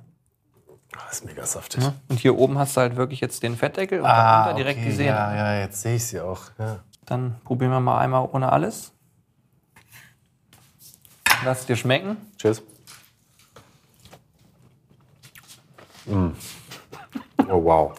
Das 0.92 1.14
ist 1.14 1.24
mega 1.24 1.44
saftig. 1.44 1.82
Und 2.08 2.20
hier 2.20 2.38
oben 2.38 2.58
hast 2.58 2.76
du 2.76 2.80
halt 2.80 2.96
wirklich 2.96 3.20
jetzt 3.20 3.42
den 3.42 3.56
Fettdeckel 3.56 4.00
und 4.00 4.06
Ah, 4.06 4.44
darunter 4.44 4.56
direkt 4.56 4.78
okay, 4.78 4.90
die 4.90 4.94
Sehne. 4.94 5.10
Ja, 5.10 5.34
ja, 5.34 5.60
jetzt 5.60 5.82
sehe 5.82 5.96
ich 5.96 6.06
sie 6.06 6.20
auch. 6.20 6.42
Ja. 6.58 6.80
Dann 7.04 7.40
probieren 7.44 7.72
wir 7.72 7.80
mal 7.80 7.98
einmal 7.98 8.28
ohne 8.32 8.52
alles. 8.52 8.92
Lass 11.44 11.60
es 11.60 11.66
dir 11.66 11.76
schmecken. 11.76 12.16
Tschüss. 12.38 12.62
Mm. 16.06 16.28
Oh, 17.48 17.64
wow. 17.64 17.92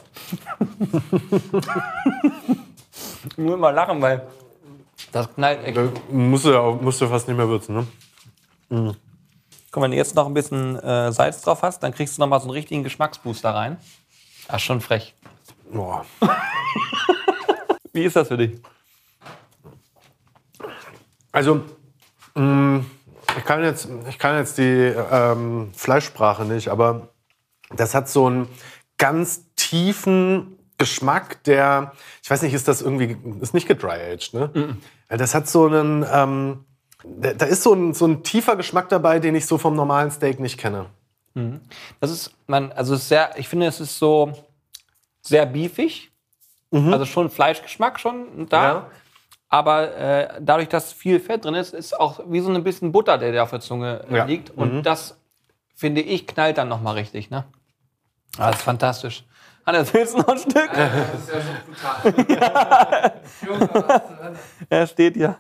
Ich 3.29 3.37
muss 3.37 3.57
mal 3.57 3.71
lachen, 3.71 4.01
weil 4.01 4.27
das 5.11 5.33
knallt 5.33 5.63
echt. 5.65 5.77
Da 5.77 5.89
musst 6.09 6.45
du, 6.45 6.51
ja 6.51 6.59
auch- 6.59 6.79
musst 6.81 7.01
du 7.01 7.07
fast 7.07 7.27
nicht 7.27 7.37
mehr 7.37 7.47
würzen, 7.47 7.75
ne? 7.75 8.95
Guck 9.71 9.81
mal, 9.81 9.83
wenn 9.85 9.91
du 9.91 9.97
jetzt 9.97 10.15
noch 10.15 10.25
ein 10.25 10.33
bisschen 10.33 10.77
äh, 10.79 11.11
Salz 11.11 11.41
drauf 11.41 11.61
hast, 11.61 11.79
dann 11.83 11.93
kriegst 11.93 12.17
du 12.17 12.21
noch 12.21 12.27
mal 12.27 12.39
so 12.39 12.45
einen 12.45 12.51
richtigen 12.51 12.83
Geschmacksbooster 12.83 13.53
rein. 13.53 13.77
Ist 14.53 14.61
schon 14.61 14.81
frech. 14.81 15.15
Boah. 15.71 16.05
Wie 17.93 18.03
ist 18.03 18.15
das 18.15 18.27
für 18.27 18.37
dich? 18.37 18.59
Also, 21.31 21.61
mh, 22.35 22.85
ich 23.37 23.43
kann 23.43 23.63
jetzt, 23.63 23.87
ich 24.07 24.17
kann 24.19 24.37
jetzt 24.37 24.57
die 24.57 24.93
ähm, 25.11 25.71
Fleischsprache 25.75 26.45
nicht, 26.45 26.69
aber 26.69 27.09
das 27.75 27.93
hat 27.93 28.07
so 28.07 28.27
einen 28.27 28.47
ganz 28.97 29.44
tiefen 29.69 30.57
Geschmack, 30.77 31.43
der, 31.45 31.93
ich 32.21 32.29
weiß 32.29 32.41
nicht, 32.41 32.53
ist 32.53 32.67
das 32.67 32.81
irgendwie, 32.81 33.17
ist 33.41 33.53
nicht 33.53 33.67
gedry-aged, 33.67 34.33
ne? 34.33 34.77
Weil 35.07 35.17
Das 35.17 35.33
hat 35.33 35.47
so 35.47 35.67
einen, 35.67 36.05
ähm, 36.11 36.65
da, 37.03 37.45
ist 37.45 37.63
so 37.63 37.73
ein, 37.73 37.93
so 37.93 38.05
ein 38.05 38.23
tiefer 38.23 38.55
Geschmack 38.57 38.89
dabei, 38.89 39.19
den 39.19 39.35
ich 39.35 39.45
so 39.45 39.57
vom 39.57 39.75
normalen 39.75 40.11
Steak 40.11 40.39
nicht 40.39 40.57
kenne. 40.59 40.87
Das 41.99 42.11
ist, 42.11 42.31
man, 42.47 42.71
also 42.71 42.95
ist 42.95 43.07
sehr, 43.09 43.31
ich 43.37 43.47
finde, 43.47 43.67
es 43.67 43.79
ist 43.79 43.97
so 43.99 44.31
sehr 45.21 45.45
beefig. 45.45 46.11
Also 46.71 47.05
schon 47.05 47.29
Fleischgeschmack 47.29 47.99
schon 48.01 48.47
da. 48.49 48.63
Ja. 48.63 48.91
Aber 49.47 49.95
äh, 49.95 50.41
dadurch, 50.41 50.67
dass 50.67 50.91
viel 50.91 51.19
Fett 51.21 51.45
drin 51.45 51.53
ist, 51.55 51.73
ist 51.73 51.97
auch 51.97 52.19
wie 52.27 52.41
so 52.41 52.51
ein 52.51 52.63
bisschen 52.63 52.91
Butter, 52.91 53.17
der 53.17 53.31
da 53.31 53.43
auf 53.43 53.51
der 53.51 53.61
Zunge 53.61 54.03
äh, 54.09 54.17
Ja. 54.17 54.25
liegt. 54.25 54.49
Und 54.49 54.83
das, 54.83 55.17
finde 55.73 56.01
ich, 56.01 56.27
knallt 56.27 56.57
dann 56.57 56.67
nochmal 56.67 56.95
richtig. 56.95 57.29
Ne? 57.29 57.45
Ah, 58.37 58.47
das 58.47 58.57
ist 58.57 58.63
fantastisch. 58.63 59.23
Hannes, 59.65 59.93
willst 59.93 60.13
du 60.13 60.19
noch 60.19 60.27
ein 60.27 60.37
Stück? 60.37 60.69
Das 60.73 61.19
ist 61.19 61.29
ja 61.29 61.41
so 61.41 62.11
brutal. 62.27 63.21
Junge, 63.45 64.35
Er 64.69 64.87
steht 64.87 65.15
ja. 65.17 65.37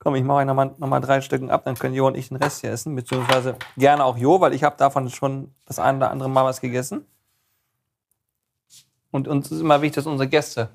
Komm, 0.00 0.14
ich 0.14 0.24
mache 0.24 0.38
euch 0.38 0.46
nochmal 0.46 0.74
noch 0.78 0.88
mal 0.88 1.00
drei 1.00 1.20
Stücken 1.20 1.50
ab, 1.50 1.62
dann 1.64 1.76
können 1.76 1.94
Jo 1.94 2.06
und 2.06 2.16
ich 2.16 2.28
den 2.28 2.36
Rest 2.38 2.60
hier 2.60 2.70
essen. 2.70 2.94
Beziehungsweise 2.94 3.56
gerne 3.76 4.04
auch 4.04 4.16
Jo, 4.16 4.40
weil 4.40 4.54
ich 4.54 4.64
habe 4.64 4.76
davon 4.76 5.10
schon 5.10 5.54
das 5.66 5.78
ein 5.78 5.96
oder 5.96 6.10
andere 6.10 6.28
Mal 6.30 6.44
was 6.44 6.60
gegessen. 6.60 7.06
Und 9.10 9.28
uns 9.28 9.50
ist 9.50 9.60
immer 9.60 9.80
wichtig, 9.80 9.96
dass 9.96 10.06
unsere 10.06 10.28
Gäste 10.28 10.68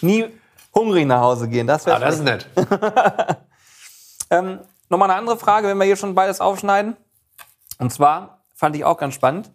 nie 0.00 0.26
hungrig 0.74 1.06
nach 1.06 1.20
Hause 1.20 1.48
gehen. 1.48 1.66
Das 1.66 1.86
wäre 1.86 1.96
Ah, 1.96 2.00
das 2.00 2.16
ist 2.16 2.24
nett. 2.24 2.48
ähm, 4.30 4.60
Nochmal 4.90 5.10
eine 5.10 5.18
andere 5.18 5.36
Frage, 5.36 5.68
wenn 5.68 5.76
wir 5.76 5.84
hier 5.84 5.96
schon 5.96 6.14
beides 6.14 6.40
aufschneiden. 6.40 6.96
Und 7.78 7.92
zwar 7.92 8.42
fand 8.54 8.74
ich 8.74 8.84
auch 8.84 8.96
ganz 8.96 9.14
spannend. 9.14 9.50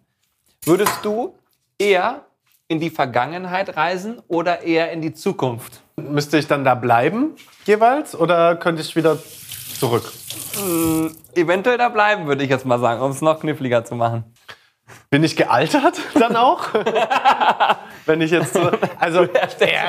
Würdest 0.65 0.99
du 1.03 1.35
eher 1.77 2.21
in 2.69 2.79
die 2.79 2.89
Vergangenheit 2.89 3.75
reisen 3.75 4.21
oder 4.29 4.61
eher 4.61 4.91
in 4.93 5.01
die 5.01 5.13
Zukunft? 5.13 5.81
Müsste 5.97 6.37
ich 6.37 6.47
dann 6.47 6.63
da 6.63 6.73
bleiben 6.73 7.35
jeweils 7.65 8.15
oder 8.15 8.55
könnte 8.55 8.81
ich 8.81 8.95
wieder 8.95 9.17
zurück? 9.77 10.09
Eventuell 11.35 11.77
da 11.77 11.89
bleiben, 11.89 12.27
würde 12.27 12.45
ich 12.45 12.49
jetzt 12.49 12.65
mal 12.65 12.79
sagen, 12.79 13.01
um 13.01 13.11
es 13.11 13.21
noch 13.21 13.41
kniffliger 13.41 13.83
zu 13.83 13.95
machen. 13.95 14.23
Bin 15.09 15.23
ich 15.23 15.35
gealtert 15.35 15.99
dann 16.13 16.37
auch? 16.37 16.69
Wenn 18.05 18.21
ich 18.21 18.31
jetzt 18.31 18.53
so, 18.53 18.71
also 18.99 19.27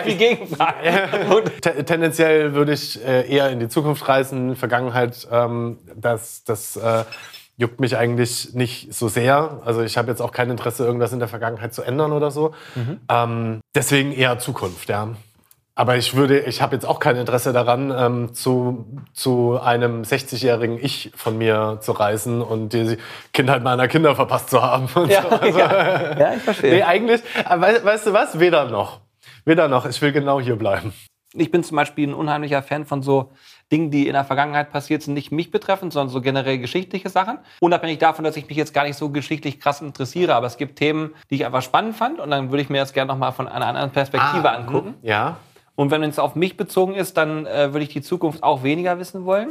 Die 0.06 0.16
Gegenfrage. 0.16 1.44
Tendenziell 1.84 2.54
würde 2.54 2.72
ich 2.72 3.04
äh, 3.04 3.28
eher 3.28 3.50
in 3.50 3.60
die 3.60 3.68
Zukunft 3.68 4.08
reisen. 4.08 4.56
Vergangenheit, 4.56 5.26
ähm, 5.30 5.78
das, 5.94 6.42
das 6.44 6.76
äh, 6.76 7.04
juckt 7.56 7.80
mich 7.80 7.96
eigentlich 7.96 8.54
nicht 8.54 8.92
so 8.92 9.08
sehr. 9.08 9.60
Also 9.64 9.82
ich 9.82 9.96
habe 9.96 10.10
jetzt 10.10 10.20
auch 10.20 10.32
kein 10.32 10.50
Interesse, 10.50 10.84
irgendwas 10.84 11.12
in 11.12 11.18
der 11.18 11.28
Vergangenheit 11.28 11.72
zu 11.74 11.82
ändern 11.82 12.12
oder 12.12 12.30
so. 12.30 12.52
Ähm, 13.08 13.60
deswegen 13.74 14.12
eher 14.12 14.38
Zukunft, 14.38 14.88
ja. 14.88 15.08
Aber 15.76 15.96
ich 15.96 16.14
würde, 16.14 16.38
ich 16.40 16.62
habe 16.62 16.76
jetzt 16.76 16.86
auch 16.86 17.00
kein 17.00 17.16
Interesse 17.16 17.52
daran, 17.52 17.92
ähm, 17.96 18.32
zu, 18.34 18.86
zu 19.12 19.58
einem 19.60 20.02
60-jährigen 20.02 20.78
Ich 20.80 21.10
von 21.16 21.36
mir 21.36 21.78
zu 21.80 21.90
reisen 21.92 22.42
und 22.42 22.72
die 22.72 22.96
Kindheit 23.32 23.64
meiner 23.64 23.88
Kinder 23.88 24.14
verpasst 24.14 24.50
zu 24.50 24.62
haben. 24.62 24.88
Ja, 25.08 25.22
so. 25.22 25.28
Also, 25.30 25.58
ja. 25.58 26.18
ja, 26.18 26.34
ich 26.34 26.42
verstehe. 26.42 26.74
Nee, 26.76 26.82
eigentlich, 26.84 27.22
aber 27.44 27.62
wei- 27.62 27.84
weißt 27.84 28.06
du 28.06 28.12
was? 28.12 28.38
Weder 28.38 28.66
noch. 28.70 29.00
Weder 29.44 29.66
noch. 29.66 29.84
Ich 29.86 30.00
will 30.00 30.12
genau 30.12 30.40
hier 30.40 30.54
bleiben. 30.56 30.92
Ich 31.32 31.50
bin 31.50 31.64
zum 31.64 31.76
Beispiel 31.76 32.08
ein 32.08 32.14
unheimlicher 32.14 32.62
Fan 32.62 32.84
von 32.86 33.02
so 33.02 33.32
Dingen, 33.72 33.90
die 33.90 34.06
in 34.06 34.12
der 34.12 34.24
Vergangenheit 34.24 34.70
passiert 34.70 35.02
sind, 35.02 35.14
nicht 35.14 35.32
mich 35.32 35.50
betreffend, 35.50 35.92
sondern 35.92 36.10
so 36.12 36.20
generell 36.20 36.58
geschichtliche 36.58 37.08
Sachen. 37.08 37.38
Unabhängig 37.60 37.98
davon, 37.98 38.24
dass 38.24 38.36
ich 38.36 38.48
mich 38.48 38.56
jetzt 38.56 38.74
gar 38.74 38.84
nicht 38.84 38.96
so 38.96 39.08
geschichtlich 39.10 39.58
krass 39.60 39.80
interessiere, 39.80 40.34
aber 40.34 40.46
es 40.46 40.56
gibt 40.56 40.76
Themen, 40.78 41.14
die 41.30 41.36
ich 41.36 41.46
einfach 41.46 41.62
spannend 41.62 41.96
fand 41.96 42.20
und 42.20 42.30
dann 42.30 42.50
würde 42.50 42.62
ich 42.62 42.68
mir 42.70 42.80
das 42.80 42.92
gerne 42.92 43.10
nochmal 43.12 43.32
von 43.32 43.48
einer 43.48 43.66
anderen 43.66 43.90
Perspektive 43.90 44.48
Ah, 44.50 44.54
angucken. 44.54 44.94
Ja. 45.02 45.36
Und 45.76 45.90
wenn 45.90 46.02
es 46.04 46.18
auf 46.18 46.36
mich 46.36 46.56
bezogen 46.56 46.94
ist, 46.94 47.16
dann 47.16 47.46
äh, 47.46 47.72
würde 47.72 47.82
ich 47.84 47.88
die 47.88 48.02
Zukunft 48.02 48.42
auch 48.42 48.62
weniger 48.62 48.98
wissen 48.98 49.24
wollen, 49.24 49.48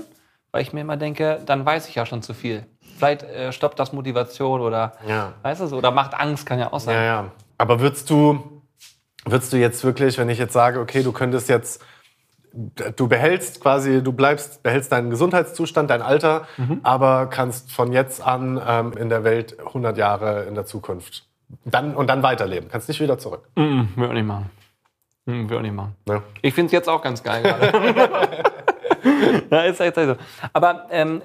weil 0.51 0.61
ich 0.61 0.71
mir 0.71 0.81
immer 0.81 0.95
denke, 0.95 1.41
dann 1.45 1.65
weiß 1.65 1.89
ich 1.89 1.95
ja 1.95 2.05
schon 2.05 2.21
zu 2.21 2.33
viel. 2.33 2.65
Vielleicht 2.97 3.23
äh, 3.23 3.51
stoppt 3.51 3.77
das 3.79 3.91
Motivation 3.91 4.61
oder, 4.61 4.93
Ja. 5.07 5.33
weißt 5.41 5.61
du 5.61 5.67
so, 5.67 5.77
oder 5.77 5.91
macht 5.91 6.13
Angst, 6.13 6.45
kann 6.45 6.59
ja 6.59 6.71
auch 6.71 6.79
sein. 6.79 6.95
Ja, 6.95 7.03
ja. 7.03 7.31
Aber 7.57 7.79
würdest 7.81 8.09
du, 8.09 8.61
würdest 9.25 9.51
du 9.51 9.57
jetzt 9.57 9.83
wirklich, 9.83 10.17
wenn 10.17 10.29
ich 10.29 10.37
jetzt 10.39 10.53
sage, 10.53 10.79
okay, 10.79 11.03
du 11.03 11.11
könntest 11.11 11.49
jetzt, 11.49 11.83
du 12.53 13.07
behältst 13.07 13.61
quasi, 13.61 14.03
du 14.03 14.13
bleibst, 14.13 14.63
behältst 14.63 14.91
deinen 14.91 15.09
Gesundheitszustand, 15.09 15.89
dein 15.89 16.01
Alter, 16.01 16.47
aber 16.83 17.27
kannst 17.27 17.71
von 17.71 17.91
jetzt 17.91 18.21
an 18.21 18.61
ähm, 18.65 18.93
in 18.93 19.09
der 19.09 19.23
Welt 19.23 19.57
100 19.59 19.97
Jahre 19.97 20.43
in 20.43 20.55
der 20.55 20.65
Zukunft 20.65 21.25
dann, 21.65 21.95
und 21.95 22.07
dann 22.07 22.23
weiterleben. 22.23 22.69
Kannst 22.69 22.87
nicht 22.87 22.99
wieder 22.99 23.17
zurück. 23.17 23.49
Mhm, 23.55 23.89
will 23.95 24.07
auch 24.07 24.13
nicht 24.13 24.25
machen. 24.25 24.49
Mhm, 25.25 25.49
will 25.49 25.57
auch 25.57 25.61
nicht 25.61 25.75
machen. 25.75 25.95
Ne? 26.05 26.21
Ich 26.41 26.53
finde 26.53 26.67
es 26.67 26.71
jetzt 26.73 26.89
auch 26.89 27.01
ganz 27.01 27.23
geil 27.23 27.43
gerade. 27.43 28.43
ja, 29.49 29.61
ist 29.63 29.79
echt 29.79 29.95
so. 29.95 30.15
Aber 30.53 30.87
ähm, 30.89 31.21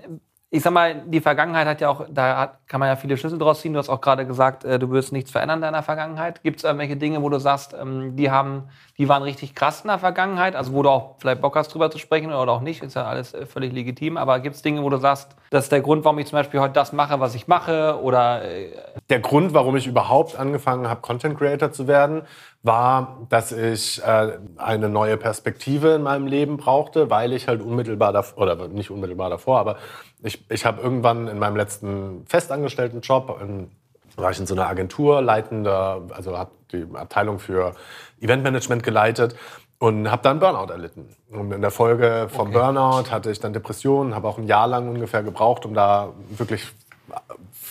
ich 0.50 0.62
sag 0.62 0.72
mal, 0.72 1.02
die 1.06 1.20
Vergangenheit 1.20 1.66
hat 1.66 1.80
ja 1.82 1.90
auch, 1.90 2.06
da 2.08 2.38
hat, 2.38 2.68
kann 2.68 2.80
man 2.80 2.88
ja 2.88 2.96
viele 2.96 3.18
Schlüsse 3.18 3.36
draus 3.36 3.60
ziehen. 3.60 3.74
Du 3.74 3.78
hast 3.78 3.90
auch 3.90 4.00
gerade 4.00 4.26
gesagt, 4.26 4.64
äh, 4.64 4.78
du 4.78 4.90
wirst 4.90 5.12
nichts 5.12 5.30
verändern 5.30 5.58
in 5.58 5.62
deiner 5.62 5.82
Vergangenheit. 5.82 6.42
Gibt 6.42 6.58
es 6.58 6.64
irgendwelche 6.64 6.96
Dinge, 6.96 7.22
wo 7.22 7.28
du 7.28 7.38
sagst, 7.38 7.76
ähm, 7.78 8.16
die 8.16 8.30
haben, 8.30 8.70
die 8.96 9.10
waren 9.10 9.22
richtig 9.22 9.54
krass 9.54 9.82
in 9.82 9.88
der 9.88 9.98
Vergangenheit, 9.98 10.56
also 10.56 10.72
wo 10.72 10.82
du 10.82 10.88
auch 10.88 11.16
vielleicht 11.18 11.42
Bock 11.42 11.54
hast, 11.54 11.74
drüber 11.74 11.90
zu 11.90 11.98
sprechen 11.98 12.32
oder 12.32 12.50
auch 12.52 12.62
nicht, 12.62 12.82
ist 12.82 12.96
ja 12.96 13.04
alles 13.04 13.34
äh, 13.34 13.44
völlig 13.44 13.74
legitim. 13.74 14.16
Aber 14.16 14.40
gibt 14.40 14.56
es 14.56 14.62
Dinge, 14.62 14.82
wo 14.82 14.88
du 14.88 14.96
sagst, 14.96 15.36
das 15.50 15.64
ist 15.64 15.72
der 15.72 15.82
Grund, 15.82 16.04
warum 16.06 16.18
ich 16.18 16.26
zum 16.26 16.38
Beispiel 16.38 16.60
heute 16.60 16.72
das 16.72 16.94
mache, 16.94 17.20
was 17.20 17.34
ich 17.34 17.46
mache? 17.46 18.00
Oder 18.00 18.42
äh, 18.42 18.72
Der 19.10 19.20
Grund, 19.20 19.52
warum 19.52 19.76
ich 19.76 19.86
überhaupt 19.86 20.38
angefangen 20.38 20.88
habe, 20.88 21.02
Content 21.02 21.36
Creator 21.36 21.72
zu 21.72 21.86
werden, 21.86 22.22
war, 22.62 23.26
dass 23.28 23.52
ich 23.52 24.02
äh, 24.02 24.38
eine 24.56 24.88
neue 24.88 25.16
Perspektive 25.16 25.90
in 25.90 26.02
meinem 26.02 26.26
Leben 26.26 26.56
brauchte, 26.56 27.10
weil 27.10 27.32
ich 27.32 27.48
halt 27.48 27.62
unmittelbar 27.62 28.12
davor, 28.12 28.42
oder 28.42 28.68
nicht 28.68 28.90
unmittelbar 28.90 29.30
davor, 29.30 29.60
aber 29.60 29.76
ich, 30.22 30.44
ich 30.50 30.64
habe 30.64 30.80
irgendwann 30.80 31.28
in 31.28 31.38
meinem 31.38 31.56
letzten 31.56 32.24
festangestellten 32.26 33.00
Job, 33.00 33.38
in 33.40 33.70
war 34.18 34.30
ich 34.30 34.38
in 34.38 34.46
so 34.46 34.54
einer 34.54 34.66
Agentur 34.66 35.22
leitender, 35.22 36.02
also 36.10 36.36
habe 36.36 36.50
die 36.72 36.86
Abteilung 36.94 37.38
für 37.38 37.74
Eventmanagement 38.20 38.82
geleitet 38.82 39.36
und 39.78 40.10
habe 40.10 40.22
dann 40.22 40.40
Burnout 40.40 40.72
erlitten. 40.72 41.08
Und 41.30 41.52
in 41.52 41.60
der 41.60 41.70
Folge 41.70 42.28
vom 42.28 42.48
Okay. 42.48 42.58
Burnout 42.58 43.10
hatte 43.10 43.30
ich 43.30 43.40
dann 43.40 43.52
Depressionen, 43.52 44.14
habe 44.14 44.28
auch 44.28 44.38
ein 44.38 44.46
Jahr 44.46 44.66
lang 44.66 44.88
ungefähr 44.88 45.22
gebraucht, 45.22 45.64
um 45.64 45.74
da 45.74 46.12
wirklich 46.30 46.66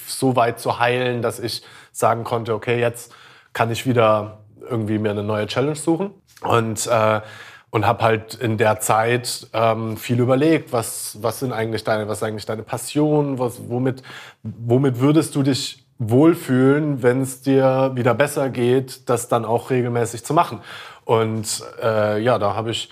so 0.07 0.35
weit 0.35 0.59
zu 0.59 0.79
heilen, 0.79 1.21
dass 1.21 1.39
ich 1.39 1.63
sagen 1.91 2.23
konnte, 2.23 2.53
okay, 2.53 2.79
jetzt 2.79 3.13
kann 3.53 3.69
ich 3.71 3.85
wieder 3.85 4.39
irgendwie 4.61 4.99
mir 4.99 5.11
eine 5.11 5.23
neue 5.23 5.47
Challenge 5.47 5.75
suchen. 5.75 6.11
Und, 6.41 6.87
äh, 6.87 7.21
und 7.69 7.85
habe 7.85 8.03
halt 8.03 8.33
in 8.35 8.57
der 8.57 8.79
Zeit 8.79 9.47
ähm, 9.53 9.97
viel 9.97 10.19
überlegt, 10.19 10.71
was, 10.71 11.17
was 11.21 11.39
sind 11.39 11.51
eigentlich 11.51 11.83
deine, 11.83 12.07
was 12.07 12.19
ist 12.19 12.23
eigentlich 12.23 12.45
deine 12.45 12.63
Passion, 12.63 13.39
was, 13.39 13.69
womit, 13.69 14.03
womit 14.43 14.99
würdest 14.99 15.35
du 15.35 15.43
dich 15.43 15.85
wohlfühlen, 15.99 17.01
wenn 17.03 17.21
es 17.21 17.41
dir 17.41 17.91
wieder 17.95 18.13
besser 18.13 18.49
geht, 18.49 19.09
das 19.09 19.27
dann 19.27 19.45
auch 19.45 19.69
regelmäßig 19.69 20.23
zu 20.23 20.33
machen. 20.33 20.61
Und 21.05 21.63
äh, 21.81 22.21
ja, 22.21 22.37
da 22.37 22.55
habe 22.55 22.71
ich 22.71 22.89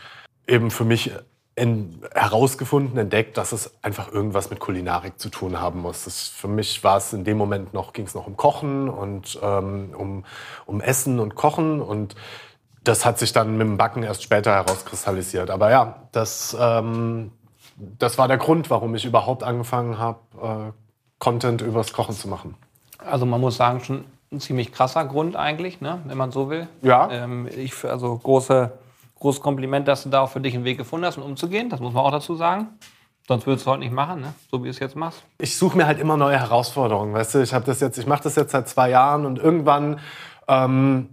eben 0.48 0.72
für 0.72 0.86
mich 0.86 1.12
in, 1.56 2.02
herausgefunden, 2.14 2.98
entdeckt, 2.98 3.38
dass 3.38 3.54
es 3.54 3.72
einfach 3.82 4.12
irgendwas 4.12 4.50
mit 4.50 4.60
Kulinarik 4.60 5.20
zu 5.20 5.30
tun 5.30 5.62
haben 5.62 5.82
muss. 5.82 6.04
Das, 6.04 6.28
für 6.28 6.50
mich 6.50 6.84
war 6.84 6.98
es 6.98 7.14
in 7.14 7.24
dem 7.24 7.38
Moment 7.38 7.74
noch, 7.74 7.94
ging 7.94 8.06
es 8.06 8.14
noch 8.14 8.28
um 8.28 8.36
Kochen 8.36 8.90
und 8.90 9.40
ähm, 9.42 9.94
um, 9.98 10.26
um 10.66 10.82
Essen 10.82 11.20
und 11.20 11.36
Kochen 11.36 11.82
und 11.82 12.16
das 12.88 13.06
hat 13.06 13.20
sich 13.20 13.34
dann 13.34 13.58
mit 13.58 13.68
dem 13.68 13.78
Backen 13.78 14.04
erst 14.04 14.24
später 14.24 14.54
herauskristallisiert. 14.54 15.50
Aber 15.50 15.72
ja, 15.72 15.96
das, 16.12 16.56
ähm, 16.60 17.32
das 17.78 18.18
war 18.18 18.28
der 18.28 18.38
Grund, 18.38 18.70
warum 18.70 18.96
ich 18.96 19.06
überhaupt 19.06 19.44
angefangen 19.44 19.98
habe, 19.98 20.20
äh, 20.42 20.72
Content 21.20 21.62
übers 21.62 21.94
Kochen 21.94 22.16
zu 22.16 22.28
machen. 22.28 22.56
Also 23.00 23.26
man 23.26 23.42
muss 23.42 23.58
sagen, 23.58 23.82
schon 23.82 24.06
ein 24.32 24.40
ziemlich 24.40 24.72
krasser 24.72 25.06
Grund 25.06 25.36
eigentlich, 25.36 25.82
ne? 25.82 26.02
wenn 26.06 26.18
man 26.18 26.32
so 26.32 26.50
will. 26.50 26.68
Ja. 26.82 27.10
Ähm, 27.12 27.48
ich, 27.48 27.84
also 27.84 28.18
große, 28.18 28.72
großes 29.20 29.42
Kompliment, 29.42 29.88
dass 29.88 30.04
du 30.04 30.10
da 30.10 30.22
auch 30.22 30.30
für 30.30 30.42
dich 30.42 30.54
einen 30.54 30.64
Weg 30.64 30.78
gefunden 30.78 31.06
hast, 31.06 31.18
um 31.18 31.24
umzugehen. 31.24 31.70
Das 31.70 31.80
muss 31.80 31.94
man 31.94 32.04
auch 32.04 32.12
dazu 32.12 32.36
sagen. 32.36 32.68
Sonst 33.28 33.48
würdest 33.48 33.66
du 33.66 33.72
heute 33.72 33.80
nicht 33.80 33.94
machen, 33.94 34.22
ne? 34.22 34.34
so 34.52 34.60
wie 34.60 34.66
du 34.66 34.70
es 34.70 34.78
jetzt 34.78 34.96
machst. 34.96 35.24
ich 35.40 35.58
suche 35.58 35.76
mir 35.76 35.88
halt 35.88 36.00
immer 36.00 36.16
neue 36.16 36.38
Herausforderungen, 36.38 37.12
weißt 37.12 37.34
du? 37.34 37.42
Ich 37.42 37.56
habe 37.56 37.66
das 37.66 37.80
jetzt, 37.80 37.98
ich 37.98 38.06
mache 38.06 38.22
das 38.22 38.36
jetzt 38.36 38.52
seit 38.52 38.70
zwei 38.70 38.92
Jahren 38.92 39.26
und 39.26 39.40
irgendwann 39.40 40.00
ähm, 40.48 41.10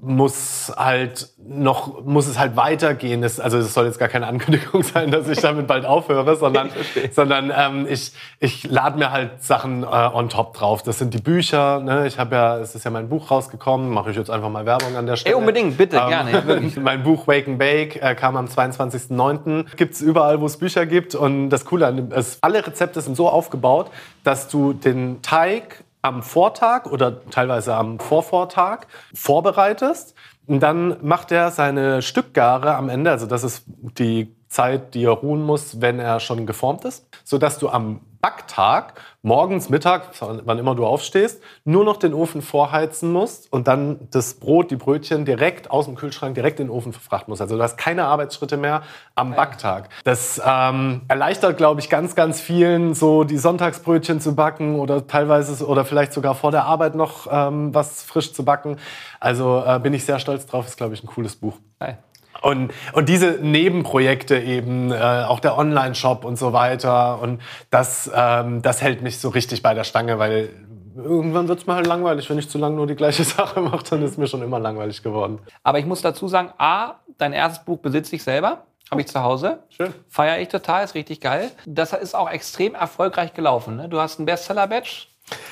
muss 0.00 0.72
halt 0.76 1.30
noch 1.38 2.04
muss 2.04 2.26
es 2.26 2.38
halt 2.38 2.56
weitergehen. 2.56 3.22
Das, 3.22 3.40
also 3.40 3.58
es 3.58 3.72
soll 3.74 3.86
jetzt 3.86 3.98
gar 3.98 4.08
keine 4.08 4.26
Ankündigung 4.26 4.82
sein, 4.94 5.10
dass 5.10 5.28
ich 5.28 5.40
damit 5.40 5.66
bald 5.66 5.84
aufhöre, 5.84 6.36
sondern 6.36 6.70
sondern 7.12 7.52
ähm, 7.56 7.86
ich 7.88 8.12
ich 8.38 8.64
lade 8.64 8.98
mir 8.98 9.10
halt 9.10 9.42
Sachen 9.42 9.82
äh, 9.82 9.86
on 9.86 10.28
top 10.28 10.54
drauf. 10.54 10.82
Das 10.82 10.98
sind 10.98 11.14
die 11.14 11.20
Bücher. 11.20 11.80
Ne? 11.80 12.06
Ich 12.06 12.18
habe 12.18 12.34
ja, 12.34 12.58
es 12.58 12.74
ist 12.74 12.84
ja 12.84 12.90
mein 12.90 13.08
Buch 13.08 13.30
rausgekommen. 13.30 13.90
Mache 13.90 14.10
ich 14.10 14.16
jetzt 14.16 14.30
einfach 14.30 14.50
mal 14.50 14.66
Werbung 14.66 14.96
an 14.96 15.06
der 15.06 15.16
Stelle. 15.16 15.36
unbedingt, 15.36 15.76
bitte, 15.76 15.96
gerne, 15.96 16.32
ja, 16.32 16.46
wirklich. 16.46 16.76
mein 16.80 17.02
Buch 17.02 17.26
Wake 17.26 17.48
and 17.48 17.58
Bake 17.58 18.00
äh, 18.00 18.14
kam 18.14 18.36
am 18.36 18.46
22.09. 18.46 19.76
Gibt 19.76 19.94
es 19.94 20.00
überall, 20.00 20.40
wo 20.40 20.46
es 20.46 20.56
Bücher 20.56 20.86
gibt. 20.86 21.14
Und 21.14 21.50
das 21.50 21.64
Coole 21.64 21.86
an 21.86 21.96
dem 21.96 22.12
ist, 22.12 22.38
alle 22.42 22.66
Rezepte 22.66 23.00
sind 23.00 23.16
so 23.16 23.28
aufgebaut, 23.28 23.90
dass 24.24 24.48
du 24.48 24.72
den 24.72 25.22
Teig 25.22 25.84
am 26.06 26.22
Vortag 26.22 26.86
oder 26.86 27.24
teilweise 27.30 27.74
am 27.74 27.98
Vorvortag 27.98 28.86
vorbereitest. 29.14 30.14
Und 30.46 30.60
dann 30.60 30.96
macht 31.02 31.32
er 31.32 31.50
seine 31.50 32.02
Stückgare 32.02 32.76
am 32.76 32.88
Ende, 32.88 33.10
also 33.10 33.26
das 33.26 33.42
ist 33.42 33.64
die 33.98 34.36
Zeit, 34.48 34.94
die 34.94 35.04
er 35.04 35.10
ruhen 35.10 35.42
muss, 35.42 35.80
wenn 35.80 35.98
er 35.98 36.20
schon 36.20 36.46
geformt 36.46 36.84
ist, 36.84 37.08
sodass 37.24 37.58
du 37.58 37.68
am 37.68 38.00
Backtag, 38.20 38.94
morgens, 39.22 39.68
Mittag, 39.68 40.10
wann 40.20 40.58
immer 40.58 40.74
du 40.74 40.86
aufstehst, 40.86 41.42
nur 41.64 41.84
noch 41.84 41.96
den 41.96 42.14
Ofen 42.14 42.42
vorheizen 42.42 43.12
musst 43.12 43.52
und 43.52 43.68
dann 43.68 44.08
das 44.10 44.34
Brot, 44.34 44.70
die 44.70 44.76
Brötchen 44.76 45.24
direkt 45.24 45.70
aus 45.70 45.86
dem 45.86 45.94
Kühlschrank 45.94 46.34
direkt 46.34 46.60
in 46.60 46.66
den 46.66 46.72
Ofen 46.72 46.92
verfrachten 46.92 47.30
musst. 47.30 47.42
Also 47.42 47.56
du 47.56 47.62
hast 47.62 47.76
keine 47.76 48.06
Arbeitsschritte 48.06 48.56
mehr 48.56 48.82
am 49.14 49.34
Backtag. 49.34 49.88
Das 50.04 50.40
ähm, 50.44 51.02
erleichtert, 51.08 51.56
glaube 51.56 51.80
ich, 51.80 51.90
ganz, 51.90 52.14
ganz 52.14 52.40
vielen, 52.40 52.94
so 52.94 53.24
die 53.24 53.38
Sonntagsbrötchen 53.38 54.20
zu 54.20 54.34
backen 54.34 54.78
oder 54.78 55.06
teilweise 55.06 55.66
oder 55.66 55.84
vielleicht 55.84 56.12
sogar 56.12 56.34
vor 56.34 56.50
der 56.50 56.64
Arbeit 56.64 56.94
noch 56.94 57.26
ähm, 57.30 57.74
was 57.74 58.02
frisch 58.02 58.32
zu 58.32 58.44
backen. 58.44 58.78
Also 59.20 59.62
äh, 59.66 59.78
bin 59.80 59.94
ich 59.94 60.04
sehr 60.04 60.18
stolz 60.18 60.46
drauf. 60.46 60.66
Ist, 60.66 60.76
glaube 60.76 60.94
ich, 60.94 61.02
ein 61.02 61.06
cooles 61.06 61.36
Buch. 61.36 61.54
Geil. 61.78 61.98
Und, 62.42 62.72
und 62.92 63.08
diese 63.08 63.38
Nebenprojekte 63.40 64.38
eben, 64.38 64.92
äh, 64.92 64.96
auch 64.96 65.40
der 65.40 65.58
Online-Shop 65.58 66.24
und 66.24 66.36
so 66.38 66.52
weiter. 66.52 67.20
Und 67.20 67.40
das, 67.70 68.10
ähm, 68.14 68.62
das 68.62 68.82
hält 68.82 69.02
mich 69.02 69.18
so 69.18 69.28
richtig 69.28 69.62
bei 69.62 69.74
der 69.74 69.84
Stange, 69.84 70.18
weil 70.18 70.50
irgendwann 70.96 71.48
wird 71.48 71.60
es 71.60 71.66
mir 71.66 71.74
halt 71.74 71.86
langweilig. 71.86 72.28
Wenn 72.30 72.38
ich 72.38 72.48
zu 72.48 72.58
lange 72.58 72.76
nur 72.76 72.86
die 72.86 72.96
gleiche 72.96 73.24
Sache 73.24 73.60
mache, 73.60 73.84
dann 73.90 74.02
ist 74.02 74.18
mir 74.18 74.26
schon 74.26 74.42
immer 74.42 74.58
langweilig 74.58 75.02
geworden. 75.02 75.38
Aber 75.62 75.78
ich 75.78 75.86
muss 75.86 76.02
dazu 76.02 76.28
sagen, 76.28 76.52
A, 76.58 76.94
dein 77.18 77.32
erstes 77.32 77.64
Buch 77.64 77.78
besitze 77.78 78.16
ich 78.16 78.22
selber. 78.22 78.64
Habe 78.90 79.00
ich 79.00 79.08
zu 79.08 79.20
Hause. 79.20 79.58
Schön. 79.70 79.92
Feiere 80.08 80.38
ich 80.38 80.48
total, 80.48 80.84
ist 80.84 80.94
richtig 80.94 81.20
geil. 81.20 81.50
Das 81.66 81.92
ist 81.92 82.14
auch 82.14 82.30
extrem 82.30 82.76
erfolgreich 82.76 83.34
gelaufen. 83.34 83.76
Ne? 83.76 83.88
Du 83.88 83.98
hast 83.98 84.18
einen 84.18 84.26
Bestseller-Badge. 84.26 85.08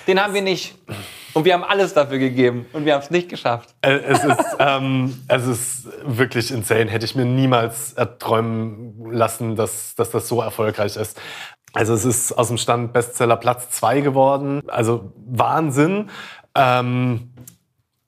Den 0.07 0.23
haben 0.23 0.35
wir 0.35 0.43
nicht. 0.43 0.77
Und 1.33 1.45
wir 1.45 1.55
haben 1.55 1.65
alles 1.65 1.95
dafür 1.95 2.19
gegeben. 2.19 2.67
Und 2.73 2.85
wir 2.85 2.95
haben 2.95 3.03
es 3.03 3.11
nicht 3.11 3.29
geschafft. 3.29 3.75
Äh, 3.83 3.97
Es 3.97 4.23
ist, 4.23 4.57
ähm, 4.61 5.23
es 5.29 5.47
ist 5.47 5.89
wirklich 6.05 6.53
insane. 6.53 6.91
Hätte 6.91 7.05
ich 7.05 7.17
mir 7.17 7.25
niemals 7.25 7.95
erträumen 7.95 9.11
lassen, 9.11 9.57
dass, 9.57 9.95
dass 9.97 10.11
das 10.11 10.29
so 10.29 10.41
erfolgreich 10.41 10.97
ist. 10.97 11.21
Also 11.73 11.93
es 11.95 12.05
ist 12.05 12.33
aus 12.33 12.49
dem 12.49 12.59
Stand 12.59 12.93
Bestseller 12.93 13.37
Platz 13.37 13.69
2 13.71 14.01
geworden. 14.01 14.63
Also 14.69 15.13
Wahnsinn. 15.27 16.09
Ähm, 16.55 17.31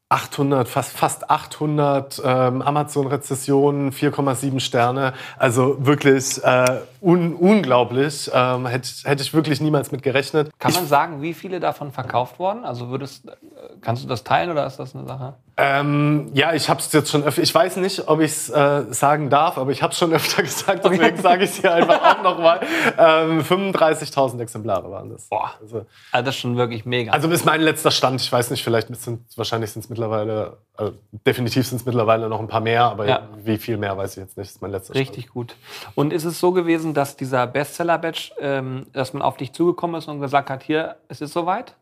800, 0.09 0.69
fast, 0.69 0.97
fast 0.97 1.31
800 1.31 2.23
ähm, 2.25 2.63
Amazon-Rezessionen, 2.63 3.91
4,7 3.91 4.61
Sterne. 4.61 5.15
Also 5.37 5.85
wirklich 5.85 6.43
äh, 6.45 6.79
un 7.07 7.35
unglaublich. 7.35 8.31
Ähm, 8.35 8.67
hätte, 8.67 8.89
ich- 8.93 9.05
hätte 9.05 9.23
ich 9.23 9.33
wirklich 9.33 9.61
niemals 9.61 9.93
mit 9.93 10.03
gerechnet. 10.03 10.51
Kann 10.59 10.73
man 10.75 10.87
sagen, 10.87 11.23
wie 11.23 11.35
viele 11.35 11.61
davon 11.61 11.93
verkauft 11.93 12.39
wurden? 12.39 12.65
Also 12.65 12.89
würdest, 12.91 13.29
äh, 13.29 13.33
kannst 13.81 14.03
du 14.03 14.09
das 14.09 14.25
teilen 14.25 14.51
oder 14.51 14.67
ist 14.67 14.77
das 14.79 14.95
eine 14.97 15.07
Sache? 15.07 15.35
Ähm, 15.59 16.31
ja, 16.35 16.53
ich 16.53 16.69
habe 16.69 16.81
es 16.81 16.93
jetzt 16.93 17.11
schon 17.11 17.23
öfter. 17.23 17.41
Ich 17.43 17.55
weiß 17.55 17.77
nicht, 17.77 18.09
ob 18.09 18.21
ich 18.21 18.31
es 18.33 18.51
äh, 18.51 18.83
sagen 18.91 19.31
darf, 19.31 19.57
aber 19.57 19.71
ich 19.71 19.83
habe 19.83 19.93
es 19.93 19.99
schon 19.99 20.13
öfter 20.13 20.43
gesagt. 20.43 20.85
Deswegen 20.85 21.17
sage 21.17 21.45
ich 21.45 21.51
es 21.51 21.57
hier 21.61 21.73
einfach 21.73 22.19
auch 22.19 22.23
nochmal. 22.23 22.61
Ähm, 22.99 23.41
35.000 23.41 24.41
Exemplare 24.41 24.91
waren 24.91 25.11
das. 25.11 25.29
Boah. 25.29 25.53
Also, 25.63 25.87
Also 26.13 26.25
das 26.27 26.35
ist 26.35 26.41
schon 26.41 26.57
wirklich 26.59 26.85
mega. 26.85 27.13
also 27.13 27.29
ist 27.31 27.47
mein 27.47 27.61
letzter 27.63 27.91
Stand. 27.91 28.21
Ich 28.21 28.31
weiß 28.31 28.51
nicht, 28.51 28.63
vielleicht 28.65 28.95
sind 28.97 29.21
wahrscheinlich 29.37 29.71
sind 29.71 29.83
es 29.85 29.89
mittlerweile, 29.89 30.59
äh, 30.79 30.91
definitiv 31.27 31.67
sind 31.67 31.79
es 31.81 31.87
mittlerweile 31.87 32.29
noch 32.29 32.41
ein 32.41 32.49
paar 32.49 32.61
mehr, 32.61 32.85
aber 32.85 33.07
Ja. 33.09 33.21
wie 33.43 33.57
viel 33.57 33.79
mehr 33.79 33.97
weiß 33.97 34.13
ich 34.13 34.23
jetzt 34.25 34.37
nicht. 34.37 34.49
Das 34.51 34.57
ist 34.57 34.63
mein 34.63 34.73
letzter 34.73 34.95
Richtig 34.95 35.29
gut. 35.31 35.57
Und 35.95 36.13
ist 36.13 36.25
es 36.25 36.39
so 36.39 36.53
gewesen, 36.53 36.93
dass 36.97 37.17
dieser 37.17 37.47
Bestseller-Badge, 37.47 38.33
ähm, 38.41 38.87
dass 38.93 39.13
man 39.13 39.23
auf 39.23 39.37
dich 39.37 39.53
zugekommen 39.53 39.97
ist 39.97 40.09
und 40.09 40.21
gesagt 40.21 40.51
hat, 40.51 40.63
hier, 40.63 40.97
es 41.09 41.21
ist 41.21 41.33
soweit? 41.33 41.75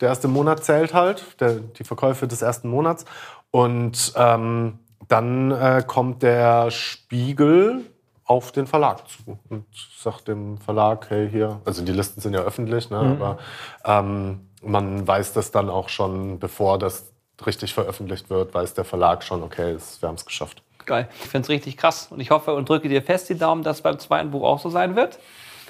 Der 0.00 0.08
erste 0.08 0.28
Monat 0.28 0.64
zählt 0.64 0.94
halt, 0.94 1.40
der, 1.40 1.54
die 1.54 1.84
Verkäufe 1.84 2.26
des 2.26 2.42
ersten 2.42 2.68
Monats. 2.68 3.04
Und 3.50 4.12
ähm, 4.16 4.78
dann 5.08 5.50
äh, 5.50 5.82
kommt 5.86 6.22
der 6.22 6.70
Spiegel 6.70 7.84
auf 8.24 8.52
den 8.52 8.66
Verlag 8.66 9.08
zu 9.08 9.38
und 9.48 9.66
sagt 9.98 10.28
dem 10.28 10.58
Verlag, 10.58 11.10
hey, 11.10 11.28
hier, 11.28 11.60
also 11.64 11.84
die 11.84 11.92
Listen 11.92 12.20
sind 12.20 12.32
ja 12.32 12.40
öffentlich, 12.40 12.88
ne, 12.88 12.98
aber 12.98 13.38
ähm, 13.84 14.46
man 14.62 15.06
weiß 15.06 15.32
das 15.32 15.50
dann 15.50 15.68
auch 15.68 15.88
schon, 15.88 16.38
bevor 16.38 16.78
das 16.78 17.12
richtig 17.44 17.74
veröffentlicht 17.74 18.30
wird, 18.30 18.54
weiß 18.54 18.74
der 18.74 18.84
Verlag 18.84 19.24
schon, 19.24 19.42
okay, 19.42 19.76
wir 19.98 20.08
haben 20.08 20.14
es 20.14 20.26
geschafft. 20.26 20.62
Geil. 20.90 21.06
Ich 21.22 21.28
finde 21.28 21.44
es 21.44 21.48
richtig 21.50 21.76
krass. 21.76 22.08
Und 22.10 22.18
ich 22.18 22.32
hoffe 22.32 22.52
und 22.52 22.68
drücke 22.68 22.88
dir 22.88 23.00
fest 23.00 23.28
die 23.28 23.38
Daumen, 23.38 23.62
dass 23.62 23.76
es 23.76 23.82
beim 23.82 24.00
zweiten 24.00 24.32
Buch 24.32 24.42
auch 24.42 24.58
so 24.58 24.70
sein 24.70 24.96
wird. 24.96 25.20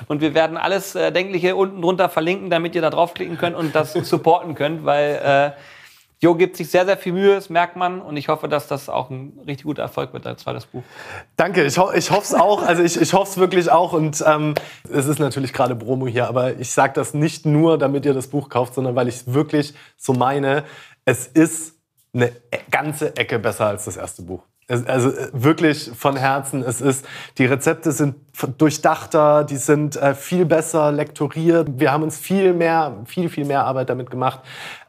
Und 0.09 0.23
wir 0.23 0.33
werden 0.33 0.57
alles 0.57 0.95
äh, 0.95 1.13
Denkliche 1.13 1.57
unten 1.57 1.83
drunter 1.83 2.09
verlinken, 2.09 2.49
damit 2.49 2.75
ihr 2.75 2.81
da 2.81 2.89
draufklicken 2.89 3.37
könnt 3.37 3.55
und 3.55 3.75
das 3.75 3.93
supporten 4.03 4.55
könnt, 4.55 4.87
weil 4.87 5.21
äh, 5.23 5.61
Jo 6.23 6.35
gibt 6.37 6.57
sich 6.57 6.71
sehr, 6.71 6.87
sehr 6.87 6.97
viel 6.97 7.13
Mühe, 7.13 7.35
das 7.35 7.51
merkt 7.51 7.77
man. 7.77 8.01
Und 8.01 8.17
ich 8.17 8.29
hoffe, 8.29 8.49
dass 8.49 8.67
das 8.67 8.89
auch 8.89 9.11
ein 9.11 9.39
richtig 9.47 9.65
guter 9.65 9.83
Erfolg 9.83 10.15
wird, 10.15 10.25
dein 10.25 10.39
zweites 10.39 10.65
Buch. 10.65 10.83
Danke, 11.37 11.65
ich, 11.65 11.77
ho 11.77 11.93
ich 11.95 12.11
hoffe 12.11 12.23
es 12.23 12.35
auch. 12.35 12.63
Also 12.63 12.83
ich, 12.83 12.99
ich 12.99 13.13
hoffe 13.13 13.31
es 13.31 13.37
wirklich 13.37 13.71
auch. 13.71 13.93
Und 13.93 14.25
ähm, 14.27 14.55
es 14.91 15.05
ist 15.05 15.19
natürlich 15.19 15.53
gerade 15.53 15.77
Promo 15.77 16.07
hier, 16.07 16.29
aber 16.29 16.59
ich 16.59 16.71
sage 16.71 16.95
das 16.95 17.13
nicht 17.13 17.45
nur, 17.45 17.77
damit 17.77 18.07
ihr 18.07 18.15
das 18.15 18.29
Buch 18.29 18.49
kauft, 18.49 18.73
sondern 18.73 18.97
weil 18.97 19.09
ich 19.09 19.17
es 19.17 19.35
wirklich 19.35 19.75
so 19.99 20.15
meine. 20.15 20.65
Es 21.05 21.27
ist 21.27 21.75
eine 22.15 22.29
e- 22.29 22.59
ganze 22.71 23.15
Ecke 23.17 23.39
besser 23.39 23.67
als 23.67 23.85
das 23.85 23.99
erste 23.99 24.23
Buch. 24.23 24.43
Also 24.71 25.11
äh, 25.11 25.29
wirklich 25.33 25.91
von 25.97 26.17
Herzen. 26.17 26.63
Es 26.63 26.81
ist, 26.81 27.05
die 27.39 27.47
Rezepte 27.47 27.91
sind 27.93 28.15
durchdachter, 28.59 29.45
die 29.45 29.57
sind 29.57 29.97
äh, 29.97 30.15
viel 30.15 30.47
besser 30.47 30.93
lektoriert. 30.93 31.69
Wir 31.77 31.93
haben 31.93 32.03
uns 32.03 32.19
viel 32.19 32.55
mehr, 32.55 32.97
viel, 33.05 33.29
viel 33.29 33.45
mehr 33.45 33.65
Arbeit 33.65 33.91
damit 33.91 34.11
gemacht. 34.11 34.41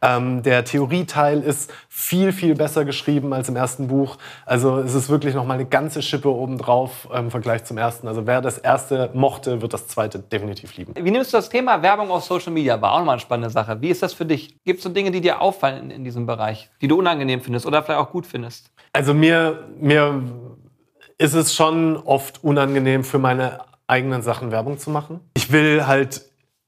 Ähm, 0.01 0.43
der 0.43 0.63
Theorieteil 0.63 1.41
ist 1.41 1.73
viel, 1.89 2.32
viel 2.32 2.55
besser 2.55 2.86
geschrieben 2.86 3.34
als 3.34 3.49
im 3.49 3.55
ersten 3.55 3.88
Buch. 3.88 4.17
Also 4.45 4.79
es 4.79 4.93
ist 4.93 5.09
wirklich 5.09 5.36
noch 5.36 5.45
mal 5.45 5.55
eine 5.55 5.65
ganze 5.65 6.01
Schippe 6.01 6.29
obendrauf 6.29 7.07
im 7.13 7.29
Vergleich 7.32 7.63
zum 7.65 7.77
ersten. 7.77 8.07
Also 8.07 8.25
wer 8.25 8.41
das 8.41 8.57
erste 8.57 9.09
mochte, 9.13 9.61
wird 9.61 9.73
das 9.73 9.88
zweite 9.88 10.19
definitiv 10.19 10.77
lieben. 10.77 10.93
Wie 10.95 11.11
nimmst 11.11 11.34
du 11.34 11.38
das 11.38 11.49
Thema 11.49 11.82
Werbung 11.82 12.09
auf 12.11 12.23
Social 12.23 12.53
Media 12.53 12.82
wahr? 12.82 12.93
Auch 12.93 12.99
nochmal 12.99 13.13
eine 13.13 13.21
spannende 13.21 13.49
Sache. 13.49 13.82
Wie 13.82 13.89
ist 13.89 14.01
das 14.01 14.13
für 14.13 14.25
dich? 14.25 14.55
Gibt 14.63 14.77
es 14.77 14.84
so 14.84 14.89
Dinge, 14.89 15.11
die 15.11 15.21
dir 15.21 15.41
auffallen 15.41 15.84
in, 15.84 15.91
in 15.91 16.03
diesem 16.03 16.25
Bereich, 16.25 16.69
die 16.82 16.88
du 16.88 16.97
unangenehm 16.97 17.41
findest 17.41 17.65
oder 17.65 17.84
vielleicht 17.84 17.99
auch 17.99 18.11
gut 18.11 18.25
findest? 18.25 18.70
Also 18.93 19.13
mir, 19.13 19.67
mir 19.79 20.23
ist 21.17 21.33
es 21.33 21.55
schon 21.55 21.97
oft 21.97 22.43
unangenehm, 22.43 23.03
für 23.03 23.19
meine 23.19 23.59
eigenen 23.87 24.21
Sachen 24.21 24.51
Werbung 24.51 24.77
zu 24.79 24.89
machen. 24.89 25.19
Ich 25.33 25.51
will 25.51 25.85
halt 25.87 26.21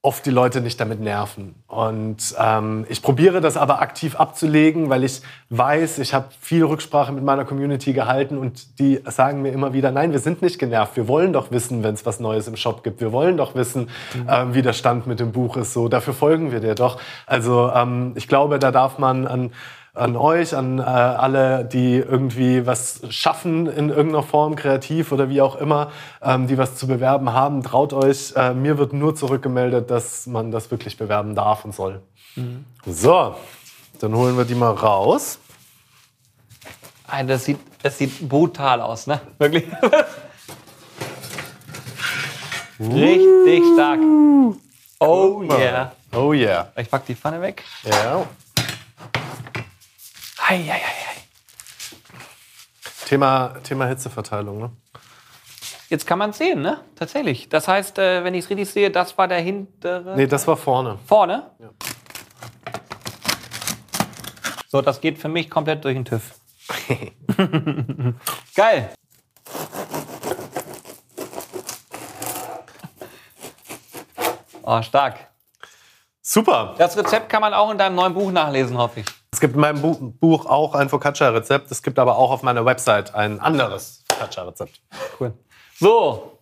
oft 0.04 0.26
die 0.26 0.30
Leute 0.30 0.60
nicht 0.60 0.78
damit 0.78 1.00
nerven. 1.00 1.54
Und 1.66 2.34
ähm, 2.38 2.84
ich 2.90 3.00
probiere 3.00 3.40
das 3.40 3.56
aber 3.56 3.80
aktiv 3.80 4.16
abzulegen, 4.16 4.90
weil 4.90 5.02
ich 5.02 5.22
weiß, 5.48 5.98
ich 5.98 6.12
habe 6.12 6.28
viel 6.40 6.62
Rücksprache 6.62 7.10
mit 7.10 7.24
meiner 7.24 7.46
Community 7.46 7.94
gehalten 7.94 8.36
und 8.36 8.78
die 8.78 9.00
sagen 9.06 9.40
mir 9.40 9.50
immer 9.50 9.72
wieder, 9.72 9.90
nein, 9.92 10.12
wir 10.12 10.18
sind 10.18 10.42
nicht 10.42 10.58
genervt. 10.58 10.96
Wir 10.96 11.08
wollen 11.08 11.32
doch 11.32 11.50
wissen, 11.50 11.82
wenn 11.82 11.94
es 11.94 12.04
was 12.04 12.20
Neues 12.20 12.46
im 12.48 12.56
Shop 12.56 12.84
gibt. 12.84 13.00
Wir 13.00 13.12
wollen 13.12 13.38
doch 13.38 13.54
wissen, 13.54 13.88
mhm. 14.14 14.26
ähm, 14.28 14.54
wie 14.54 14.60
der 14.60 14.74
Stand 14.74 15.06
mit 15.06 15.20
dem 15.20 15.32
Buch 15.32 15.56
ist. 15.56 15.72
So, 15.72 15.88
dafür 15.88 16.12
folgen 16.12 16.52
wir 16.52 16.60
dir 16.60 16.74
doch. 16.74 17.00
Also 17.26 17.70
ähm, 17.74 18.12
ich 18.14 18.28
glaube, 18.28 18.58
da 18.58 18.70
darf 18.70 18.98
man 18.98 19.26
an 19.26 19.52
an 19.94 20.16
euch, 20.16 20.56
an 20.56 20.80
äh, 20.80 20.82
alle, 20.82 21.64
die 21.64 21.96
irgendwie 21.96 22.66
was 22.66 23.00
schaffen 23.10 23.66
in 23.66 23.90
irgendeiner 23.90 24.24
Form, 24.24 24.56
kreativ 24.56 25.12
oder 25.12 25.28
wie 25.28 25.40
auch 25.40 25.54
immer, 25.54 25.92
ähm, 26.20 26.48
die 26.48 26.58
was 26.58 26.74
zu 26.74 26.88
bewerben 26.88 27.32
haben. 27.32 27.62
Traut 27.62 27.92
euch. 27.92 28.32
Äh, 28.34 28.54
mir 28.54 28.76
wird 28.76 28.92
nur 28.92 29.14
zurückgemeldet, 29.14 29.90
dass 29.90 30.26
man 30.26 30.50
das 30.50 30.70
wirklich 30.70 30.96
bewerben 30.96 31.36
darf 31.36 31.64
und 31.64 31.74
soll. 31.74 32.02
Mhm. 32.34 32.64
So, 32.84 33.36
dann 34.00 34.14
holen 34.14 34.36
wir 34.36 34.44
die 34.44 34.56
mal 34.56 34.72
raus. 34.72 35.38
Das 37.26 37.44
sieht, 37.44 37.60
das 37.82 37.96
sieht 37.96 38.28
brutal 38.28 38.80
aus, 38.80 39.06
ne? 39.06 39.20
Wirklich. 39.38 39.64
Richtig 42.80 43.62
stark. 43.74 44.00
Oh 44.98 45.42
yeah. 45.44 45.92
Oh 46.12 46.32
yeah. 46.32 46.72
Ich 46.76 46.90
pack 46.90 47.06
die 47.06 47.14
Pfanne 47.14 47.40
weg. 47.40 47.62
Ja. 47.84 48.26
Ei, 50.46 50.56
ei, 50.56 50.72
ei, 50.72 50.80
Thema, 53.06 53.54
Thema 53.62 53.86
Hitzeverteilung, 53.86 54.58
ne? 54.58 54.70
Jetzt 55.88 56.06
kann 56.06 56.18
man 56.18 56.30
es 56.30 56.38
sehen, 56.38 56.60
ne? 56.60 56.80
Tatsächlich. 56.96 57.48
Das 57.48 57.66
heißt, 57.66 57.98
äh, 57.98 58.24
wenn 58.24 58.34
ich 58.34 58.44
es 58.44 58.50
richtig 58.50 58.68
sehe, 58.68 58.90
das 58.90 59.16
war 59.16 59.26
der 59.26 59.40
hintere. 59.40 60.14
Nee, 60.16 60.26
das 60.26 60.46
war 60.46 60.58
vorne. 60.58 60.98
Vorne? 61.06 61.50
Ja. 61.58 61.70
So, 64.68 64.82
das 64.82 65.00
geht 65.00 65.18
für 65.18 65.28
mich 65.28 65.48
komplett 65.48 65.82
durch 65.84 65.94
den 65.94 66.04
TÜV. 66.04 66.34
Geil. 68.54 68.90
Oh, 74.62 74.82
stark. 74.82 75.28
Super. 76.20 76.74
Das 76.76 76.96
Rezept 76.98 77.30
kann 77.30 77.40
man 77.40 77.54
auch 77.54 77.70
in 77.70 77.78
deinem 77.78 77.94
neuen 77.94 78.12
Buch 78.12 78.30
nachlesen, 78.30 78.76
hoffe 78.76 79.00
ich. 79.00 79.06
Es 79.34 79.40
gibt 79.40 79.54
in 79.54 79.60
meinem 79.60 80.12
Buch 80.20 80.46
auch 80.46 80.76
ein 80.76 80.88
Focaccia-Rezept. 80.88 81.68
Es 81.72 81.82
gibt 81.82 81.98
aber 81.98 82.18
auch 82.18 82.30
auf 82.30 82.44
meiner 82.44 82.64
Website 82.64 83.16
ein 83.16 83.40
anderes 83.40 84.04
Focaccia-Rezept. 84.08 84.80
Cool. 85.18 85.34
So, 85.74 86.38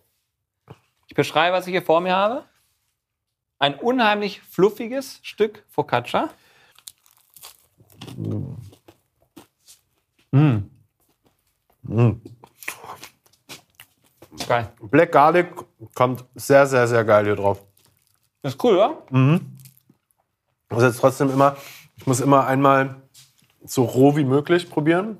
ich 1.07 1.15
beschreibe, 1.15 1.57
was 1.57 1.65
ich 1.65 1.71
hier 1.71 1.81
vor 1.81 2.01
mir 2.01 2.15
habe. 2.15 2.43
Ein 3.57 3.73
unheimlich 3.79 4.41
fluffiges 4.41 5.19
Stück 5.23 5.65
Focaccia. 5.71 6.29
Mm. 10.31 10.57
Mm. 11.81 12.21
Geil. 14.47 14.71
Black 14.83 15.11
Garlic 15.11 15.47
kommt 15.95 16.25
sehr, 16.35 16.67
sehr, 16.67 16.87
sehr 16.87 17.03
geil 17.03 17.25
hier 17.25 17.37
drauf. 17.37 17.59
ist 18.43 18.63
cool, 18.63 18.75
oder? 18.75 19.01
Mhm. 19.09 19.57
Das 20.69 20.77
ist 20.77 20.83
jetzt 20.83 20.99
trotzdem 20.99 21.31
immer 21.31 21.57
ich 21.97 22.07
muss 22.07 22.19
immer 22.19 22.47
einmal 22.47 23.01
so 23.63 23.83
roh 23.83 24.15
wie 24.15 24.25
möglich 24.25 24.69
probieren. 24.69 25.17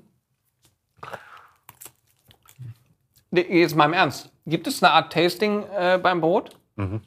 Jetzt 3.32 3.76
mal 3.76 3.86
im 3.86 3.94
Ernst. 3.94 4.32
Gibt 4.46 4.68
es 4.68 4.84
eine 4.84 4.92
Art 4.92 5.12
Tasting 5.12 5.64
äh, 5.76 6.00
beim 6.02 6.22
Brot? 6.22 6.56
Mhm. 6.76 7.02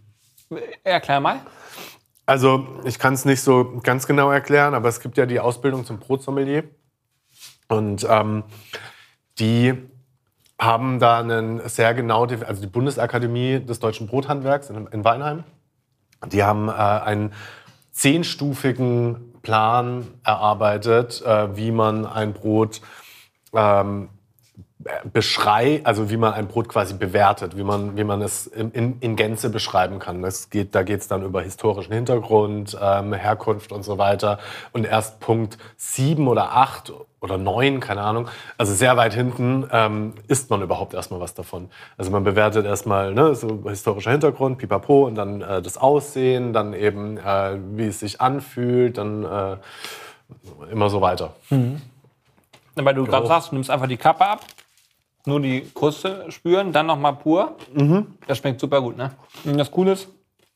Erklär 0.82 1.20
mal. 1.20 1.40
Also, 2.24 2.80
ich 2.84 2.98
kann 2.98 3.14
es 3.14 3.24
nicht 3.24 3.42
so 3.42 3.80
ganz 3.82 4.06
genau 4.06 4.30
erklären, 4.30 4.74
aber 4.74 4.88
es 4.88 5.00
gibt 5.00 5.16
ja 5.16 5.26
die 5.26 5.38
Ausbildung 5.38 5.84
zum 5.84 5.98
Brotsommelier. 5.98 6.64
Und 7.68 8.06
ähm, 8.08 8.42
die 9.38 9.74
haben 10.58 10.98
da 10.98 11.20
einen 11.20 11.68
sehr 11.68 11.94
genau, 11.94 12.24
also 12.24 12.60
die 12.60 12.66
Bundesakademie 12.66 13.60
des 13.60 13.78
deutschen 13.78 14.06
Brothandwerks 14.06 14.70
in, 14.70 14.86
in 14.88 15.04
Weinheim, 15.04 15.44
die 16.26 16.42
haben 16.42 16.68
äh, 16.68 16.72
einen 16.72 17.32
zehnstufigen 17.92 19.34
Plan 19.46 20.08
erarbeitet, 20.24 21.22
äh, 21.22 21.56
wie 21.56 21.70
man 21.70 22.04
ein 22.04 22.32
Brot 22.32 22.80
ähm, 23.54 24.08
beschrei, 25.12 25.80
also 25.84 26.10
wie 26.10 26.16
man 26.16 26.32
ein 26.34 26.48
Brot 26.48 26.68
quasi 26.68 26.94
bewertet, 26.94 27.56
wie 27.56 27.64
man, 27.64 27.96
wie 27.96 28.04
man 28.04 28.22
es 28.22 28.46
in, 28.46 28.98
in 29.00 29.16
Gänze 29.16 29.50
beschreiben 29.50 29.98
kann. 29.98 30.22
Das 30.22 30.50
geht, 30.50 30.74
da 30.74 30.82
geht 30.82 31.00
es 31.00 31.08
dann 31.08 31.22
über 31.22 31.42
historischen 31.42 31.92
Hintergrund, 31.92 32.76
ähm, 32.80 33.12
Herkunft 33.12 33.72
und 33.72 33.82
so 33.82 33.98
weiter. 33.98 34.38
Und 34.72 34.86
erst 34.86 35.20
Punkt 35.20 35.58
sieben 35.76 36.28
oder 36.28 36.52
acht 36.52 36.92
oder 37.20 37.38
neun, 37.38 37.80
keine 37.80 38.02
Ahnung, 38.02 38.28
also 38.56 38.72
sehr 38.72 38.96
weit 38.96 39.14
hinten, 39.14 39.68
ähm, 39.72 40.14
isst 40.28 40.50
man 40.50 40.62
überhaupt 40.62 40.94
erstmal 40.94 41.20
was 41.20 41.34
davon. 41.34 41.70
Also 41.96 42.10
man 42.10 42.24
bewertet 42.24 42.66
erstmal 42.66 43.12
ne, 43.12 43.34
so 43.34 43.64
historischer 43.68 44.12
Hintergrund, 44.12 44.58
pipapo, 44.58 45.06
und 45.06 45.16
dann 45.16 45.40
äh, 45.40 45.62
das 45.62 45.76
Aussehen, 45.78 46.52
dann 46.52 46.72
eben, 46.72 47.18
äh, 47.18 47.58
wie 47.72 47.86
es 47.86 48.00
sich 48.00 48.20
anfühlt, 48.20 48.98
dann 48.98 49.24
äh, 49.24 49.56
immer 50.70 50.88
so 50.90 51.00
weiter. 51.00 51.34
Mhm. 51.50 51.82
Weil 52.76 52.94
du 52.94 53.04
gerade 53.04 53.26
sagst, 53.26 53.50
du 53.50 53.54
nimmst 53.54 53.70
einfach 53.70 53.88
die 53.88 53.96
Kappe 53.96 54.26
ab, 54.26 54.40
nur 55.26 55.40
die 55.40 55.62
Kruste 55.74 56.30
spüren, 56.30 56.72
dann 56.72 56.86
nochmal 56.86 57.14
pur. 57.16 57.56
Mhm. 57.74 58.14
Das 58.26 58.38
schmeckt 58.38 58.60
super 58.60 58.80
gut, 58.80 58.96
ne? 58.96 59.12
Und 59.44 59.58
das 59.58 59.70
Coole 59.70 59.92
ist, 59.92 60.08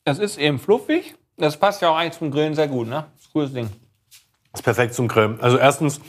es 0.05 0.19
ist 0.19 0.37
eben 0.37 0.59
fluffig. 0.59 1.15
Das 1.37 1.57
passt 1.57 1.81
ja 1.81 1.89
auch 1.89 1.95
eigentlich 1.95 2.17
zum 2.17 2.31
Grillen 2.31 2.55
sehr 2.55 2.67
gut, 2.67 2.87
ne? 2.87 3.05
Das 3.15 3.25
ist 3.25 3.33
cooles 3.33 3.53
Ding. 3.53 3.69
Das 4.51 4.61
ist 4.61 4.63
perfekt 4.63 4.93
zum 4.93 5.07
Grillen. 5.07 5.39
Also 5.41 5.57
erstens 5.57 6.01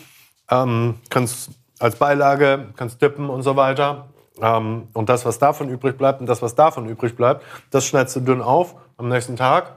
ähm, 0.51 0.97
kannst 1.11 1.51
als 1.79 1.97
Beilage, 1.97 2.69
kannst 2.77 3.03
dippen 3.03 3.29
und 3.29 3.43
so 3.43 3.57
weiter. 3.57 4.09
Ähm, 4.41 4.89
und 4.93 5.09
das, 5.09 5.25
was 5.25 5.39
davon 5.39 5.69
übrig 5.69 5.97
bleibt 5.99 6.21
und 6.21 6.27
das, 6.27 6.43
was 6.43 6.55
davon 6.55 6.89
übrig 6.89 7.17
bleibt, 7.17 7.45
das 7.71 7.85
schneidest 7.85 8.17
du 8.17 8.21
dünn 8.21 8.41
auf 8.41 8.77
am 8.97 9.09
nächsten 9.09 9.37
Tag. 9.37 9.75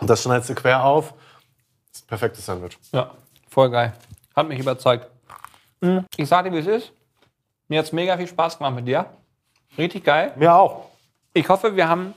Und 0.00 0.08
das 0.10 0.22
schneidest 0.22 0.50
du 0.50 0.54
quer 0.54 0.84
auf. 0.84 1.12
Das 1.12 2.00
ist 2.00 2.04
ein 2.04 2.08
perfektes 2.08 2.46
Sandwich. 2.46 2.78
Ja, 2.92 3.10
voll 3.48 3.70
geil. 3.70 3.92
Hat 4.34 4.48
mich 4.48 4.58
überzeugt. 4.58 5.06
Mhm. 5.80 6.04
Ich 6.16 6.28
sage 6.28 6.50
dir, 6.50 6.56
wie 6.56 6.60
es 6.60 6.66
ist. 6.84 6.92
Mir 7.68 7.78
hat 7.80 7.86
es 7.86 7.92
mega 7.92 8.16
viel 8.16 8.26
Spaß 8.26 8.58
gemacht 8.58 8.74
mit 8.74 8.88
dir. 8.88 9.06
Richtig 9.76 10.04
geil. 10.04 10.32
Mir 10.36 10.54
auch. 10.54 10.86
Ich 11.34 11.48
hoffe, 11.48 11.76
wir 11.76 11.88
haben 11.88 12.14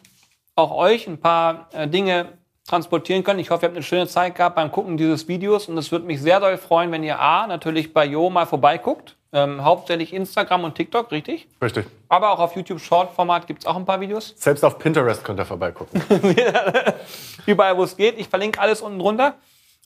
auch 0.55 0.71
euch 0.71 1.07
ein 1.07 1.19
paar 1.19 1.67
äh, 1.73 1.87
Dinge 1.87 2.37
transportieren 2.67 3.23
können. 3.23 3.39
Ich 3.39 3.49
hoffe, 3.49 3.65
ihr 3.65 3.67
habt 3.67 3.75
eine 3.75 3.83
schöne 3.83 4.07
Zeit 4.07 4.35
gehabt 4.35 4.55
beim 4.55 4.71
Gucken 4.71 4.95
dieses 4.95 5.27
Videos 5.27 5.67
und 5.67 5.77
es 5.77 5.91
würde 5.91 6.05
mich 6.05 6.21
sehr 6.21 6.39
doll 6.39 6.57
freuen, 6.57 6.91
wenn 6.91 7.03
ihr 7.03 7.19
A, 7.19 7.47
natürlich 7.47 7.93
bei 7.93 8.05
Jo 8.05 8.29
mal 8.29 8.45
vorbeiguckt. 8.45 9.17
Ähm, 9.33 9.63
hauptsächlich 9.63 10.13
Instagram 10.13 10.65
und 10.65 10.75
TikTok, 10.75 11.11
richtig? 11.11 11.47
Richtig. 11.61 11.85
Aber 12.09 12.31
auch 12.31 12.39
auf 12.39 12.55
YouTube 12.55 12.81
Short-Format 12.81 13.47
gibt 13.47 13.61
es 13.61 13.65
auch 13.65 13.77
ein 13.77 13.85
paar 13.85 14.01
Videos. 14.01 14.33
Selbst 14.37 14.63
auf 14.63 14.77
Pinterest 14.77 15.23
könnt 15.23 15.39
ihr 15.39 15.45
vorbeigucken. 15.45 16.01
Überall, 17.45 17.77
wo 17.77 17.83
es 17.83 17.95
geht. 17.95 18.19
Ich 18.19 18.27
verlinke 18.27 18.59
alles 18.59 18.81
unten 18.81 18.99
drunter. 18.99 19.35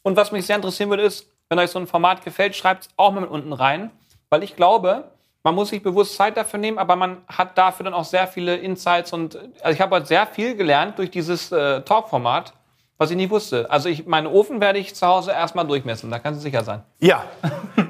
Und 0.02 0.16
was 0.18 0.32
mich 0.32 0.46
sehr 0.48 0.56
interessieren 0.56 0.90
würde, 0.90 1.04
ist, 1.04 1.28
wenn 1.50 1.60
euch 1.60 1.70
so 1.70 1.78
ein 1.78 1.86
Format 1.86 2.24
gefällt, 2.24 2.56
schreibt 2.56 2.86
es 2.86 2.90
auch 2.98 3.12
mal 3.12 3.22
mit 3.22 3.30
unten 3.30 3.54
rein. 3.54 3.92
Weil 4.32 4.44
ich 4.44 4.56
glaube, 4.56 5.12
man 5.46 5.54
muss 5.54 5.70
sich 5.70 5.84
bewusst 5.84 6.16
Zeit 6.16 6.38
dafür 6.38 6.60
nehmen, 6.60 6.80
aber 6.80 6.96
man 6.96 7.18
hat 7.28 7.56
dafür 7.56 7.84
dann 7.84 7.94
auch 7.94 8.04
sehr 8.04 8.28
viele 8.28 8.56
Insights 8.56 9.14
und 9.14 9.38
also 9.62 9.76
ich 9.76 9.80
habe 9.80 9.96
heute 9.96 10.08
sehr 10.08 10.26
viel 10.26 10.56
gelernt 10.56 10.98
durch 10.98 11.12
dieses 11.12 11.52
äh, 11.52 11.82
Talk-Format, 11.82 12.54
was 12.98 13.12
ich 13.12 13.16
nicht 13.16 13.30
wusste. 13.30 13.70
Also 13.70 13.88
ich, 13.88 14.08
meinen 14.08 14.26
Ofen 14.26 14.60
werde 14.60 14.80
ich 14.80 14.96
zu 14.96 15.06
Hause 15.06 15.32
erstmal 15.32 15.68
durchmessen, 15.68 16.10
da 16.10 16.18
kannst 16.18 16.40
du 16.40 16.42
sicher 16.42 16.64
sein. 16.64 16.82
Ja, 17.00 17.26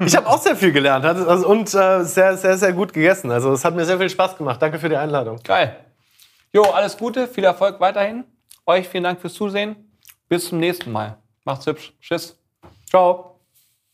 ich 0.04 0.14
habe 0.14 0.26
auch 0.26 0.38
sehr 0.38 0.54
viel 0.54 0.70
gelernt 0.70 1.06
also, 1.06 1.48
und 1.48 1.74
äh, 1.74 2.04
sehr, 2.04 2.36
sehr, 2.36 2.58
sehr 2.58 2.74
gut 2.74 2.92
gegessen. 2.92 3.30
Also 3.30 3.50
es 3.52 3.64
hat 3.64 3.74
mir 3.74 3.86
sehr 3.86 3.98
viel 3.98 4.10
Spaß 4.10 4.36
gemacht. 4.36 4.60
Danke 4.60 4.78
für 4.78 4.90
die 4.90 4.96
Einladung. 4.96 5.40
Geil. 5.42 5.76
Jo, 6.52 6.62
alles 6.64 6.98
Gute, 6.98 7.26
viel 7.26 7.44
Erfolg 7.44 7.80
weiterhin. 7.80 8.24
Euch 8.66 8.86
vielen 8.86 9.04
Dank 9.04 9.18
fürs 9.18 9.32
Zusehen. 9.32 9.76
Bis 10.28 10.50
zum 10.50 10.58
nächsten 10.58 10.92
Mal. 10.92 11.16
Macht's 11.44 11.66
hübsch. 11.66 11.94
Tschüss. 12.02 12.38
Ciao. 12.86 13.35